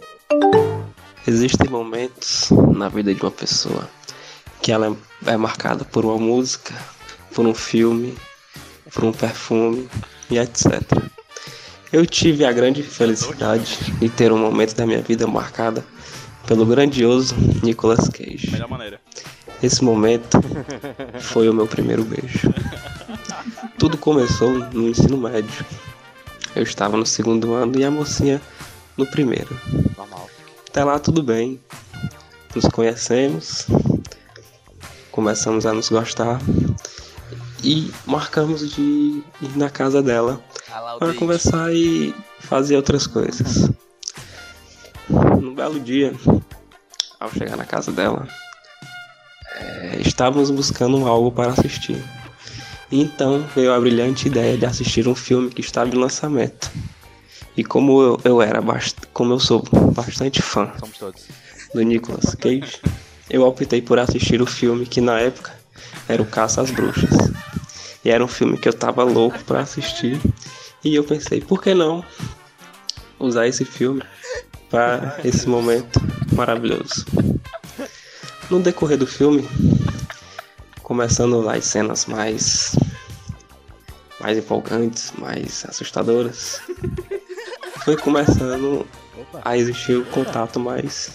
Existem 1.28 1.70
momentos 1.70 2.50
na 2.76 2.90
vida 2.90 3.14
de 3.14 3.22
uma 3.22 3.30
pessoa 3.32 3.88
que 4.62 4.72
ela 4.72 4.96
é 5.26 5.38
marcada 5.38 5.84
por 5.86 6.04
uma 6.06 6.18
música, 6.18 6.74
por 7.34 7.46
um 7.46 7.54
filme, 7.54 8.16
por 8.94 9.04
um 9.04 9.12
perfume 9.12 9.90
e 10.30 10.38
etc. 10.38 10.82
Eu 11.92 12.06
tive 12.06 12.46
a 12.46 12.52
grande 12.52 12.84
felicidade 12.84 13.78
de 14.00 14.10
ter 14.10 14.32
um 14.32 14.38
momento 14.38 14.76
da 14.76 14.86
minha 14.86 15.02
vida 15.02 15.28
marcada 15.28 15.84
pelo 16.48 16.66
grandioso 16.66 17.36
Nicolas 17.62 18.08
Cage. 18.08 18.52
Melhor 18.52 18.70
maneira. 18.70 19.02
Esse 19.62 19.84
momento 19.84 20.40
foi 21.20 21.50
o 21.50 21.54
meu 21.54 21.68
primeiro 21.68 22.04
beijo. 22.04 22.52
Tudo 23.78 23.98
começou 23.98 24.52
no 24.52 24.88
ensino 24.88 25.18
médio. 25.18 25.66
Eu 26.56 26.64
estava 26.64 26.98
no 26.98 27.06
segundo 27.06 27.54
ano 27.54 27.78
e 27.80 27.84
a 27.84 27.92
mocinha 27.92 28.42
no 28.98 29.06
primeiro. 29.06 29.56
Normal. 29.98 30.30
Até 30.68 30.84
lá 30.84 30.98
tudo 30.98 31.22
bem. 31.22 31.60
Nos 32.56 32.66
conhecemos, 32.66 33.68
começamos 35.12 35.66
a 35.66 35.74
nos 35.74 35.90
gostar 35.90 36.40
e 37.64 37.92
marcamos 38.06 38.70
de 38.72 39.24
ir 39.42 39.56
na 39.56 39.70
casa 39.70 40.02
dela 40.02 40.42
Ah 40.72 40.96
para 40.98 41.14
conversar 41.14 41.74
e 41.74 42.14
fazer 42.40 42.76
outras 42.76 43.06
coisas. 43.06 43.70
Num 45.10 45.54
belo 45.54 45.80
dia, 45.80 46.14
ao 47.20 47.32
chegar 47.32 47.58
na 47.58 47.66
casa 47.66 47.92
dela, 47.92 48.28
eh, 49.56 49.98
estávamos 50.02 50.50
buscando 50.50 51.06
algo 51.08 51.32
para 51.32 51.52
assistir. 51.52 52.02
Então 52.92 53.46
veio 53.56 53.74
a 53.74 53.80
brilhante 53.80 54.28
ideia 54.28 54.58
de 54.58 54.66
assistir 54.66 55.08
um 55.08 55.16
filme 55.16 55.50
que 55.50 55.62
estava 55.62 55.90
em 55.90 55.98
lançamento. 55.98 56.72
E 57.56 57.64
como 57.64 58.02
eu, 58.02 58.20
eu 58.24 58.42
era 58.42 58.62
bast 58.62 58.96
como 59.14 59.34
eu 59.34 59.40
sou 59.40 59.64
bastante 59.94 60.42
fã 60.42 60.72
do 61.74 61.82
Nicolas 61.82 62.36
Cage, 62.36 62.82
eu 63.30 63.44
optei 63.44 63.82
por 63.82 64.00
assistir 64.00 64.42
o 64.42 64.46
filme 64.46 64.86
que 64.86 65.00
na 65.00 65.20
época 65.20 65.54
era 66.08 66.22
o 66.22 66.26
Caça 66.26 66.62
às 66.62 66.72
Bruxas. 66.72 67.32
E 68.04 68.10
era 68.10 68.24
um 68.24 68.28
filme 68.28 68.58
que 68.58 68.68
eu 68.68 68.74
tava 68.74 69.04
louco 69.04 69.44
pra 69.44 69.62
assistir. 69.62 70.20
E 70.84 70.96
eu 70.96 71.04
pensei, 71.04 71.42
por 71.42 71.62
que 71.62 71.74
não 71.74 72.04
usar 73.20 73.48
esse 73.48 73.64
filme 73.64 74.02
para 74.70 75.20
esse 75.24 75.48
momento 75.48 76.00
maravilhoso? 76.34 77.06
No 78.50 78.60
decorrer 78.60 78.98
do 78.98 79.08
filme, 79.08 79.48
começando 80.82 81.40
lá 81.40 81.56
as 81.56 81.66
cenas 81.66 82.06
mais 82.06 82.76
mais 84.20 84.38
empolgantes, 84.38 85.12
mais 85.18 85.66
assustadoras, 85.68 86.62
foi 87.84 87.98
começando 87.98 88.86
a 89.44 89.58
existir 89.58 89.98
o 89.98 90.06
contato 90.06 90.60
mais 90.60 91.12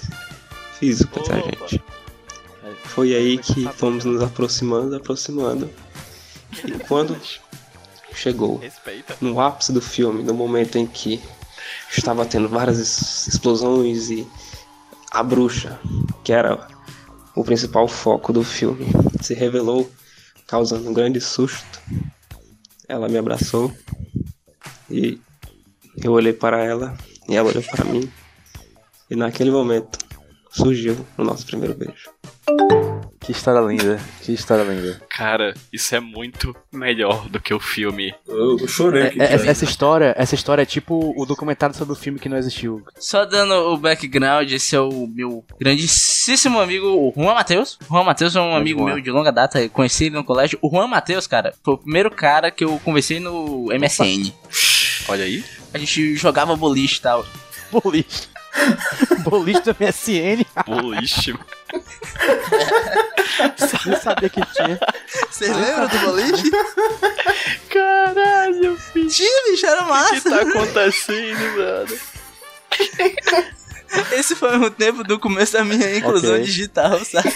físico 0.78 1.20
entre 1.20 1.32
a 1.32 1.36
gente. 1.36 1.82
Foi 2.84 3.14
aí 3.14 3.38
que 3.38 3.68
fomos 3.74 4.04
nos 4.04 4.22
aproximando, 4.22 4.96
aproximando. 4.96 5.70
E 6.64 6.78
quando 6.86 7.16
chegou 8.14 8.56
Respeita. 8.58 9.16
no 9.20 9.40
ápice 9.40 9.72
do 9.72 9.80
filme, 9.80 10.22
no 10.22 10.34
momento 10.34 10.78
em 10.78 10.86
que 10.86 11.20
estava 11.96 12.24
tendo 12.24 12.48
várias 12.48 12.78
es- 12.78 13.26
explosões 13.28 14.10
e 14.10 14.26
a 15.10 15.22
bruxa, 15.22 15.78
que 16.24 16.32
era 16.32 16.66
o 17.34 17.44
principal 17.44 17.86
foco 17.88 18.32
do 18.32 18.42
filme, 18.42 18.86
se 19.20 19.34
revelou, 19.34 19.90
causando 20.46 20.88
um 20.88 20.94
grande 20.94 21.20
susto. 21.20 21.80
Ela 22.88 23.08
me 23.08 23.18
abraçou 23.18 23.72
e 24.90 25.20
eu 26.02 26.12
olhei 26.12 26.32
para 26.32 26.62
ela 26.64 26.96
e 27.28 27.34
ela 27.36 27.48
olhou 27.48 27.62
para 27.62 27.84
mim. 27.84 28.10
E 29.10 29.16
naquele 29.16 29.50
momento 29.50 29.98
surgiu 30.50 30.96
o 31.18 31.24
nosso 31.24 31.44
primeiro 31.46 31.74
beijo. 31.74 32.10
Que 33.20 33.32
história 33.32 33.58
linda. 33.60 33.98
Que 34.22 34.32
história 34.32 34.62
linda. 34.62 35.02
Cara, 35.10 35.52
isso 35.72 35.94
é 35.96 35.98
muito 36.00 36.54
melhor 36.72 37.28
do 37.28 37.40
que 37.40 37.52
o 37.52 37.58
filme. 37.58 38.14
Eu, 38.28 38.56
eu 38.60 38.68
chorei 38.68 39.02
É, 39.02 39.06
aqui. 39.08 39.20
é- 39.20 39.46
essa 39.48 39.64
história, 39.64 40.14
essa 40.16 40.36
história 40.36 40.62
é 40.62 40.66
tipo 40.66 41.12
o 41.20 41.26
documentário 41.26 41.74
sobre 41.74 41.92
o 41.92 41.96
filme 41.96 42.20
que 42.20 42.28
não 42.28 42.36
existiu. 42.36 42.84
Só 43.00 43.24
dando 43.24 43.52
o 43.52 43.76
background, 43.76 44.48
esse 44.52 44.76
é 44.76 44.80
o 44.80 45.08
meu 45.08 45.44
grandíssimo 45.58 46.60
amigo, 46.60 46.86
o 46.86 47.12
Juan 47.16 47.34
Matheus. 47.34 47.78
O 47.88 47.94
Juan 47.94 48.04
Matheus 48.04 48.36
é 48.36 48.40
um 48.40 48.54
amigo 48.54 48.80
Juan. 48.80 48.94
meu 48.94 49.00
de 49.02 49.10
longa 49.10 49.32
data, 49.32 49.60
eu 49.60 49.70
conheci 49.70 50.04
ele 50.04 50.14
no 50.14 50.22
colégio. 50.24 50.56
O 50.62 50.70
Juan 50.70 50.86
Matheus, 50.86 51.26
cara, 51.26 51.52
foi 51.64 51.74
o 51.74 51.78
primeiro 51.78 52.10
cara 52.12 52.52
que 52.52 52.64
eu 52.64 52.78
conversei 52.84 53.18
no 53.18 53.66
MSN. 53.72 54.32
Olha 55.08 55.24
aí. 55.24 55.44
A 55.74 55.78
gente 55.78 56.14
jogava 56.14 56.54
boliche 56.54 56.98
e 56.98 57.02
tal. 57.02 57.26
Boliche. 57.72 58.28
Boliche 59.28 59.60
do 59.62 59.76
MSN. 59.80 60.44
Boliche. 60.64 61.34
Nem 63.86 63.96
sabia 64.00 64.28
que 64.28 64.40
tinha. 64.52 64.78
Você 65.30 65.46
lembra 65.52 65.86
do 65.88 65.98
boliche? 65.98 66.50
Caralho, 67.70 68.76
filho. 68.76 69.08
Tinha, 69.08 69.50
bicho, 69.50 69.66
era 69.66 69.80
O 69.82 69.84
que 69.84 69.90
massa. 69.90 70.30
tá 70.30 70.40
acontecendo, 70.42 71.56
mano? 71.56 71.98
Esse 74.12 74.34
foi 74.34 74.56
o 74.58 74.70
tempo 74.70 75.04
do 75.04 75.18
começo 75.18 75.52
da 75.52 75.64
minha 75.64 75.96
inclusão 75.96 76.32
Ok. 76.34 76.44
digital, 76.44 77.04
sabe? 77.04 77.32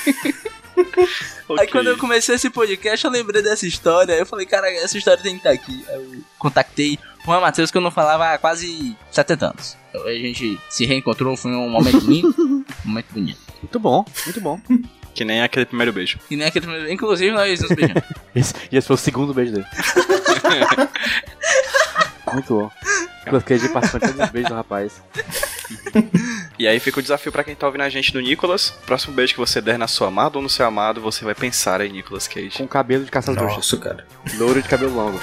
Aí 1.59 1.67
quando 1.69 1.89
eu 1.89 1.99
comecei 1.99 2.35
esse 2.35 2.49
podcast, 2.51 3.05
eu 3.05 3.11
lembrei 3.11 3.43
dessa 3.43 3.67
história. 3.67 4.13
Eu 4.15 4.27
falei, 4.27 4.47
cara, 4.47 4.71
essa 4.73 4.97
história 4.99 5.23
tem 5.23 5.33
que 5.33 5.39
estar 5.39 5.51
aqui. 5.51 5.85
Aí 5.89 5.95
eu 5.95 6.23
contatei 6.39 6.99
o 7.23 7.27
Juan 7.27 7.41
Matheus, 7.41 7.71
que 7.71 7.77
eu 7.79 7.83
não 7.83 7.91
falava 7.91 8.33
há 8.33 8.39
quase 8.39 8.97
70 9.11 9.47
anos. 9.47 9.77
Então, 9.91 10.07
A 10.07 10.13
gente 10.13 10.59
se 10.71 10.85
reencontrou, 10.87 11.37
foi 11.37 11.51
um 11.53 11.69
momento 11.69 11.99
lindo, 11.99 12.35
um 12.39 12.65
momento 12.85 13.13
bonito. 13.13 13.50
Muito 13.63 13.81
bom, 13.81 14.05
muito 14.27 14.41
bom. 14.41 14.61
Que 15.13 15.25
nem 15.25 15.43
aquele 15.43 15.67
primeiro 15.67 15.93
beijo. 15.93 16.21
E 16.31 16.37
nem 16.37 16.47
aquele 16.47 16.65
primeiro- 16.67 16.91
Inclusive, 16.91 17.33
nós 17.33 17.61
nos 17.61 17.71
beijamos. 17.75 18.03
Esse, 18.33 18.55
e 18.71 18.77
esse 18.77 18.87
foi 18.87 18.95
o 18.95 18.99
segundo 18.99 19.35
beijo 19.35 19.53
dele. 19.53 19.67
muito 22.33 22.55
bom. 22.55 22.71
Nicolas 23.25 23.43
Cage 23.45 23.69
participando 23.71 24.03
de 24.03 24.09
todos 24.13 24.25
os 24.27 24.31
beijos 24.31 24.51
do 24.51 24.55
rapaz. 24.55 25.03
E 26.57 26.67
aí 26.69 26.79
fica 26.79 27.01
o 27.01 27.03
desafio 27.03 27.33
pra 27.33 27.43
quem 27.43 27.57
tá 27.57 27.67
ouvindo 27.67 27.83
a 27.83 27.89
gente 27.89 28.13
do 28.13 28.21
Nicolas. 28.21 28.71
Próximo 28.87 29.13
beijo 29.13 29.35
que 29.35 29.41
você 29.41 29.61
der 29.61 29.77
na 29.79 29.89
sua 29.89 30.09
amada 30.09 30.39
ou 30.39 30.43
no 30.43 30.49
seu 30.49 30.65
amado, 30.65 31.01
você 31.01 31.25
vai 31.25 31.35
pensar 31.35 31.81
em 31.81 31.93
Nicolas 31.93 32.29
Cage. 32.29 32.59
Com 32.59 32.69
cabelo 32.69 33.05
de 33.05 33.11
caça 33.11 33.33
às 33.33 33.37
bruxas. 33.37 33.57
Nossa, 33.57 33.77
cara. 33.79 34.07
Louro 34.39 34.63
de 34.63 34.69
cabelo 34.69 34.95
longo. 34.95 35.19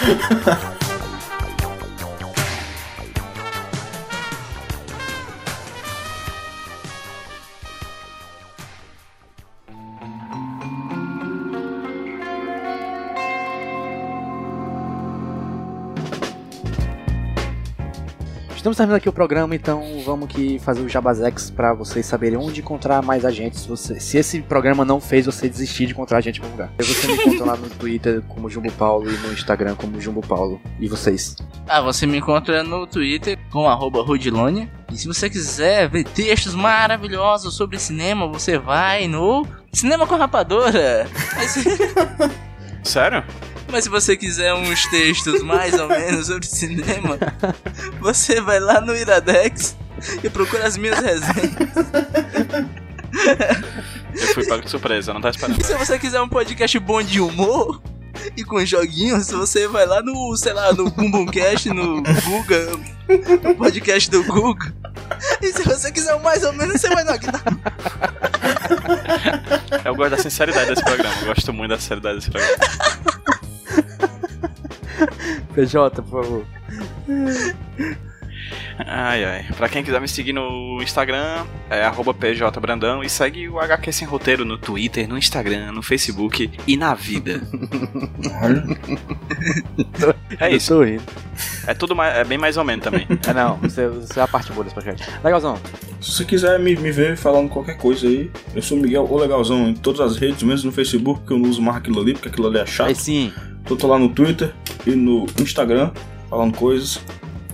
Estamos 18.58 18.76
terminando 18.76 18.98
aqui 18.98 19.08
o 19.08 19.14
programa, 19.14 19.56
então 19.56 19.82
vamos 20.04 20.26
aqui 20.28 20.60
fazer 20.60 20.82
o 20.82 20.90
Jabazex 20.90 21.50
pra 21.52 21.74
vocês 21.74 22.06
saberem 22.06 22.38
onde 22.38 22.60
encontrar 22.60 23.02
mais 23.02 23.24
a 23.24 23.32
gente. 23.32 23.58
Se, 23.58 23.68
você- 23.68 24.00
se 24.00 24.18
esse 24.18 24.42
programa 24.42 24.84
não 24.84 25.00
fez 25.00 25.26
você 25.26 25.48
desistir 25.48 25.86
de 25.86 25.94
encontrar 25.94 26.18
a 26.18 26.22
gente 26.22 26.40
em 26.40 26.44
algum 26.44 26.54
lugar. 26.58 26.72
Você 26.80 27.08
me 27.08 27.14
encontra 27.14 27.46
lá 27.46 27.56
no 27.56 27.70
Twitter 27.70 28.22
como 28.24 28.50
Jumbo 28.50 28.72
Paulo 28.74 29.10
e 29.10 29.16
no 29.20 29.32
Instagram 29.32 29.76
como 29.76 30.02
Jumbo 30.02 30.22
Paulo. 30.22 30.60
E 30.80 30.88
vocês? 30.90 31.36
Ah, 31.68 31.82
você 31.82 32.06
me 32.06 32.18
encontra 32.18 32.64
no 32.64 32.86
Twitter 32.88 33.38
com 33.52 33.70
arroba 33.70 34.02
Rudilônia. 34.02 34.70
E 34.92 34.98
se 34.98 35.08
você 35.08 35.30
quiser 35.30 35.88
ver 35.88 36.04
textos 36.04 36.54
maravilhosos 36.56 37.56
sobre 37.56 37.78
cinema, 37.80 38.28
você 38.28 38.58
vai 38.58 39.08
no 39.08 39.46
Cinema 39.72 40.06
com 40.08 40.16
Rapadora. 40.16 41.08
Sério? 42.84 43.24
Mas 43.72 43.84
se 43.84 43.90
você 43.90 44.16
quiser 44.16 44.54
uns 44.54 44.86
textos 44.88 45.42
mais 45.42 45.74
ou 45.74 45.88
menos 45.88 46.28
sobre 46.28 46.46
cinema, 46.46 47.18
você 48.00 48.40
vai 48.42 48.60
lá 48.60 48.80
no 48.82 48.96
Iradex 48.96 49.76
e 50.24 50.30
procura 50.30 50.66
as 50.68 50.78
minhas 50.78 51.00
resenhas. 51.00 51.56
Eu 54.14 54.28
fui 54.34 54.46
pago 54.46 54.64
de 54.64 54.70
surpresa, 54.70 55.14
não 55.14 55.22
tava 55.22 55.36
esperando. 55.36 55.62
E 55.62 55.64
se 55.64 55.74
você 55.76 56.00
quiser 56.00 56.22
um 56.22 56.30
podcast 56.30 56.78
bom 56.80 57.02
de 57.02 57.20
humor 57.20 57.82
e 58.36 58.44
com 58.44 58.64
joguinhos, 58.66 59.30
você 59.30 59.68
vai 59.68 59.86
lá 59.86 60.02
no, 60.02 60.36
sei 60.36 60.54
lá, 60.54 60.74
no 60.74 60.90
Bumbumcast, 60.90 61.70
no 61.70 62.02
Guga, 62.02 62.72
no 63.44 63.56
podcast 63.56 64.10
do 64.10 64.24
Guga. 64.24 64.74
E 65.42 65.52
se 65.54 65.64
você 65.64 65.92
quiser 65.92 66.16
um 66.16 66.20
mais 66.22 66.44
ou 66.44 66.54
menos, 66.54 66.82
você 66.82 66.90
vai 66.90 67.04
no 67.04 67.12
Aguilar. 67.12 67.44
Eu 69.86 69.96
gosto 69.96 70.12
da 70.12 70.18
sinceridade 70.18 70.70
desse 70.70 70.84
programa, 70.84 71.16
eu 71.22 71.28
gosto 71.28 71.54
muito 71.54 71.70
da 71.72 71.80
sinceridade 71.80 72.16
desse 72.18 72.32
programa. 72.32 72.58
PJ, 75.54 76.02
por 76.04 76.24
favor. 76.24 76.46
Ai, 78.86 79.24
ai. 79.26 79.46
Pra 79.56 79.68
quem 79.68 79.84
quiser 79.84 80.00
me 80.00 80.08
seguir 80.08 80.34
no 80.34 80.80
Instagram, 80.82 81.46
é 81.70 81.84
arroba 81.84 82.14
pjbrandão 82.14 83.04
e 83.04 83.10
segue 83.10 83.50
o 83.50 83.60
HQ 83.60 83.92
Sem 83.92 84.08
Roteiro 84.08 84.46
no 84.46 84.58
Twitter, 84.58 85.08
no 85.08 85.18
Instagram, 85.18 85.72
no 85.72 85.82
Facebook 85.82 86.52
e 86.68 86.78
na 86.78 86.94
vida. 86.94 87.42
Olha. 88.42 88.64
É 90.40 90.54
isso. 90.54 90.74
Eu 90.74 90.78
tô 90.78 90.84
rindo. 90.84 91.04
É 91.66 91.74
tudo 91.74 91.96
mais, 91.96 92.16
é 92.16 92.24
bem 92.24 92.38
mais 92.38 92.58
ou 92.58 92.64
menos 92.64 92.84
também. 92.84 93.08
É 93.28 93.34
não, 93.34 93.58
você, 93.58 93.88
você 93.88 94.20
é 94.20 94.24
a 94.24 94.28
parte 94.28 94.52
boa 94.52 94.64
desse 94.64 94.76
podcast. 94.76 95.08
Legalzão. 95.24 95.58
Se 96.00 96.12
você 96.12 96.26
quiser 96.26 96.60
me, 96.60 96.76
me 96.76 96.92
ver 96.92 97.18
falando 97.18 97.50
qualquer 97.50 97.78
coisa 97.78 98.08
aí, 98.08 98.30
eu 98.54 98.62
sou 98.62 98.78
Miguel 98.78 99.08
o 99.10 99.18
Legalzão 99.18 99.70
em 99.70 99.74
todas 99.74 100.00
as 100.00 100.18
redes, 100.18 100.44
menos 100.44 100.64
no 100.64 100.72
Facebook, 100.72 101.22
porque 101.22 101.34
eu 101.34 101.40
não 101.40 101.50
uso 101.50 101.62
mais 101.62 101.78
aquilo 101.78 102.00
ali, 102.02 102.14
porque 102.14 102.30
aquilo 102.30 102.48
ali 102.48 102.60
é 102.60 102.66
chato. 102.66 102.88
Aí 102.88 102.96
sim. 102.96 103.34
Eu 103.70 103.76
tô 103.76 103.88
lá 103.88 103.98
no 104.00 104.10
Twitter 104.10 104.54
e 104.86 104.92
no 104.92 105.26
Instagram 105.40 105.92
falando 106.30 106.56
coisas. 106.56 107.00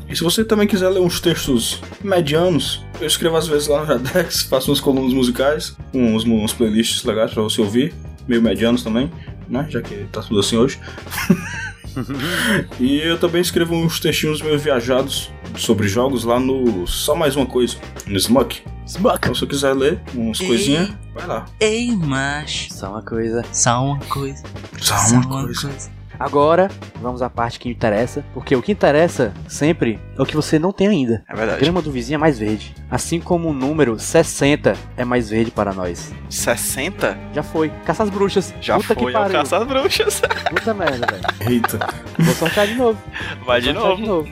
E 0.09 0.16
se 0.16 0.24
você 0.24 0.43
também 0.43 0.68
quiser 0.68 0.89
ler 0.89 0.99
uns 0.99 1.20
textos 1.20 1.82
medianos, 2.03 2.86
eu 3.01 3.07
escrevo 3.07 3.36
às 3.36 3.47
vezes 3.47 3.68
lá 3.68 3.80
no 3.80 3.86
Redex, 3.86 4.43
faço 4.49 4.70
umas 4.70 4.80
colunas 4.80 5.14
musicais, 5.14 5.76
uns, 5.93 6.24
uns 6.26 6.53
playlists 6.53 7.03
legais 7.03 7.34
pra 7.34 7.41
você 7.41 7.61
ouvir, 7.61 7.93
meio 8.28 8.41
medianos 8.41 8.84
também, 8.84 9.11
né? 9.47 9.66
Já 9.70 9.82
que 9.82 10.05
tá 10.11 10.22
tudo 10.22 10.39
assim 10.39 10.57
hoje. 10.57 10.80
e 12.80 12.99
eu 12.99 13.18
também 13.20 13.41
escrevo 13.41 13.76
uns 13.76 13.99
textinhos 13.99 14.41
meio 14.41 14.57
viajados 14.57 15.32
sobre 15.57 15.88
jogos 15.88 16.24
lá 16.24 16.39
no 16.39 16.86
Só 16.88 17.16
Mais 17.16 17.36
Uma 17.36 17.45
Coisa, 17.45 17.78
no 18.07 18.18
Smuck. 18.18 18.61
Smuck. 18.86 19.18
Então 19.18 19.34
se 19.34 19.39
você 19.41 19.47
quiser 19.47 19.74
ler 19.74 19.99
umas 20.14 20.39
E- 20.39 20.45
coisinhas, 20.45 20.89
vai 21.14 21.28
lá. 21.28 21.45
Ei, 21.59 21.91
macho. 21.95 22.74
Só 22.74 22.89
uma 22.91 23.01
coisa. 23.01 23.43
Só 23.51 23.84
uma 23.86 23.99
coisa. 23.99 24.43
Só 24.82 24.97
Só 24.97 25.16
uma 25.16 25.43
coisa. 25.45 25.91
Agora, 26.24 26.71
vamos 27.01 27.21
à 27.21 27.30
parte 27.30 27.59
que 27.59 27.69
interessa. 27.69 28.24
Porque 28.34 28.55
o 28.55 28.61
que 28.61 28.71
interessa 28.71 29.34
sempre 29.45 29.99
é 30.17 30.21
o 30.21 30.26
que 30.26 30.38
você 30.38 30.57
não 30.57 30.71
tem 30.71 30.88
ainda. 30.88 31.21
É 31.28 31.34
A 31.34 31.36
verdade. 31.36 31.59
grama 31.59 31.82
do 31.82 31.91
vizinho 31.91 32.15
é 32.15 32.17
mais 32.17 32.39
verde. 32.39 32.74
Assim 32.89 33.19
como 33.19 33.49
o 33.49 33.53
número 33.53 33.99
60 33.99 34.74
é 34.95 35.03
mais 35.03 35.30
verde 35.30 35.51
para 35.51 35.74
nós. 35.74 36.13
60? 36.30 37.17
Já 37.34 37.43
foi. 37.43 37.69
Caça 37.86 38.03
as 38.03 38.09
bruxas. 38.09 38.53
Já 38.61 38.76
Puta 38.78 38.88
foi 38.88 38.95
que 38.95 39.11
pariu. 39.11 39.32
Caça 39.34 39.57
às 39.57 39.67
Bruxas. 39.67 40.21
Puta 40.49 40.74
merda, 40.74 41.05
velho. 41.11 41.51
Eita. 41.51 41.80
Vou 42.17 42.34
sortear 42.36 42.67
de 42.67 42.76
novo. 42.76 42.97
Vai 43.45 43.59
de 43.59 43.74
Vou 43.74 43.82
sortear 43.82 44.07
novo. 44.07 44.30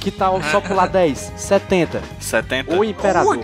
que 0.00 0.10
tal 0.10 0.42
só 0.42 0.60
pular 0.60 0.86
10? 0.88 1.32
70. 1.34 2.02
70? 2.20 2.76
O 2.76 2.84
Imperador. 2.84 3.38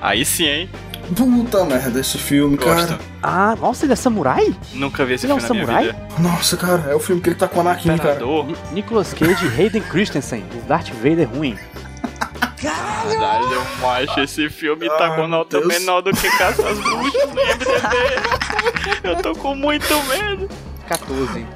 Aí 0.00 0.24
sim, 0.24 0.44
hein? 0.44 0.70
Puta 1.14 1.64
merda, 1.64 2.00
esse 2.00 2.18
filme, 2.18 2.56
Gosto. 2.56 2.88
cara. 2.88 2.98
Ah, 3.22 3.54
nossa, 3.60 3.84
ele 3.86 3.92
é 3.92 3.96
samurai? 3.96 4.54
Nunca 4.72 5.04
vi 5.04 5.14
esse 5.14 5.24
Ele 5.26 5.32
é 5.32 5.36
um 5.36 5.40
filme 5.40 5.60
na 5.60 5.66
minha 5.66 5.76
samurai? 5.92 5.92
vida. 6.12 6.22
Nossa, 6.28 6.56
cara, 6.56 6.84
é 6.90 6.94
o 6.94 7.00
filme 7.00 7.20
que 7.22 7.28
ele 7.28 7.36
tá 7.36 7.46
com 7.46 7.58
o 7.58 7.60
Anakin, 7.60 7.96
cara. 7.96 8.18
Ni- 8.18 8.56
Nicolas 8.72 9.12
Cage 9.14 9.46
e 9.46 9.60
Hayden 9.60 9.82
Christensen. 9.82 10.44
O 10.54 10.60
Darth 10.66 10.88
Vader 10.94 11.28
ruim. 11.32 11.56
Caralho, 12.60 13.62
macho, 13.80 14.20
esse 14.20 14.48
filme 14.50 14.88
tá 14.88 15.06
Ah, 15.12 15.16
com 15.16 15.28
nota 15.28 15.60
Deus. 15.60 15.68
menor 15.78 16.00
do 16.00 16.10
que 16.12 16.28
Caça 16.36 16.68
às 16.68 16.78
Bruxas 16.78 17.30
no 17.32 17.40
IMDb. 17.40 19.04
Eu 19.04 19.16
tô 19.22 19.32
com 19.34 19.54
muito 19.54 19.94
medo. 20.08 20.48
14. 20.88 21.46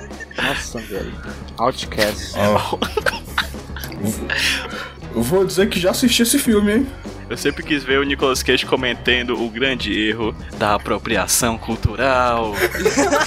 Nossa, 0.41 0.79
velho. 0.79 1.13
Outcast. 1.59 2.35
Eu 5.15 5.23
vou 5.23 5.45
dizer 5.45 5.69
que 5.69 5.81
já 5.81 5.91
assisti 5.91 6.23
esse 6.23 6.39
filme, 6.39 6.73
hein? 6.73 6.87
Eu 7.31 7.37
sempre 7.37 7.63
quis 7.63 7.85
ver 7.85 8.01
o 8.01 8.03
Nicolas 8.03 8.43
Cage 8.43 8.67
cometendo 8.67 9.41
o 9.41 9.49
grande 9.49 9.97
erro 9.97 10.35
da 10.59 10.75
apropriação 10.75 11.57
cultural. 11.57 12.53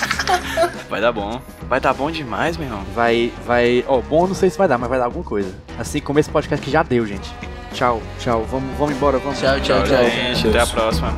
Vai 0.89 0.99
dar 0.99 1.13
bom. 1.13 1.41
Vai 1.69 1.79
dar 1.79 1.93
bom 1.93 2.11
demais, 2.11 2.57
meu 2.57 2.67
irmão. 2.67 2.83
Vai, 2.93 3.31
vai. 3.45 3.85
Ó, 3.87 4.01
bom, 4.01 4.27
não 4.27 4.35
sei 4.35 4.49
se 4.49 4.57
vai 4.57 4.67
dar, 4.67 4.77
mas 4.77 4.89
vai 4.89 4.99
dar 4.99 5.05
alguma 5.05 5.23
coisa. 5.23 5.55
Assim 5.79 6.01
como 6.01 6.19
esse 6.19 6.29
podcast 6.29 6.63
que 6.63 6.69
já 6.69 6.83
deu, 6.83 7.07
gente. 7.07 7.33
Tchau, 7.73 8.01
tchau. 8.19 8.45
Vamos, 8.51 8.77
vamos 8.77 8.93
embora, 8.93 9.17
vamos. 9.17 9.39
Tchau, 9.39 9.59
tchau, 9.61 9.83
tchau. 9.83 10.09
gente. 10.09 10.49
Até 10.49 10.59
a 10.59 10.67
próxima. 10.67 11.17